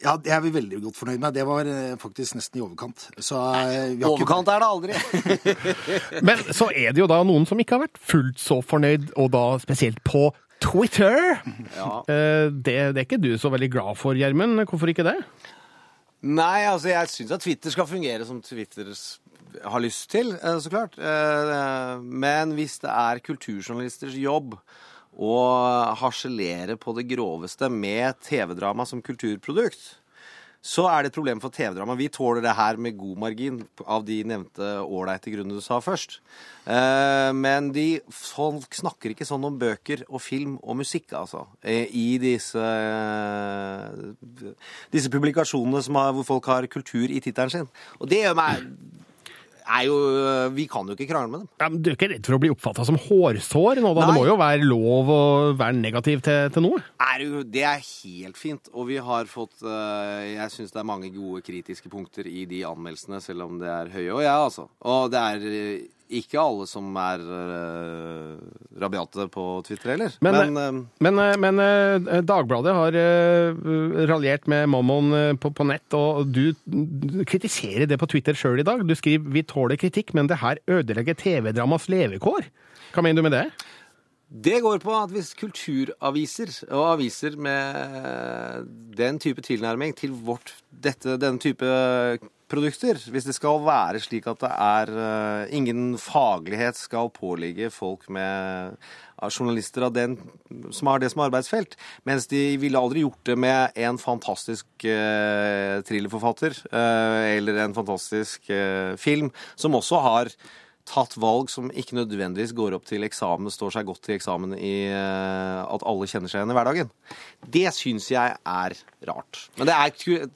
Ja, 0.04 0.14
det 0.22 0.30
er 0.30 0.42
vi 0.46 0.52
veldig 0.54 0.78
godt 0.84 0.96
fornøyd 1.00 1.20
med. 1.24 1.34
Det 1.34 1.44
var 1.48 1.66
eh, 1.66 1.96
faktisk 1.98 2.36
nesten 2.38 2.60
i 2.60 2.62
overkant. 2.62 3.08
Så, 3.18 3.40
eh, 3.58 3.96
vi 3.98 4.04
har 4.04 4.12
ikke- 4.12 4.12
Overkant 4.14 4.52
er 4.54 4.60
det 4.62 4.68
aldri! 4.68 4.94
Men 6.28 6.38
så 6.54 6.68
er 6.70 6.94
det 6.94 7.02
jo 7.02 7.08
da 7.10 7.18
noen 7.26 7.48
som 7.50 7.58
ikke 7.64 7.78
har 7.80 7.88
vært 7.88 7.98
fullt 7.98 8.38
så 8.42 8.60
fornøyd, 8.62 9.10
og 9.18 9.32
da 9.34 9.46
spesielt 9.64 10.04
på 10.06 10.28
Twitter. 10.62 11.40
Ja. 11.78 11.90
Eh, 12.10 12.50
Det, 12.54 12.78
det 12.94 13.02
er 13.02 13.06
ikke 13.08 13.22
du 13.22 13.32
så 13.42 13.50
veldig 13.54 13.72
glad 13.74 13.98
for, 13.98 14.14
Gjermund. 14.18 14.62
Hvorfor 14.70 14.90
ikke 14.94 15.06
det? 15.08 15.18
Nei, 16.28 16.66
altså 16.66 16.90
jeg 16.94 17.10
syns 17.14 17.32
at 17.36 17.42
Twitter 17.46 17.74
skal 17.74 17.86
fungere 17.90 18.26
som 18.26 18.40
Twitter 18.42 18.90
har 19.64 19.80
lyst 19.82 20.10
til, 20.14 20.34
så 20.38 20.70
klart. 20.70 20.98
Eh, 20.98 21.98
Men 22.02 22.54
hvis 22.58 22.78
det 22.86 22.90
er 22.94 23.22
kulturjournalisters 23.26 24.14
jobb 24.18 24.58
å 25.18 25.38
harselere 25.98 26.78
på 26.78 26.94
det 26.98 27.08
groveste 27.10 27.70
med 27.74 28.20
TV-drama 28.22 28.86
som 28.86 29.02
kulturprodukt, 29.02 29.96
så 30.68 30.84
er 30.90 31.06
det 31.06 31.12
et 31.12 31.16
problem 31.16 31.40
for 31.40 31.54
TV-drama. 31.54 31.96
Vi 31.96 32.10
tåler 32.12 32.42
det 32.44 32.56
her 32.58 32.80
med 32.82 32.98
god 33.00 33.20
margin 33.22 33.60
av 33.86 34.04
de 34.04 34.18
nevnte 34.28 34.66
ålreite 34.84 35.32
grunnene 35.32 35.62
du 35.62 35.64
sa 35.64 35.78
først. 35.80 36.18
Eh, 36.66 37.30
Men 37.38 37.70
de, 37.72 38.02
folk 38.12 38.76
snakker 38.76 39.14
ikke 39.14 39.28
sånn 39.30 39.46
om 39.48 39.60
bøker 39.62 40.04
og 40.10 40.20
film 40.26 40.58
og 40.64 40.80
musikk, 40.82 41.14
altså. 41.16 41.46
eh, 41.62 41.88
I 41.94 42.18
disse, 42.20 42.66
disse 44.92 45.14
publikasjonene 45.14 45.86
har, 46.02 46.14
hvor 46.18 46.28
folk 46.36 46.52
har 46.52 46.68
kultur 46.68 47.08
i 47.10 47.22
tittelen 47.24 47.54
sin. 47.54 47.70
Og 48.02 48.10
det 48.12 48.26
gjør 48.26 48.36
meg 48.42 48.68
er 49.68 49.88
jo, 49.88 49.98
Vi 50.56 50.68
kan 50.72 50.88
jo 50.88 50.96
ikke 50.96 51.10
krangle 51.12 51.32
med 51.32 51.44
dem. 51.44 51.50
Ja, 51.60 51.70
men 51.70 51.82
du 51.84 51.92
er 51.92 51.98
ikke 51.98 52.12
redd 52.14 52.28
for 52.28 52.38
å 52.38 52.42
bli 52.42 52.52
oppfatta 52.54 52.86
som 52.88 53.00
hårsår 53.08 53.84
nå, 53.84 53.94
da? 53.98 54.08
Det 54.08 54.18
må 54.18 54.28
jo 54.30 54.38
være 54.40 54.64
lov 54.68 55.12
å 55.12 55.22
være 55.60 55.78
negativ 55.80 56.24
til, 56.26 56.48
til 56.56 56.66
noe? 56.68 56.84
er 57.18 57.26
jo, 57.26 57.44
det 57.44 57.64
er 57.66 57.84
helt 57.84 58.40
fint. 58.40 58.70
Og 58.74 58.90
vi 58.92 58.98
har 59.04 59.30
fått 59.30 59.64
eh, 59.66 60.34
Jeg 60.36 60.54
syns 60.54 60.74
det 60.74 60.82
er 60.82 60.88
mange 60.88 61.12
gode 61.14 61.44
kritiske 61.46 61.92
punkter 61.92 62.30
i 62.30 62.46
de 62.50 62.64
anmeldelsene, 62.68 63.22
selv 63.24 63.48
om 63.48 63.62
det 63.62 63.70
er 63.72 63.94
høye. 63.94 64.10
Og 64.14 64.24
jeg, 64.24 64.34
altså. 64.34 64.68
Og 64.88 65.12
det 65.14 65.24
er 65.24 65.48
eh, 65.52 65.86
ikke 66.10 66.40
alle 66.40 66.66
som 66.70 66.88
er 67.02 67.22
uh, 67.24 68.38
rabiate 68.80 69.28
på 69.34 69.46
Twitter 69.68 69.94
heller. 69.94 70.14
Men, 70.24 70.38
Men, 70.54 70.58
uh, 70.58 71.02
men, 71.04 71.22
uh, 71.22 71.34
men 71.42 72.26
Dagbladet 72.28 72.76
har 72.78 72.98
raljert 74.10 74.48
med 74.48 74.70
Mammon 74.72 75.38
på, 75.42 75.52
på 75.52 75.68
nett, 75.68 75.88
og 75.98 76.28
du 76.32 76.54
du 76.68 77.24
kritiserer 77.28 77.88
det 77.90 77.98
på 78.00 78.08
Twitter 78.10 78.38
sjøl 78.38 78.62
i 78.62 78.68
dag. 78.68 78.84
Du 78.88 78.96
skriver 78.96 79.28
'vi 79.34 79.44
tåler 79.44 79.80
kritikk, 79.80 80.14
men 80.14 80.28
det 80.28 80.40
her 80.40 80.58
ødelegger 80.68 81.16
TV-dramas 81.16 81.88
levekår'. 81.88 82.48
Hva 82.94 83.04
mener 83.04 83.22
du 83.22 83.30
med 83.30 83.36
det? 83.36 83.52
Det 84.28 84.62
går 84.62 84.80
på 84.84 84.92
at 84.92 85.12
hvis 85.12 85.34
kulturaviser 85.40 86.52
og 86.68 86.94
aviser 86.98 87.38
med 87.40 88.68
den 88.98 89.20
type 89.20 89.42
tilnærming 89.42 89.96
til 89.96 90.12
vårt, 90.12 90.52
dette, 90.72 91.16
denne 91.16 91.40
type 91.40 91.64
produkter, 92.48 93.00
hvis 93.12 93.28
det 93.28 93.36
skal 93.36 93.60
være 93.66 94.02
slik 94.04 94.28
at 94.30 94.40
det 94.44 94.52
er 94.54 94.92
eh, 94.94 95.56
ingen 95.58 95.98
faglighet 96.00 96.80
skal 96.80 97.12
påligge 97.14 97.72
folk 97.74 98.08
med 98.14 98.78
av 99.18 99.34
journalister 99.34 99.82
av 99.88 99.96
den 99.96 100.16
som 100.74 100.92
har 100.92 101.02
det 101.02 101.10
som 101.10 101.24
arbeidsfelt, 101.26 101.74
mens 102.06 102.30
de 102.30 102.42
ville 102.62 102.78
aldri 102.78 103.02
gjort 103.02 103.24
det 103.26 103.38
med 103.40 103.80
en 103.88 103.98
fantastisk 103.98 104.86
eh, 104.86 105.82
thrillerforfatter 105.88 106.60
eh, 106.70 107.24
eller 107.38 107.64
en 107.64 107.74
fantastisk 107.78 108.50
eh, 108.54 108.94
film, 109.02 109.32
som 109.58 109.78
også 109.78 110.04
har 110.06 110.32
tatt 110.88 111.18
valg 111.20 111.52
som 111.52 111.70
ikke 111.70 111.98
nødvendigvis 111.98 112.54
går 112.56 112.78
opp 112.78 112.88
til 112.88 113.06
eksamen, 113.08 113.52
står 113.52 113.76
seg 113.76 113.88
godt 113.90 114.02
til 114.08 114.16
eksamen 114.16 114.56
i 114.56 114.88
eh, 114.88 115.62
at 115.64 115.86
alle 115.88 116.08
kjenner 116.10 116.32
seg 116.32 116.42
igjen 116.42 116.54
i 116.54 116.58
hverdagen. 116.58 116.92
Det 117.58 117.66
syns 117.76 118.10
jeg 118.14 118.38
er 118.38 118.78
rart. 119.10 119.42
Men 119.60 119.72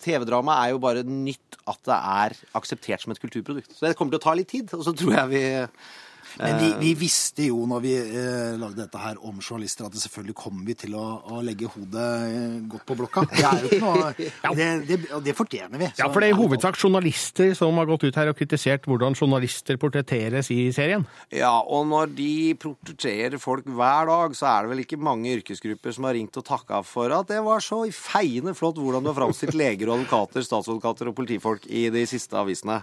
TV-drama 0.01 0.59
er 0.65 0.73
jo 0.73 0.83
bare 0.83 1.05
nytt 1.07 1.59
at 1.71 1.81
det 1.87 1.97
er 1.97 2.37
akseptert 2.57 3.03
som 3.03 3.15
et 3.15 3.21
kulturprodukt. 3.21 3.71
Så 3.73 3.87
det 3.87 3.95
kommer 3.99 4.15
til 4.15 4.21
å 4.21 4.25
ta 4.27 4.35
litt 4.37 4.51
tid, 4.51 4.73
og 4.75 4.83
så 4.87 4.95
tror 4.97 5.15
jeg 5.21 5.31
vi 5.31 5.43
Men 6.39 6.57
vi, 6.59 6.69
eh, 6.71 6.77
vi 6.81 6.93
visste 6.99 7.47
jo 7.49 7.65
når 7.69 7.83
vi 7.83 7.93
eh, 7.97 8.53
lagde 8.59 8.79
dette 8.83 9.01
her 9.01 9.19
om 9.27 9.39
journalister, 9.41 9.87
at 9.87 9.95
det 9.95 10.03
selvfølgelig 10.03 10.37
kommer 10.37 10.67
vi 10.67 10.75
til 10.85 10.95
å, 10.97 11.05
å 11.33 11.41
legge 11.45 11.69
hodet 11.71 12.07
eh, 12.27 12.57
godt 12.71 12.85
på 12.87 12.97
blokka. 12.99 13.25
Det 13.31 13.45
er 13.47 13.65
jo 13.65 13.71
ikke 13.71 13.81
noe 13.85 14.09
Det, 14.61 14.67
det, 14.87 14.97
det 15.23 15.33
fortjener 15.37 15.79
vi. 15.79 15.87
Ja, 15.99 16.07
for 16.11 16.21
det 16.21 16.29
er 16.29 16.35
i 16.35 16.39
hovedsak 16.39 16.77
journalister 16.79 17.53
som 17.57 17.77
har 17.79 17.87
gått 17.89 18.05
ut 18.07 18.17
her 18.19 18.31
og 18.31 18.37
kritisert 18.37 18.87
hvordan 18.89 19.15
journalister 19.17 19.79
portretteres 19.81 20.51
i 20.53 20.59
serien. 20.75 21.05
Ja, 21.33 21.53
og 21.61 21.87
når 21.89 22.11
de 22.17 22.31
portretterer 22.59 23.39
folk 23.41 23.67
hver 23.69 24.09
dag, 24.09 24.35
så 24.37 24.49
er 24.51 24.65
det 24.65 24.73
vel 24.73 24.83
ikke 24.85 24.99
mange 25.01 25.31
yrkesgrupper 25.37 25.95
som 25.95 26.07
har 26.07 26.17
ringt 26.17 26.37
og 26.39 26.47
takka 26.47 26.81
for 26.87 27.13
at 27.15 27.31
det 27.31 27.41
var 27.45 27.63
så 27.63 27.83
feiende 27.95 28.55
flott 28.57 28.79
hvordan 28.81 29.03
du 29.03 29.11
har 29.11 29.17
framstilt 29.17 29.57
leger 29.57 29.89
og 29.89 30.01
advokater, 30.01 30.45
statsadvokater 30.45 31.11
og 31.11 31.17
politifolk 31.17 31.67
i 31.69 31.87
de 31.93 32.03
siste 32.09 32.37
avisene. 32.37 32.81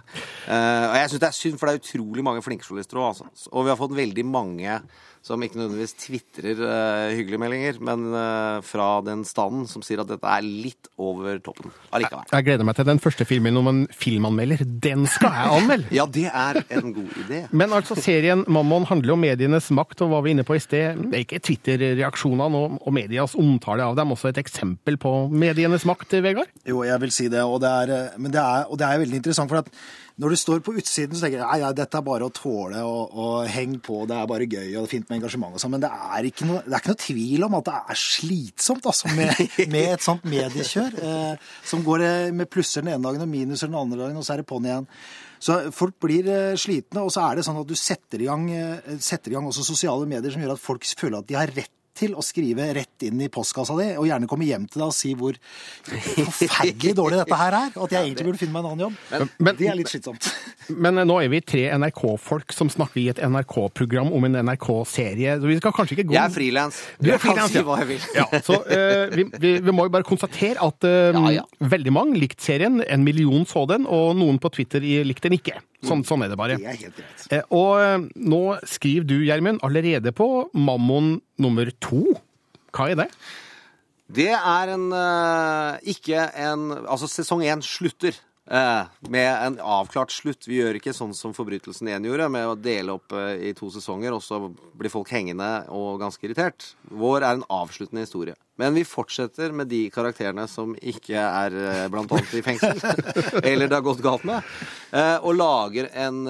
Eh, 0.49 0.84
og 0.88 0.96
jeg 0.99 1.12
syns 1.12 1.22
det 1.22 1.30
er 1.30 1.38
synd, 1.38 1.59
for 1.61 1.68
det 1.68 1.76
er 1.76 1.82
utrolig 1.84 2.24
mange 2.26 2.44
flinke 2.44 2.66
journalister 2.66 3.01
òg, 3.01 3.12
altså. 3.12 3.28
Og 3.53 3.66
vi 3.66 3.72
har 3.72 3.78
fått 3.78 3.97
veldig 3.97 4.26
mange 4.26 4.80
som 5.24 5.43
ikke 5.43 5.59
nødvendigvis 5.59 5.97
tvitrer 5.99 6.61
uh, 6.62 7.11
hyggelige 7.12 7.41
meldinger, 7.43 7.78
men 7.84 8.07
uh, 8.14 8.64
fra 8.64 8.86
den 9.05 9.24
standen 9.28 9.66
som 9.68 9.82
sier 9.84 10.01
at 10.03 10.09
dette 10.11 10.30
er 10.30 10.47
litt 10.47 10.89
over 11.01 11.41
toppen 11.45 11.72
allikevel. 11.95 12.28
Jeg 12.32 12.47
gleder 12.47 12.68
meg 12.68 12.78
til 12.78 12.89
den 12.89 13.03
første 13.03 13.26
filmen 13.28 13.59
om 13.61 13.70
en 13.72 13.82
filmanmelder. 13.93 14.64
Den 14.64 15.09
skal 15.11 15.34
jeg 15.34 15.55
anmelde! 15.59 15.91
Ja, 15.99 16.05
det 16.07 16.28
er 16.30 16.61
en 16.76 16.93
god 16.95 17.14
idé. 17.24 17.41
Men 17.51 17.72
altså, 17.74 17.97
serien 17.99 18.45
Mammon 18.51 18.86
handler 18.89 19.16
om 19.16 19.22
medienes 19.24 19.70
makt, 19.74 20.05
og 20.05 20.12
hva 20.12 20.22
vi 20.22 20.30
er 20.30 20.39
inne 20.39 20.47
på 20.47 20.57
i 20.57 20.62
sted. 20.62 21.01
Det 21.09 21.16
er 21.18 21.24
ikke 21.26 21.43
Twitter-reaksjonene 21.49 22.61
og, 22.62 22.76
og 22.78 22.95
medias 22.95 23.34
omtale 23.39 23.86
av 23.86 23.97
dem 23.99 24.14
også 24.14 24.30
et 24.30 24.41
eksempel 24.43 24.99
på 25.01 25.14
medienes 25.32 25.86
makt, 25.89 26.20
Vegard? 26.24 26.53
Jo, 26.68 26.84
jeg 26.86 27.03
vil 27.03 27.14
si 27.14 27.26
det, 27.32 27.43
og 27.43 27.59
det 27.64 27.72
er, 27.82 27.95
eh, 27.97 28.20
men 28.20 28.34
det 28.34 28.43
er, 28.43 28.68
og 28.68 28.78
det 28.80 28.86
er 28.86 29.03
veldig 29.03 29.20
interessant. 29.22 29.51
for 29.51 29.64
at 29.64 29.72
når 30.19 30.35
du 30.35 30.39
står 30.41 30.62
på 30.66 30.75
utsiden, 30.81 31.14
så 31.14 31.25
tenker 31.25 31.41
du 31.41 31.45
nei, 31.45 31.61
ja, 31.62 31.71
dette 31.77 31.99
er 31.99 32.07
bare 32.07 32.27
å 32.27 32.33
tåle 32.35 32.81
og, 32.83 33.14
og 33.14 33.47
heng 33.55 33.77
på, 33.85 34.01
det 34.11 34.16
er 34.19 34.31
bare 34.31 34.49
gøy 34.51 34.75
og 34.81 34.89
fint 34.91 35.07
med 35.07 35.21
engasjement 35.21 35.55
og 35.55 35.62
sånn, 35.62 35.77
men 35.77 35.85
det 35.85 35.93
er, 35.95 36.27
ikke 36.27 36.49
noe, 36.49 36.64
det 36.66 36.75
er 36.75 36.83
ikke 36.83 36.95
noe 36.95 37.03
tvil 37.05 37.47
om 37.47 37.57
at 37.61 37.69
det 37.69 37.77
er 37.79 38.01
slitsomt 38.03 38.91
altså, 38.91 39.12
med, 39.14 39.45
med 39.75 39.95
et 39.95 40.05
sånt 40.05 40.27
mediekjør 40.29 40.99
eh, 40.99 41.49
som 41.71 41.87
går 41.87 42.05
eh, 42.09 42.35
med 42.35 42.51
plusser 42.51 42.83
den 42.83 42.97
ene 42.97 43.07
dagen 43.07 43.25
og 43.25 43.31
minuser 43.31 43.71
den 43.71 43.79
andre 43.79 44.03
dagen, 44.03 44.19
og 44.19 44.27
så 44.27 44.35
er 44.35 44.43
det 44.43 44.49
på'n 44.51 44.66
igjen. 44.66 44.91
Så 45.39 45.59
folk 45.75 45.95
blir 46.03 46.27
eh, 46.35 46.59
slitne, 46.59 47.07
og 47.07 47.14
så 47.14 47.29
er 47.29 47.39
det 47.39 47.47
sånn 47.47 47.62
at 47.62 47.71
du 47.71 47.77
setter 47.79 48.23
i, 48.25 48.27
gang, 48.27 48.49
eh, 48.51 48.95
setter 48.99 49.31
i 49.31 49.39
gang 49.39 49.47
også 49.47 49.66
sosiale 49.66 50.09
medier 50.11 50.35
som 50.35 50.43
gjør 50.43 50.57
at 50.57 50.64
folk 50.66 50.87
føler 50.99 51.21
at 51.21 51.31
de 51.31 51.39
har 51.39 51.55
rett 51.55 51.78
til 51.99 52.14
å 52.18 52.24
skrive 52.24 52.70
rett 52.76 53.07
inn 53.09 53.20
i 53.24 53.30
postkassa 53.32 53.76
di, 53.78 53.88
og 53.99 54.07
gjerne 54.09 54.28
komme 54.30 54.46
hjem 54.49 54.66
til 54.70 54.82
deg 54.82 54.88
og 54.90 54.96
si 54.96 55.14
hvor 55.18 55.38
forferdelig 55.88 56.94
dårlig 56.99 57.22
dette 57.22 57.38
her 57.40 57.57
er, 57.59 57.72
og 57.76 57.88
at 57.88 57.96
jeg 57.96 58.09
egentlig 58.09 58.28
burde 58.28 58.40
finne 58.42 58.55
meg 58.55 58.64
en 58.64 58.70
annen 58.72 58.86
jobb. 58.86 59.28
Men- 59.38 59.57
det 59.59 59.70
er 59.72 59.78
litt 59.78 59.90
slitsomt. 59.90 60.28
Men 60.84 61.01
eh, 61.01 61.07
nå 61.09 61.16
er 61.22 61.30
vi 61.32 61.40
tre 61.44 61.64
NRK-folk 61.80 62.53
som 62.55 62.70
snakker 62.72 63.01
i 63.01 63.07
et 63.12 63.20
NRK-program 63.24 64.11
om 64.14 64.26
en 64.28 64.40
NRK-serie. 64.44 65.38
så 65.40 65.49
Vi 65.49 65.57
skal 65.61 65.74
kanskje 65.74 65.96
ikke 65.96 66.09
gå 66.11 66.16
Jeg 66.16 66.22
er 66.22 66.34
frilans. 66.34 66.80
Du 67.01 67.11
er 67.14 67.22
frilans, 67.22 67.55
ja. 67.57 67.64
hva 67.66 67.78
jeg 67.82 67.90
vil. 67.94 68.09
Ja, 68.18 68.26
så 68.44 68.59
uh, 68.61 69.14
vi, 69.14 69.24
vi, 69.40 69.55
vi 69.64 69.74
må 69.74 69.88
jo 69.88 69.94
bare 69.94 70.07
konstatere 70.07 70.61
at 70.64 70.88
eh, 70.88 71.40
veldig 71.72 71.94
mange 71.94 72.20
likte 72.20 72.44
serien. 72.44 72.82
En 72.84 73.07
million 73.07 73.46
så 73.49 73.64
den, 73.70 73.88
og 73.88 74.12
noen 74.20 74.40
på 74.42 74.53
Twitter 74.55 74.84
likte 74.84 75.28
den 75.28 75.38
ikke. 75.38 75.57
Sånn, 75.86 76.03
sånn 76.07 76.24
er 76.26 76.32
det 76.32 76.38
bare. 76.38 76.59
Det 76.59 76.68
er 76.68 76.80
helt 76.84 76.99
greit. 76.99 77.49
Og 77.55 78.09
nå 78.18 78.42
skriver 78.66 79.09
du, 79.09 79.16
Gjermund, 79.24 79.62
allerede 79.66 80.12
på 80.16 80.28
Mammon 80.59 81.16
nummer 81.39 81.70
to. 81.80 82.03
Hva 82.74 82.91
er 82.93 82.99
det? 83.03 83.09
Det 84.09 84.30
er 84.32 84.72
en 84.72 84.86
eh, 84.97 85.93
Ikke 85.93 86.22
en 86.41 86.70
Altså, 86.89 87.09
sesong 87.11 87.45
én 87.45 87.62
slutter. 87.64 88.16
Eh, 88.51 88.88
med 89.09 89.28
en 89.46 89.59
avklart 89.61 90.12
slutt. 90.14 90.49
Vi 90.49 90.59
gjør 90.61 90.78
ikke 90.78 90.94
sånn 90.96 91.14
som 91.16 91.34
Forbrytelsen 91.36 91.90
1 91.92 92.09
gjorde, 92.09 92.28
med 92.32 92.49
å 92.49 92.57
dele 92.59 92.96
opp 92.99 93.14
eh, 93.16 93.49
i 93.51 93.55
to 93.57 93.70
sesonger, 93.74 94.14
og 94.16 94.24
så 94.24 94.40
blir 94.49 94.92
folk 94.92 95.12
hengende 95.14 95.51
og 95.74 96.01
ganske 96.03 96.24
irritert. 96.26 96.72
Vår 96.90 97.22
er 97.22 97.38
en 97.38 97.46
avsluttende 97.53 98.07
historie. 98.07 98.36
Men 98.59 98.74
vi 98.74 98.82
fortsetter 98.82 99.53
med 99.55 99.70
de 99.70 99.84
karakterene 99.94 100.49
som 100.51 100.72
ikke 100.76 101.14
er 101.18 101.55
eh, 101.55 101.84
blant 101.92 102.11
annet 102.16 102.34
i 102.34 102.42
fengsel, 102.46 102.80
eller 103.51 103.68
det 103.68 103.78
har 103.78 103.86
gått 103.86 104.03
galt 104.05 104.26
med, 104.28 104.42
og 105.22 105.36
lager 105.36 105.90
en 106.01 106.22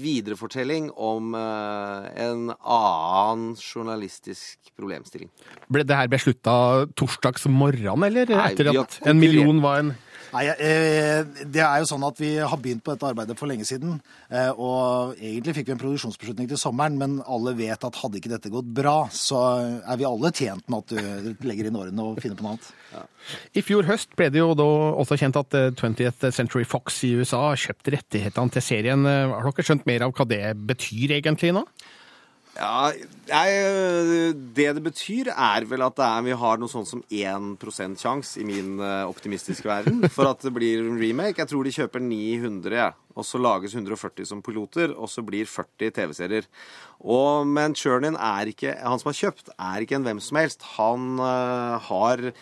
viderefortelling 0.00 0.88
om 0.96 1.34
en 1.36 2.48
annen 2.56 3.52
journalistisk 3.60 4.72
problemstilling. 4.78 5.30
Ble 5.70 5.84
det 5.86 5.98
her 5.98 6.10
beslutta 6.10 6.56
torsdags 6.98 7.46
morgen, 7.52 8.06
eller 8.08 8.30
Nei, 8.32 8.50
etter 8.52 8.72
at 8.72 9.00
en 9.06 9.20
million 9.20 9.62
var 9.62 9.82
en 9.82 9.94
Nei, 10.32 10.42
eh, 10.50 11.22
Det 11.48 11.62
er 11.64 11.78
jo 11.80 11.86
sånn 11.88 12.04
at 12.06 12.18
Vi 12.20 12.34
har 12.36 12.58
begynt 12.60 12.82
på 12.84 12.92
dette 12.92 13.08
arbeidet 13.08 13.36
for 13.38 13.48
lenge 13.48 13.64
siden. 13.64 14.00
eh, 14.30 14.50
og 14.50 15.14
Egentlig 15.16 15.54
fikk 15.56 15.66
vi 15.70 15.72
en 15.72 15.80
produksjonsbeslutning 15.80 16.48
til 16.50 16.60
sommeren, 16.60 16.98
men 17.00 17.22
alle 17.26 17.54
vet 17.56 17.84
at 17.84 17.96
hadde 18.02 18.20
ikke 18.20 18.32
dette 18.34 18.50
gått 18.52 18.68
bra, 18.74 19.08
så 19.12 19.40
er 19.86 19.96
vi 19.96 20.04
alle 20.04 20.30
tjent 20.32 20.68
med 20.68 20.78
at 20.84 21.24
du 21.24 21.46
legger 21.48 21.66
inn 21.70 21.76
årene 21.80 22.04
og 22.04 22.20
finner 22.20 22.36
på 22.36 22.44
noe 22.44 22.56
annet. 22.58 22.74
I 23.56 23.60
fjor 23.64 23.84
høst 23.88 24.14
ble 24.16 24.30
det 24.32 24.40
jo 24.40 24.54
da 24.56 24.64
også 25.00 25.18
kjent 25.20 25.36
at 25.40 25.54
eh, 25.54 25.70
20th 25.76 26.30
Century 26.32 26.64
Fox 26.64 27.02
i 27.08 27.14
USA 27.16 27.54
kjøpte 27.56 27.96
rettighetene 27.96 28.52
til 28.52 28.62
serien. 28.62 29.06
Eh, 29.06 29.28
Har 29.32 29.48
dere 29.48 29.64
skjønt 29.64 29.86
mer 29.88 30.04
av 30.06 30.12
hva 30.12 30.28
det 30.28 30.42
betyr 30.68 31.16
egentlig 31.18 31.54
nå? 31.56 31.64
Ja, 32.58 32.90
jeg, 32.90 34.32
Det 34.56 34.66
det 34.74 34.82
betyr, 34.82 35.28
er 35.30 35.66
vel 35.70 35.84
at 35.86 36.00
er, 36.02 36.24
vi 36.26 36.34
har 36.34 36.58
noe 36.58 36.70
sånt 36.70 36.90
som 36.90 37.04
1 37.06 37.54
sjanse 38.00 38.40
i 38.42 38.46
min 38.46 38.80
eh, 38.82 39.04
optimistiske 39.06 39.68
verden 39.68 40.02
for 40.10 40.26
at 40.32 40.42
det 40.42 40.50
blir 40.56 40.82
en 40.82 40.98
remake. 40.98 41.38
Jeg 41.38 41.52
tror 41.52 41.62
de 41.62 41.74
kjøper 41.76 42.02
900, 42.02 42.74
ja. 42.74 42.90
og 43.14 43.26
så 43.26 43.38
lages 43.38 43.76
140 43.78 44.26
som 44.26 44.42
piloter, 44.42 44.90
og 44.90 45.06
så 45.06 45.22
blir 45.22 45.46
40 45.46 45.94
TV-serier. 46.00 46.50
Men 47.46 47.78
ikke 47.78 48.74
Han 48.74 48.98
som 48.98 49.12
har 49.12 49.20
kjøpt, 49.22 49.54
er 49.54 49.86
ikke 49.86 49.94
en 50.00 50.08
hvem 50.08 50.20
som 50.20 50.42
helst. 50.42 50.66
Han 50.74 51.20
uh, 51.22 51.78
har 51.78 52.32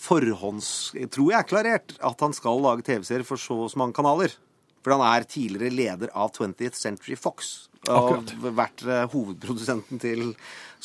forhånds... 0.00 0.94
Jeg 0.96 1.12
Tror 1.12 1.32
jeg 1.32 1.38
er 1.38 1.50
klarert 1.52 1.96
at 2.00 2.20
han 2.24 2.32
skal 2.32 2.62
lage 2.62 2.88
TV-serier 2.88 3.24
for 3.24 3.36
så 3.36 3.66
og 3.66 3.70
så 3.70 3.84
mange 3.84 3.92
kanaler. 3.92 4.32
For 4.80 4.96
han 4.96 5.04
er 5.04 5.28
tidligere 5.28 5.74
leder 5.74 6.12
av 6.14 6.32
20th 6.32 6.78
Century 6.78 7.16
Fox. 7.18 7.65
Og 7.92 8.32
vært 8.56 8.82
eh, 8.86 9.04
hovedprodusenten 9.12 10.00
til 10.02 10.32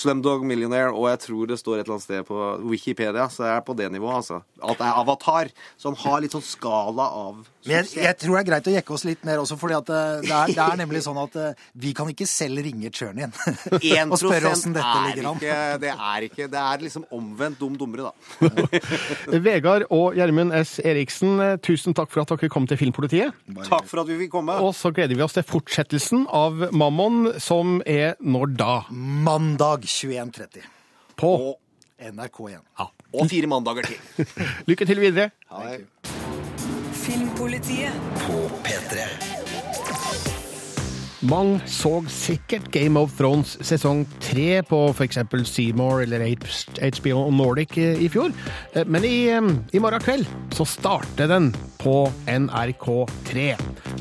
Slumdog 0.01 0.43
Millionaire, 0.47 0.91
og 0.93 1.07
jeg 1.11 1.21
tror 1.27 1.49
det 1.51 1.59
står 1.61 1.79
et 1.79 1.85
eller 1.85 1.97
annet 1.97 2.07
sted 2.07 2.25
på 2.27 2.37
Wikipedia, 2.71 3.27
så 3.29 3.45
jeg 3.47 3.55
er 3.59 3.65
på 3.67 3.75
det 3.77 3.89
nivået, 3.93 4.21
altså. 4.21 4.41
At 4.61 4.79
det 4.79 4.87
er 4.87 4.99
Avatar. 5.01 5.51
Så 5.77 5.91
han 5.91 5.97
har 6.03 6.21
litt 6.23 6.35
sånn 6.35 6.45
skala 6.45 7.07
av 7.17 7.41
Men 7.65 7.75
jeg, 7.75 7.89
jeg 8.01 8.17
tror 8.21 8.35
det 8.35 8.41
er 8.41 8.47
greit 8.49 8.69
å 8.69 8.73
jekke 8.73 8.93
oss 8.95 9.05
litt 9.05 9.25
ned 9.27 9.41
også, 9.41 9.57
fordi 9.61 9.77
at 9.77 9.91
eh, 9.93 10.23
det 10.25 10.33
er, 10.33 10.53
det 10.57 10.65
er 10.65 10.79
nemlig 10.81 11.03
sånn 11.05 11.19
at 11.21 11.37
eh, 11.37 11.65
vi 11.83 11.93
kan 11.97 12.09
ikke 12.09 12.25
selv 12.29 12.63
ringe 12.65 12.89
Churnin 12.93 13.33
og 14.11 14.17
spørre 14.17 14.51
åssen 14.51 14.73
dette 14.73 14.87
er 14.87 15.07
ligger 15.11 15.29
an. 15.29 15.37
ikke, 15.41 15.59
det 15.83 15.91
er 15.93 16.25
ikke 16.27 16.47
Det 16.51 16.61
er 16.61 16.85
liksom 16.87 17.05
omvendt 17.13 17.61
dum 17.61 17.77
dummere, 17.77 18.09
da. 18.09 18.65
Vegard 19.45 19.85
og 19.93 20.17
Gjermund 20.17 20.55
S. 20.57 20.77
Eriksen, 20.81 21.37
eh, 21.43 21.55
tusen 21.61 21.97
takk 21.97 22.09
for 22.13 22.23
at 22.23 22.33
dere 22.33 22.49
kom 22.51 22.65
til 22.69 22.79
Filmpolitiet. 22.81 23.37
Takk 23.67 23.85
for 23.89 24.01
at 24.03 24.09
vi 24.09 24.17
fikk 24.23 24.33
komme. 24.39 24.57
Og 24.65 24.73
så 24.77 24.93
gleder 24.95 25.17
vi 25.17 25.25
oss 25.25 25.37
til 25.37 25.45
fortsettelsen 25.47 26.25
av 26.33 26.67
Mammon, 26.73 27.35
som 27.41 27.79
er 27.85 28.17
når 28.21 28.57
da? 28.57 28.73
Mandag 28.89 29.85
21.30 29.91 30.63
På 31.19 31.33
NRK1. 32.01 32.63
Og 33.13 33.27
fire 33.29 33.47
mandager 33.51 33.85
til. 33.91 33.99
Lykke 34.69 34.87
til 34.89 35.01
videre. 35.03 35.29
Filmpolitiet 37.01 37.93
På 38.23 38.47
P3. 38.65 39.05
Mange 41.29 41.59
så 41.69 41.99
sikkert 42.09 42.71
Game 42.73 42.97
of 42.97 43.11
Thrones 43.13 43.51
sesong 43.61 44.07
tre 44.25 44.63
på 44.65 44.79
f.eks. 44.89 45.19
Seymour 45.45 46.01
eller 46.01 46.23
HBO 46.25 47.27
Nordic 47.29 47.75
i 47.77 48.07
fjor. 48.09 48.33
Eh, 48.73 48.87
Men 48.89 49.05
i, 49.05 49.29
i 49.29 49.81
morgen 49.83 50.01
kveld 50.01 50.25
så 50.57 50.65
starter 50.65 51.29
den 51.29 51.51
på 51.77 52.09
NRK3. 52.25 53.53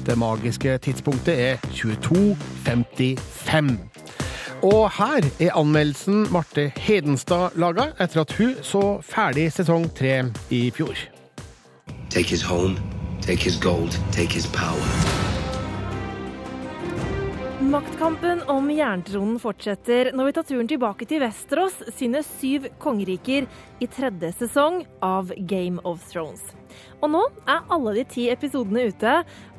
Det 0.08 0.16
magiske 0.16 0.78
tidspunktet 0.80 1.36
er 1.50 1.60
22.55. 1.76 3.89
Og 4.62 4.90
her 4.92 5.24
er 5.40 5.54
anmeldelsen 5.56 6.26
Marte 6.32 6.66
Hedenstad 6.76 7.56
laga 7.56 7.86
etter 8.00 8.20
at 8.20 8.34
hun 8.36 8.58
så 8.62 8.82
ferdig 9.00 9.48
sesong 9.56 9.88
tre 9.96 10.18
i 10.52 10.68
fjor. 10.70 11.00
Take 12.10 12.28
his 12.28 12.42
home, 12.42 12.76
take 13.22 13.40
his 13.40 13.56
gold, 13.56 13.96
take 14.12 14.32
his 14.34 14.46
power. 14.46 15.29
Maktkampen 17.70 18.40
om 18.50 18.66
jerntronen 18.74 19.36
fortsetter 19.38 20.08
når 20.16 20.26
vi 20.26 20.32
tar 20.34 20.46
turen 20.48 20.66
tilbake 20.66 21.06
til 21.06 21.20
Vesterås 21.22 21.76
sine 21.94 22.18
syv 22.26 22.64
kongeriker 22.82 23.44
i 23.78 23.86
tredje 23.86 24.32
sesong 24.40 24.80
av 25.06 25.30
Game 25.46 25.78
of 25.86 26.02
Thrones. 26.10 26.42
Og 26.98 27.12
nå 27.12 27.20
er 27.46 27.68
alle 27.70 27.92
de 28.00 28.04
ti 28.10 28.24
episodene 28.32 28.88
ute, 28.90 29.12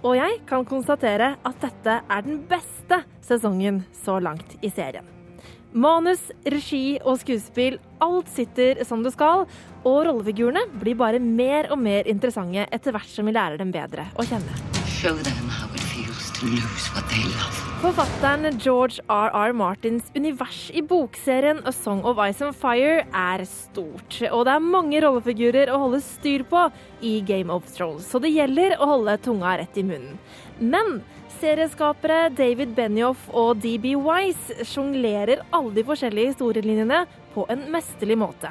og 0.03 0.17
jeg 0.19 0.41
kan 0.49 0.67
konstatere 0.67 1.37
at 1.39 1.63
dette 1.63 1.97
er 2.03 2.25
den 2.27 2.41
beste 2.51 2.99
sesongen 3.23 3.85
så 3.95 4.17
langt 4.19 4.57
i 4.59 4.73
serien. 4.75 5.07
Manus, 5.71 6.25
regi 6.43 6.97
og 7.05 7.21
skuespill, 7.21 7.79
alt 8.03 8.27
sitter 8.35 8.83
som 8.89 9.05
det 9.05 9.13
skal, 9.15 9.45
og 9.85 10.01
rollefigurene 10.09 10.65
blir 10.83 10.99
bare 10.99 11.23
mer 11.23 11.71
og 11.71 11.79
mer 11.79 12.11
interessante 12.11 12.67
etter 12.75 12.91
hvert 12.91 13.15
som 13.15 13.31
vi 13.31 13.37
lærer 13.39 13.61
dem 13.63 13.71
bedre 13.71 14.09
å 14.19 14.27
kjenne. 14.27 14.59
Show 14.99 15.15
them 15.15 15.47
how 15.47 15.71
Forfatteren 16.41 18.57
George 18.57 18.99
R.R. 19.07 19.53
Martins 19.53 20.03
univers 20.15 20.71
i 20.73 20.81
bokserien 20.81 21.59
A 21.69 21.71
Song 21.71 22.01
of 22.01 22.17
Ice 22.25 22.41
and 22.41 22.57
Fire 22.57 23.03
er 23.05 23.43
stort, 23.45 24.17
og 24.31 24.47
det 24.47 24.55
er 24.55 24.65
mange 24.65 25.01
rollefigurer 25.05 25.69
å 25.69 25.77
holde 25.83 25.99
styr 26.01 26.41
på 26.49 26.63
i 27.05 27.19
Game 27.27 27.53
of 27.53 27.69
Thrones, 27.75 28.09
så 28.09 28.17
det 28.23 28.33
gjelder 28.33 28.73
å 28.81 28.89
holde 28.89 29.19
tunga 29.21 29.53
rett 29.61 29.77
i 29.77 29.85
munnen. 29.85 30.17
Men 30.57 31.03
serieskapere 31.37 32.31
David 32.33 32.73
Benioff 32.73 33.29
og 33.29 33.61
DB 33.61 33.93
Wise 34.01 34.65
sjonglerer 34.65 35.45
alle 35.53 35.77
de 35.77 35.85
forskjellige 35.85 36.33
historielinjene 36.33 37.05
på 37.35 37.45
en 37.53 37.69
mesterlig 37.69 38.17
måte. 38.25 38.49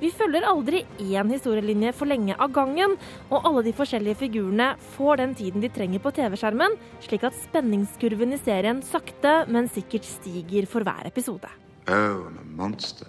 Vi 0.00 0.08
følger 0.16 0.46
aldri 0.48 0.78
én 0.98 1.28
historielinje 1.28 1.92
for 1.92 2.08
lenge 2.08 2.32
av 2.40 2.52
gangen, 2.56 2.94
og 3.28 3.44
alle 3.44 3.62
de 3.66 3.74
forskjellige 3.76 4.16
figurene 4.22 4.70
får 4.96 5.20
den 5.20 5.34
tiden 5.36 5.60
de 5.60 5.68
trenger 5.68 6.00
på 6.00 6.12
TV-skjermen, 6.16 6.76
slik 7.04 7.26
at 7.28 7.36
spenningskurven 7.36 8.32
i 8.32 8.40
serien 8.40 8.80
sakte, 8.80 9.42
men 9.52 9.68
sikkert 9.68 10.08
stiger 10.08 10.68
for 10.70 10.88
hver 10.88 11.04
episode. 11.10 11.52
Oh, 11.86 12.24
I'm 12.24 12.38
a 12.40 12.44
monster. 12.44 13.08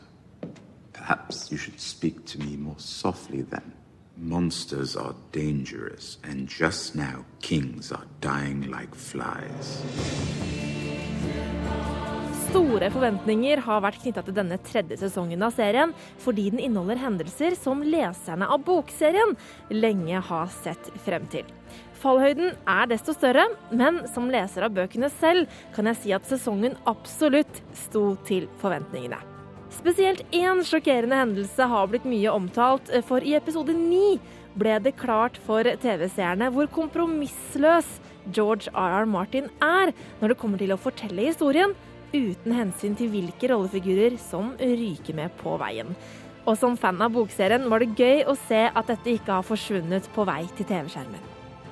Perhaps 0.91 1.51
you 1.51 1.57
should 1.57 1.79
speak 1.79 2.25
to 2.25 2.39
me 2.39 2.57
more 2.57 2.79
softly 2.79 3.41
then. 3.41 3.71
Monsters 4.17 4.97
are 4.97 5.15
dangerous, 5.31 6.17
and 6.23 6.47
just 6.47 6.93
now 6.95 7.23
kings 7.41 7.91
are 7.91 8.05
dying 8.19 8.69
like 8.69 8.93
flies. 8.93 9.81
Store 12.51 12.89
forventninger 12.91 13.61
har 13.63 13.79
vært 13.79 14.01
knytta 14.01 14.25
til 14.27 14.35
denne 14.35 14.57
tredje 14.67 14.97
sesongen 14.99 15.39
av 15.45 15.53
serien, 15.55 15.93
fordi 16.19 16.49
den 16.51 16.59
inneholder 16.59 16.99
hendelser 16.99 17.53
som 17.55 17.79
leserne 17.79 18.49
av 18.51 18.65
bokserien 18.67 19.37
lenge 19.71 20.19
har 20.27 20.49
sett 20.57 20.89
frem 21.05 21.23
til. 21.31 21.47
Fallhøyden 22.01 22.57
er 22.67 22.89
desto 22.91 23.15
større, 23.15 23.45
men 23.71 24.01
som 24.11 24.27
leser 24.33 24.65
av 24.67 24.75
bøkene 24.75 25.07
selv 25.21 25.47
kan 25.71 25.87
jeg 25.87 25.99
si 26.01 26.11
at 26.17 26.27
sesongen 26.27 26.75
absolutt 26.91 27.61
sto 27.85 28.17
til 28.27 28.49
forventningene. 28.59 29.21
Spesielt 29.71 30.25
én 30.35 30.59
sjokkerende 30.67 31.21
hendelse 31.21 31.69
har 31.71 31.87
blitt 31.87 32.03
mye 32.03 32.33
omtalt, 32.35 32.91
for 33.07 33.23
i 33.23 33.37
episode 33.39 33.71
ni 33.77 34.17
ble 34.59 34.75
det 34.83 34.97
klart 34.99 35.39
for 35.45 35.63
TV-seerne 35.63 36.51
hvor 36.51 36.67
kompromissløs 36.75 38.01
George 38.27 38.67
R.R. 38.75 39.07
Martin 39.07 39.47
er 39.63 39.93
når 40.19 40.33
det 40.33 40.39
kommer 40.43 40.59
til 40.59 40.75
å 40.75 40.81
fortelle 40.81 41.29
historien, 41.31 41.71
uten 42.13 42.55
hensyn 42.55 42.95
til 42.99 43.11
hvilke 43.13 43.49
rollefigurer 43.51 44.17
som 44.21 44.53
ryker 44.59 45.17
med 45.17 45.33
på 45.41 45.55
veien. 45.61 45.95
Og 46.45 46.57
som 46.57 46.77
fan 46.79 47.01
av 47.03 47.13
bokserien 47.13 47.67
var 47.69 47.83
det 47.83 47.93
gøy 47.99 48.25
å 48.29 48.37
se 48.47 48.63
at 48.67 48.89
dette 48.89 49.13
ikke 49.13 49.37
har 49.37 49.45
forsvunnet 49.45 50.09
på 50.15 50.25
vei 50.27 50.41
til 50.57 50.67
TV-skjermen. 50.67 51.29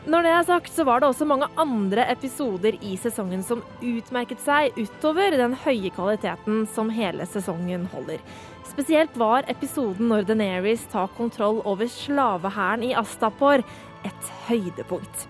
Når 0.10 0.24
det 0.26 0.30
er 0.32 0.46
sagt, 0.48 0.72
så 0.74 0.86
var 0.88 1.02
det 1.02 1.10
også 1.10 1.26
mange 1.28 1.50
andre 1.60 2.06
episoder 2.10 2.78
i 2.86 2.96
sesongen 2.98 3.44
som 3.46 3.64
utmerket 3.84 4.40
seg 4.42 4.78
utover 4.80 5.36
den 5.38 5.58
høye 5.66 5.92
kvaliteten 5.94 6.64
som 6.74 6.90
hele 6.94 7.28
sesongen 7.30 7.84
holder. 7.92 8.24
Spesielt 8.70 9.18
var 9.20 9.46
episoden 9.52 10.10
når 10.10 10.30
Deneris 10.30 10.86
tar 10.94 11.12
kontroll 11.18 11.60
over 11.68 11.90
slavehæren 11.92 12.86
i 12.88 12.96
Astapor 12.98 13.66
et 14.08 14.32
høydepunkt. 14.48 15.28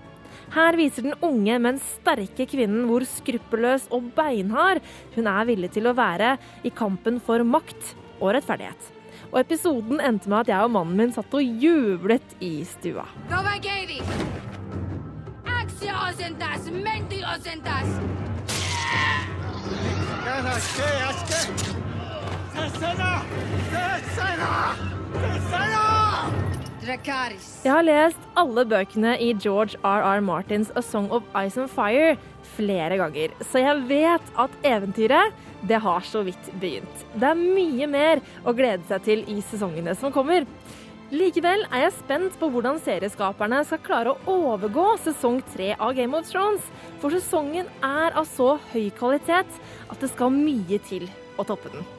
Her 0.54 0.78
viser 0.78 1.06
den 1.06 1.18
unge, 1.26 1.58
men 1.62 1.78
sterke 1.84 2.48
kvinnen 2.50 2.88
hvor 2.90 3.06
skruppelløs 3.06 3.88
og 3.94 4.10
beinhard 4.18 4.82
hun 5.16 5.30
er 5.30 5.50
villig 5.50 5.70
til 5.76 5.90
å 5.90 5.96
være 5.98 6.38
i 6.66 6.72
kampen 6.74 7.20
for 7.22 7.46
makt 7.46 7.94
og 8.20 8.34
rettferdighet. 8.38 8.90
Og 9.30 9.44
episoden 9.44 10.02
endte 10.02 10.32
med 10.32 10.40
at 10.42 10.54
jeg 10.56 10.66
og 10.66 10.74
mannen 10.74 10.98
min 10.98 11.14
satt 11.14 11.34
og 11.38 11.44
jublet 11.64 12.34
i 12.42 12.64
stua. 12.66 13.06
Provageri! 13.30 14.02
Axiosentās, 15.60 16.72
mentiosentās! 16.74 18.00
Dracaris. 20.30 21.70
Jeg 26.80 27.72
har 27.74 27.84
lest 27.84 28.28
alle 28.40 28.64
bøkene 28.64 29.18
i 29.20 29.34
George 29.36 29.76
R.R. 29.84 30.22
Martins 30.24 30.70
A 30.80 30.84
Song 30.86 31.10
of 31.12 31.26
Ice 31.36 31.60
and 31.60 31.68
Fire 31.68 32.14
flere 32.56 32.96
ganger, 33.02 33.34
så 33.44 33.60
jeg 33.60 33.84
vet 33.90 34.32
at 34.40 34.56
eventyret 34.68 35.36
det 35.68 35.82
har 35.84 36.08
så 36.08 36.24
vidt 36.24 36.50
begynt. 36.62 37.04
Det 37.20 37.28
er 37.28 37.42
mye 37.42 37.90
mer 37.92 38.24
å 38.48 38.56
glede 38.56 38.88
seg 38.88 39.04
til 39.10 39.26
i 39.28 39.42
sesongene 39.52 39.96
som 40.00 40.16
kommer. 40.16 40.48
Likevel 41.12 41.66
er 41.68 41.88
jeg 41.88 41.98
spent 42.00 42.40
på 42.40 42.52
hvordan 42.54 42.80
serieskaperne 42.86 43.64
skal 43.68 43.84
klare 43.84 44.16
å 44.16 44.40
overgå 44.48 44.92
sesong 45.04 45.44
tre 45.52 45.74
av 45.76 45.96
Game 46.00 46.16
of 46.16 46.32
Thrones, 46.32 46.64
for 47.04 47.12
sesongen 47.12 47.68
er 47.84 48.16
av 48.16 48.30
så 48.30 48.54
høy 48.72 48.92
kvalitet 48.96 49.64
at 49.90 50.00
det 50.00 50.14
skal 50.16 50.32
mye 50.32 50.80
til 50.88 51.10
å 51.36 51.48
toppe 51.50 51.74
den. 51.76 51.99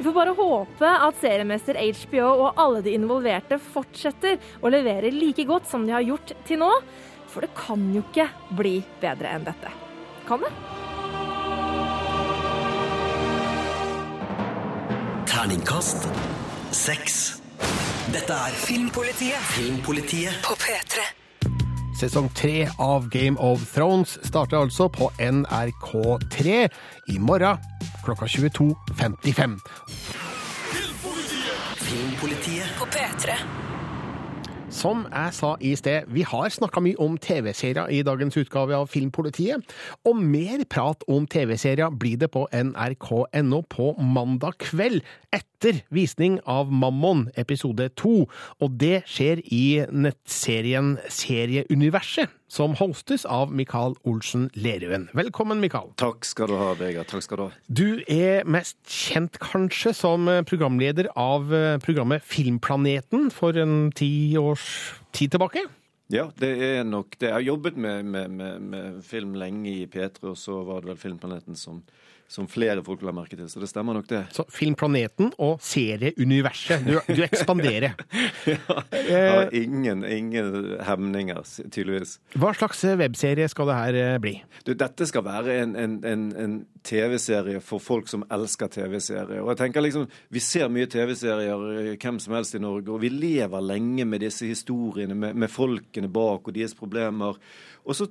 Vi 0.00 0.04
får 0.04 0.14
bare 0.16 0.32
håpe 0.32 0.90
at 1.04 1.16
seriemester 1.20 1.76
HBO 1.76 2.28
og 2.46 2.60
alle 2.62 2.80
de 2.80 2.94
involverte 2.96 3.58
fortsetter 3.60 4.38
å 4.64 4.70
levere 4.72 5.10
like 5.12 5.44
godt 5.44 5.68
som 5.68 5.84
de 5.84 5.92
har 5.92 6.00
gjort 6.00 6.32
til 6.48 6.62
nå, 6.62 6.70
for 7.28 7.44
det 7.44 7.50
kan 7.52 7.82
jo 7.92 8.00
ikke 8.06 8.30
bli 8.56 8.78
bedre 9.02 9.34
enn 9.36 9.44
dette. 9.44 9.74
Kan 10.24 10.40
det? 10.40 10.54
Terningkast 15.28 16.08
seks. 16.72 17.22
Dette 18.08 18.42
er 18.48 18.60
Filmpolitiet. 18.64 19.50
Filmpolitiet 19.52 20.40
På 20.48 20.56
P3. 20.56 21.19
Sesong 22.00 22.30
tre 22.32 22.64
av 22.78 23.10
Game 23.12 23.36
of 23.36 23.60
Thrones 23.74 24.14
starter 24.24 24.56
altså 24.56 24.86
på 24.88 25.10
NRK3 25.20 26.54
i 27.12 27.18
morgen 27.20 27.60
klokka 28.06 28.24
22.55. 28.24 29.58
Filmpolitiet 31.76 32.72
På 32.78 32.88
P3. 32.88 33.36
Som 34.70 35.02
jeg 35.10 35.34
sa 35.34 35.48
i 35.58 35.72
sted, 35.74 36.06
vi 36.14 36.22
har 36.22 36.52
snakka 36.54 36.78
mye 36.84 36.98
om 37.02 37.16
TV-serier 37.18 37.90
i 37.90 38.04
dagens 38.06 38.36
utgave 38.38 38.76
av 38.78 38.86
Filmpolitiet. 38.92 39.66
Og 40.06 40.14
mer 40.16 40.62
prat 40.70 41.02
om 41.10 41.26
TV-serier 41.26 41.90
blir 41.90 42.20
det 42.20 42.30
på 42.30 42.44
nrk.no 42.54 43.60
på 43.66 43.88
mandag 43.98 44.60
kveld, 44.62 45.02
etter 45.34 45.82
visning 45.90 46.38
av 46.46 46.70
Mammon 46.70 47.26
episode 47.34 47.90
to. 47.98 48.28
Og 48.62 48.78
det 48.78 49.02
skjer 49.10 49.42
i 49.50 49.82
nettserien 49.90 50.94
Serieuniverset, 51.10 52.30
som 52.50 52.74
hostes 52.78 53.24
av 53.24 53.52
Mikael 53.54 53.94
Olsen 54.08 54.48
Lerøen. 54.58 55.08
Velkommen, 55.14 55.62
Mikael. 55.62 55.92
Takk 56.00 56.26
skal 56.26 56.50
du 56.50 56.56
ha, 56.58 56.72
Vegard. 56.78 57.06
Takk 57.10 57.24
skal 57.24 57.38
du 57.38 57.44
ha. 57.46 57.50
Du 57.70 58.02
er 58.10 58.42
mest 58.50 58.80
kjent 58.90 59.38
kanskje 59.42 59.94
som 59.94 60.26
programleder 60.50 61.12
av 61.14 61.52
programmet 61.84 62.26
Filmplaneten 62.26 63.30
for 63.34 63.54
en 63.60 63.92
ti 63.94 64.34
års 64.40 64.66
tid 65.14 65.36
tilbake? 65.36 65.68
Ja, 66.10 66.26
det 66.42 66.50
er 66.66 66.82
nok 66.82 67.14
det. 67.20 67.28
Jeg 67.28 67.36
har 67.36 67.44
jobbet 67.46 67.76
med, 67.78 68.02
med, 68.04 68.30
med, 68.34 68.62
med 68.72 69.02
film 69.06 69.36
lenge 69.38 69.70
i 69.70 69.86
P3, 69.86 70.32
og 70.32 70.38
så 70.38 70.56
var 70.66 70.82
det 70.82 70.90
vel 70.90 70.98
Filmplaneten 70.98 71.58
som, 71.58 71.84
som 72.30 72.46
flere 72.46 72.82
folk 72.86 73.02
la 73.02 73.10
merke 73.14 73.34
til. 73.34 73.48
Så 73.50 73.58
det 73.58 73.68
stemmer 73.70 73.96
nok, 73.96 74.06
det. 74.10 74.20
Så 74.34 74.44
Filmplaneten 74.54 75.32
og 75.42 75.58
serieuniverset. 75.66 76.84
Du, 76.86 77.00
du 77.08 77.22
ekspanderer. 77.26 77.96
ja, 79.10 79.24
har 79.34 79.54
ingen, 79.56 80.04
ingen 80.06 80.52
hemninger, 80.86 81.42
tydeligvis. 81.66 82.18
Hva 82.38 82.52
slags 82.54 82.84
webserie 83.00 83.48
skal 83.50 83.72
det 83.72 83.78
her 83.80 83.98
eh, 83.98 84.18
bli? 84.22 84.36
Du, 84.62 84.76
dette 84.78 85.08
skal 85.10 85.26
være 85.26 85.58
en, 85.64 85.74
en, 85.74 85.98
en, 86.06 86.28
en 86.38 86.54
TV-serie 86.86 87.58
for 87.66 87.82
folk 87.82 88.06
som 88.12 88.22
elsker 88.30 88.70
TV-serier. 88.78 89.42
Og 89.42 89.50
jeg 89.50 89.62
tenker 89.64 89.84
liksom, 89.84 90.06
Vi 90.30 90.44
ser 90.44 90.70
mye 90.70 90.86
TV-serier, 90.86 91.96
hvem 91.98 92.22
som 92.22 92.38
helst 92.38 92.54
i 92.54 92.62
Norge, 92.62 92.94
og 92.94 93.02
vi 93.02 93.10
lever 93.10 93.66
lenge 93.72 94.06
med 94.06 94.22
disse 94.22 94.46
historiene, 94.46 95.18
med, 95.18 95.34
med 95.34 95.50
folkene 95.50 96.08
bak 96.08 96.46
og 96.46 96.54
deres 96.54 96.78
problemer. 96.78 97.42
Og 97.82 97.96
så 97.98 98.06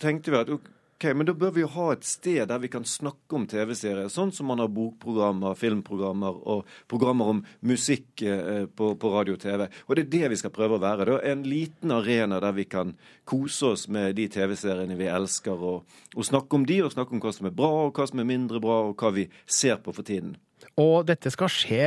tenkte 0.00 0.34
vi 0.34 0.42
at 0.44 0.56
OK, 0.94 1.04
men 1.16 1.26
da 1.26 1.32
bør 1.34 1.50
vi 1.56 1.62
jo 1.64 1.70
ha 1.74 1.88
et 1.90 2.04
sted 2.06 2.44
der 2.46 2.60
vi 2.62 2.68
kan 2.70 2.84
snakke 2.86 3.34
om 3.34 3.48
TV-serier. 3.50 4.06
Sånn 4.12 4.30
som 4.32 4.46
man 4.46 4.60
har 4.62 4.70
bokprogrammer, 4.70 5.56
filmprogrammer 5.58 6.38
og 6.52 6.70
programmer 6.90 7.32
om 7.32 7.40
musikk 7.66 8.22
eh, 8.22 8.68
på, 8.70 8.92
på 9.00 9.10
radio 9.10 9.34
og 9.34 9.42
TV. 9.42 9.66
Og 9.88 9.98
det 9.98 10.04
er 10.04 10.12
det 10.12 10.30
vi 10.36 10.38
skal 10.38 10.54
prøve 10.54 10.78
å 10.78 10.84
være. 10.84 11.08
da. 11.10 11.18
En 11.32 11.42
liten 11.50 11.90
arena 11.96 12.38
der 12.44 12.54
vi 12.54 12.68
kan 12.70 12.94
kose 13.26 13.74
oss 13.74 13.88
med 13.90 14.14
de 14.20 14.28
TV-seriene 14.30 14.94
vi 15.00 15.10
elsker, 15.10 15.58
og, 15.58 15.98
og 16.14 16.30
snakke 16.30 16.60
om 16.60 16.70
de, 16.70 16.78
og 16.86 16.94
snakke 16.94 17.18
om 17.18 17.26
hva 17.26 17.34
som 17.34 17.50
er 17.50 17.58
bra, 17.58 17.74
og 17.88 17.98
hva 17.98 18.06
som 18.06 18.22
er 18.22 18.30
mindre 18.30 18.62
bra, 18.62 18.84
og 18.86 18.94
hva 19.02 19.10
vi 19.18 19.26
ser 19.50 19.82
på 19.82 19.94
for 19.98 20.06
tiden. 20.06 20.36
Og 20.80 21.04
dette 21.06 21.30
skal 21.30 21.50
skje 21.52 21.84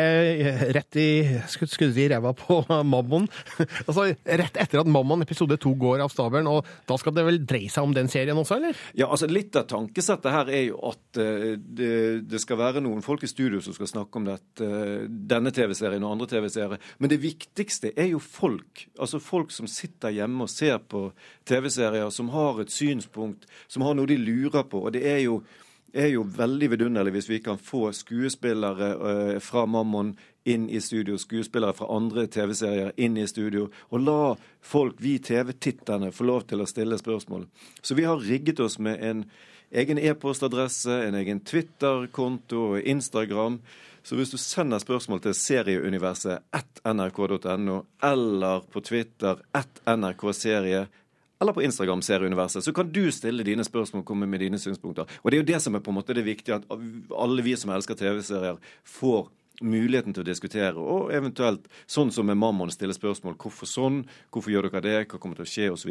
rett 0.76 0.98
i 1.00 1.10
skudd, 1.52 1.72
skudd 1.74 1.98
i 2.00 2.08
ræva 2.08 2.32
på 2.38 2.62
Mammon. 2.88 3.28
altså 3.88 4.06
rett 4.08 4.60
etter 4.60 4.80
at 4.80 4.92
Mammon 4.92 5.26
episode 5.26 5.58
to 5.60 5.74
går 5.80 6.04
av 6.06 6.14
stabelen, 6.14 6.48
og 6.48 6.68
da 6.88 6.96
skal 7.00 7.16
det 7.18 7.26
vel 7.28 7.42
dreie 7.48 7.72
seg 7.72 7.84
om 7.84 7.96
den 7.96 8.08
serien 8.12 8.40
også, 8.40 8.60
eller? 8.62 8.80
Ja, 8.98 9.10
altså 9.12 9.28
Litt 9.28 9.58
av 9.60 9.68
tankesettet 9.68 10.32
her 10.32 10.50
er 10.50 10.64
jo 10.70 10.80
at 10.88 11.20
eh, 11.20 11.58
det, 11.60 11.92
det 12.32 12.40
skal 12.42 12.62
være 12.62 12.82
noen 12.86 13.04
folk 13.06 13.26
i 13.28 13.30
studio 13.30 13.60
som 13.64 13.76
skal 13.76 13.92
snakke 13.92 14.22
om 14.22 14.30
dette, 14.30 14.70
denne 15.08 15.52
TV-serien 15.54 16.06
og 16.08 16.16
andre 16.16 16.30
TV-serier. 16.32 16.80
Men 17.04 17.12
det 17.12 17.20
viktigste 17.22 17.92
er 17.92 18.14
jo 18.14 18.24
folk. 18.24 18.88
Altså 18.96 19.20
folk 19.24 19.52
som 19.54 19.68
sitter 19.70 20.16
hjemme 20.16 20.48
og 20.48 20.54
ser 20.54 20.80
på 20.80 21.10
TV-serier, 21.48 22.08
som 22.14 22.32
har 22.32 22.64
et 22.64 22.72
synspunkt, 22.74 23.50
som 23.68 23.84
har 23.84 23.98
noe 24.00 24.08
de 24.10 24.18
lurer 24.22 24.64
på. 24.64 24.88
og 24.88 24.96
det 24.96 25.04
er 25.12 25.26
jo 25.28 25.42
er 25.94 26.12
jo 26.12 26.24
veldig 26.24 26.72
vidunderlig 26.74 27.14
hvis 27.18 27.30
vi 27.30 27.40
kan 27.44 27.60
få 27.62 27.92
skuespillere 27.96 28.90
eh, 28.96 29.38
fra 29.44 29.66
Mammon 29.66 30.16
inn 30.48 30.70
i 30.70 30.80
studio, 30.82 31.18
skuespillere 31.20 31.76
fra 31.76 31.90
andre 31.92 32.28
TV-serier 32.32 32.94
inn 33.04 33.18
i 33.20 33.28
studio, 33.28 33.68
og 33.92 34.04
la 34.04 34.22
folk, 34.64 35.02
vi 35.04 35.18
TV-titterne, 35.20 36.14
få 36.16 36.28
lov 36.30 36.46
til 36.48 36.64
å 36.64 36.68
stille 36.70 37.00
spørsmål. 37.00 37.44
Så 37.82 37.98
vi 38.00 38.06
har 38.08 38.24
rigget 38.24 38.62
oss 38.64 38.80
med 38.80 39.04
en 39.04 39.26
egen 39.76 40.00
e-postadresse, 40.00 41.02
en 41.04 41.20
egen 41.20 41.44
Twitter-konto 41.44 42.78
Instagram. 42.80 43.60
Så 44.08 44.16
hvis 44.16 44.32
du 44.32 44.38
sender 44.40 44.80
spørsmål 44.80 45.26
til 45.26 45.36
serieuniverset 45.36 46.48
1nrk.no, 46.56 47.82
eller 48.08 48.64
på 48.72 48.84
Twitter 48.88 49.44
1nrkserie, 49.52 50.86
eller 51.42 51.54
på 51.54 51.64
Instagram 51.66 52.02
Serieuniverset, 52.02 52.64
så 52.66 52.74
kan 52.74 52.92
du 52.92 53.08
stille 53.12 53.46
dine 53.46 53.66
spørsmål 53.66 54.04
og 54.04 54.08
komme 54.10 54.28
med 54.30 54.42
dine 54.42 54.60
synspunkter. 54.62 55.10
Og 55.24 55.32
det 55.32 55.38
er 55.38 55.44
jo 55.44 55.50
det 55.54 55.62
som 55.64 55.76
er 55.78 55.84
på 55.86 55.94
en 55.94 56.00
måte 56.00 56.16
det 56.18 56.26
viktige, 56.26 56.60
at 56.60 56.66
alle 57.18 57.46
vi 57.46 57.56
som 57.60 57.74
elsker 57.76 57.98
TV-serier, 58.00 58.58
får 58.84 59.28
muligheten 59.62 60.14
til 60.14 60.22
å 60.22 60.28
diskutere, 60.28 60.78
og 60.78 61.12
eventuelt 61.14 61.66
sånn 61.90 62.12
som 62.14 62.28
med 62.30 62.38
Mammon 62.38 62.70
stille 62.74 62.94
spørsmål. 62.94 63.38
Hvorfor 63.42 63.70
sånn? 63.70 64.04
Hvorfor 64.34 64.54
gjør 64.54 64.70
dere 64.70 64.84
det? 64.86 64.98
Hva 65.10 65.22
kommer 65.22 65.40
til 65.40 65.48
å 65.48 65.50
skje? 65.50 65.72
Og 65.74 65.82
så 65.82 65.90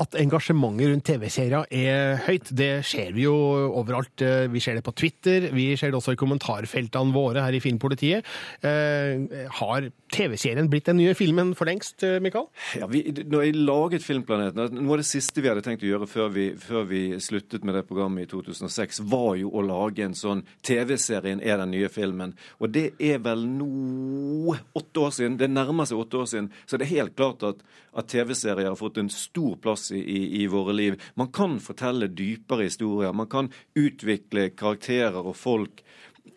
At 0.00 0.16
engasjementet 0.16 0.88
rundt 0.90 1.04
TV-serier 1.04 1.66
er 1.76 2.20
høyt, 2.24 2.48
det 2.56 2.70
ser 2.88 3.12
vi 3.16 3.26
jo 3.26 3.34
overalt. 3.68 4.22
Vi 4.52 4.62
ser 4.62 4.78
det 4.78 4.84
på 4.86 4.94
Twitter, 4.96 5.50
vi 5.52 5.74
ser 5.76 5.92
det 5.92 5.98
også 5.98 6.14
i 6.16 6.20
kommentarfeltene 6.20 7.12
våre 7.12 7.44
her 7.44 7.56
i 7.56 7.60
Filmpolitiet. 7.60 8.24
Eh, 8.64 9.44
har 9.60 9.90
TV-serien 10.10 10.70
blitt 10.72 10.88
den 10.88 10.98
nye 11.00 11.14
filmen 11.18 11.52
for 11.58 11.68
lengst, 11.68 12.04
Mikael? 12.24 12.48
Ja, 12.80 12.88
vi, 12.90 13.02
når 13.28 13.44
jeg 13.44 13.58
laget 13.60 14.06
Filmplaneten, 14.06 14.80
Noe 14.80 14.96
av 14.96 15.02
det 15.02 15.08
siste 15.08 15.42
vi 15.42 15.50
hadde 15.50 15.62
tenkt 15.64 15.84
å 15.84 15.90
gjøre 15.90 16.08
før 16.10 16.32
vi, 16.34 16.46
før 16.58 16.86
vi 16.88 17.02
sluttet 17.22 17.64
med 17.66 17.76
det 17.76 17.84
programmet 17.88 18.24
i 18.24 18.30
2006, 18.30 19.02
var 19.10 19.34
jo 19.40 19.52
å 19.52 19.64
lage 19.64 20.04
en 20.06 20.16
sånn 20.16 20.42
TV-serien 20.66 21.42
er 21.44 21.60
den 21.60 21.74
nye 21.74 21.90
filmen. 21.92 22.34
Og 22.58 22.72
det 22.74 22.90
er 22.98 23.20
vel 23.24 23.44
nå 23.48 24.56
åtte 24.76 25.04
år 25.04 25.14
siden. 25.14 25.38
Det 25.40 25.50
nærmer 25.50 25.88
seg 25.88 26.00
åtte 26.00 26.22
år 26.22 26.30
siden. 26.30 26.50
Så 26.66 26.78
det 26.78 26.88
er 26.88 26.96
helt 26.96 27.16
klart 27.18 27.44
at, 27.46 27.62
at 27.96 28.10
TV-serier 28.10 28.70
har 28.70 28.78
fått 28.78 29.00
en 29.02 29.12
stor 29.12 29.56
plass 29.62 29.89
i, 29.96 30.42
i, 30.42 30.46
våre 30.50 30.74
liv. 30.76 30.98
Man 31.14 31.32
kan 31.32 31.58
fortelle 31.60 32.10
dypere 32.12 32.68
historier. 32.68 33.12
Man 33.16 33.30
kan 33.30 33.50
utvikle 33.78 34.50
karakterer 34.50 35.20
og 35.20 35.36
folk 35.36 35.84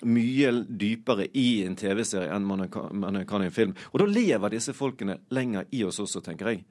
mye 0.04 0.52
dypere 0.68 1.28
i 1.38 1.64
en 1.64 1.76
TV-serie 1.80 2.32
enn 2.34 2.48
man 2.48 2.66
kan 2.70 3.44
i 3.44 3.50
en 3.50 3.56
film. 3.56 3.76
Og 3.92 4.02
da 4.02 4.10
lever 4.10 4.56
disse 4.56 4.76
folkene 4.76 5.20
lenger 5.34 5.70
i 5.72 5.84
oss 5.88 6.02
også, 6.04 6.24
tenker 6.26 6.52
jeg. 6.52 6.64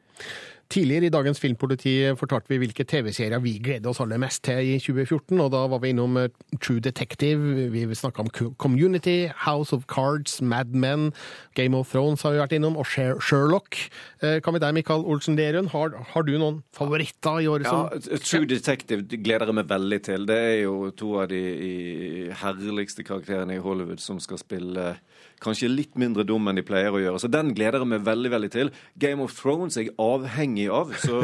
Tidligere 0.73 1.05
i 1.05 1.13
dagens 1.13 1.41
Filmpoliti 1.41 1.93
fortalte 2.17 2.49
vi 2.49 2.57
hvilke 2.63 2.87
TV-serier 2.89 3.43
vi 3.45 3.59
gleder 3.61 3.91
oss 3.91 3.99
aller 4.01 4.17
mest 4.21 4.41
til 4.47 4.71
i 4.71 4.79
2014. 4.81 5.37
og 5.37 5.51
Da 5.53 5.67
var 5.69 5.83
vi 5.83 5.91
innom 5.93 6.17
eh, 6.17 6.31
True 6.65 6.81
Detective, 6.81 7.67
vi 7.75 7.83
snakka 7.95 8.25
om 8.25 8.31
Community, 8.57 9.29
House 9.45 9.77
of 9.77 9.85
Cards, 9.85 10.41
Mad 10.41 10.73
Men, 10.73 11.11
Game 11.55 11.77
of 11.77 11.93
Thrones 11.93 12.25
har 12.25 12.33
vi 12.33 12.41
vært 12.41 12.57
innom, 12.57 12.79
og 12.81 12.89
Sherlock. 12.89 13.77
Eh, 14.23 14.39
kan 14.41 14.57
vi 14.57 14.63
deg, 14.65 14.73
Mikael 14.79 15.05
Olsen 15.05 15.37
Lerund, 15.37 15.69
har, 15.75 15.93
har, 16.15 16.25
du 16.25 16.33
noen 16.39 16.63
favoritter 16.73 17.45
i 17.45 17.51
året 17.53 17.69
som 17.69 17.91
Ja, 17.93 18.23
True 18.25 18.49
Detective 18.49 19.05
gleder 19.13 19.53
jeg 19.53 19.59
meg 19.61 19.69
veldig 19.69 20.01
til. 20.09 20.25
Det 20.31 20.41
er 20.55 20.59
jo 20.63 20.89
to 20.97 21.19
av 21.21 21.29
de 21.35 22.33
herligste 22.41 23.05
karakterene 23.05 23.59
i 23.59 23.61
Hollywood 23.61 24.01
som 24.01 24.23
skal 24.25 24.41
spille 24.41 24.95
kanskje 25.43 25.71
litt 25.71 25.99
mindre 26.01 26.25
dum 26.29 26.49
enn 26.49 26.59
de 26.59 26.65
pleier 26.67 26.95
å 26.95 27.03
gjøre. 27.03 27.21
Så 27.23 27.31
den 27.33 27.53
gleder 27.57 27.83
jeg 27.83 27.91
meg 27.93 28.07
veldig 28.07 28.33
veldig 28.37 28.51
til. 28.55 28.73
Game 29.03 29.25
of 29.25 29.35
Thrones 29.39 29.77
er 29.77 29.89
jeg 29.89 29.97
avhengig 30.03 30.69
av, 30.73 30.95
så 31.03 31.21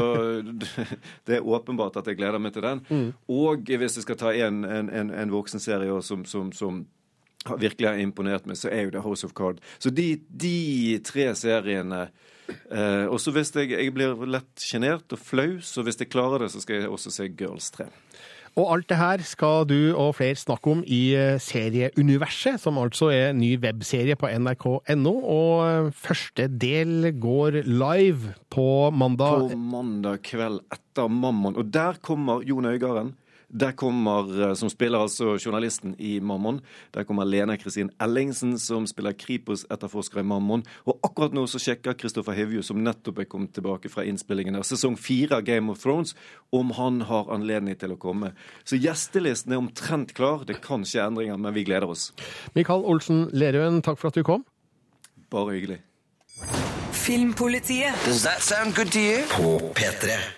det 1.29 1.39
er 1.39 1.49
åpenbart 1.57 2.01
at 2.01 2.11
jeg 2.11 2.21
gleder 2.21 2.43
meg 2.43 2.55
til 2.57 2.67
den. 2.67 2.85
Mm. 2.89 3.09
Og 3.33 3.75
hvis 3.79 3.99
jeg 3.99 4.07
skal 4.07 4.21
ta 4.21 4.35
en, 4.35 4.65
en, 4.67 4.93
en, 4.93 5.13
en 5.15 5.35
voksenserie 5.35 6.03
som, 6.05 6.25
som, 6.29 6.53
som 6.53 6.85
virkelig 7.57 7.89
har 7.89 8.01
imponert 8.03 8.49
meg, 8.49 8.59
så 8.59 8.71
er 8.73 8.87
jo 8.87 8.97
det 8.97 9.05
House 9.05 9.27
of 9.27 9.35
Card. 9.37 9.63
Så 9.79 9.93
de, 9.95 10.11
de 10.29 10.99
tre 11.07 11.31
seriene 11.39 12.09
eh, 12.49 13.07
Og 13.07 13.21
så 13.23 13.33
hvis 13.35 13.55
jeg, 13.55 13.71
jeg 13.73 13.95
blir 13.95 14.27
lett 14.29 14.65
sjenert 14.65 15.15
og 15.15 15.23
flau, 15.23 15.59
så 15.63 15.85
hvis 15.87 16.01
jeg 16.03 16.11
klarer 16.13 16.45
det, 16.45 16.53
så 16.53 16.63
skal 16.65 16.83
jeg 16.83 16.93
også 16.93 17.15
se 17.15 17.31
Girls 17.39 17.71
3. 17.77 17.89
Og 18.59 18.73
alt 18.75 18.89
det 18.91 18.99
her 18.99 19.23
skal 19.23 19.67
du 19.71 19.95
og 19.95 20.17
flere 20.19 20.39
snakke 20.39 20.73
om 20.73 20.81
i 20.83 21.13
eh, 21.15 21.37
Serieuniverset, 21.43 22.59
som 22.59 22.81
altså 22.83 23.13
er 23.15 23.37
ny 23.37 23.53
webserie 23.63 24.17
på 24.19 24.31
nrk.no. 24.35 25.13
Og 25.23 25.53
eh, 25.69 25.93
første 25.95 26.49
del 26.51 27.13
går 27.23 27.63
live 27.69 28.35
på 28.51 28.67
mandag. 28.91 29.47
På 29.53 29.63
mandag 29.63 30.25
kveld 30.27 30.59
etter 30.75 31.07
Mammon. 31.07 31.55
Og 31.55 31.71
der 31.71 32.03
kommer 32.03 32.43
Jon 32.43 32.67
Øigarden 32.67 33.15
der 33.49 33.73
kommer, 33.73 34.49
eh, 34.49 34.55
som 34.55 34.69
spiller 34.71 34.99
altså 34.99 35.37
journalisten 35.39 35.95
i 35.99 36.21
Mammon, 36.21 36.61
der 36.91 37.05
kommer 37.05 37.25
Lena 37.25 37.57
Kristin 37.57 37.91
Ellingsen, 38.01 38.59
som 38.59 38.87
spiller 38.87 39.13
Kripos-etterforsker 39.13 40.21
i 40.21 40.23
Mammon. 40.23 40.65
Og 40.87 40.99
akkurat 41.03 41.33
nå 41.33 41.47
så 41.49 41.59
sjekker 41.59 41.97
Kristoffer 41.97 42.37
Hevju, 42.37 42.63
som 42.63 42.83
nettopp 42.85 43.19
er 43.19 43.25
kommet 43.25 43.55
tilbake 43.57 43.89
fra 43.89 44.05
innspillingen 44.05 44.57
av 44.57 44.67
sesong 44.69 44.99
fire 45.01 45.41
av 45.41 45.43
Game 45.49 45.73
of 45.73 45.81
Thrones, 45.81 46.15
om 46.53 46.71
han 46.77 47.01
har 47.09 47.33
anledning 47.33 47.79
til 47.79 47.97
å 47.97 48.01
komme. 48.01 48.35
Så 48.65 48.77
gjestelisten 48.77 49.53
er 49.53 49.63
omtrent 49.63 50.13
klar. 50.15 50.45
Det 50.45 50.61
kan 50.61 50.85
skje 50.85 51.07
endringer, 51.07 51.41
men 51.41 51.55
vi 51.57 51.65
gleder 51.65 51.89
oss. 51.89 52.13
Mikael 52.55 52.85
Olsen 52.85 53.31
Lerøen, 53.33 53.81
takk 53.83 53.99
for 53.99 54.13
at 54.13 54.19
du 54.19 54.25
kom. 54.29 54.45
Bare 55.33 55.57
hyggelig. 55.57 55.81
Filmpolitiet. 56.93 57.97
Does 58.05 58.23
that 58.23 58.43
sound 58.43 58.75
good 58.77 58.93
to 58.93 59.01
you? 59.01 59.25
På 59.33 59.73
P3. 59.73 60.38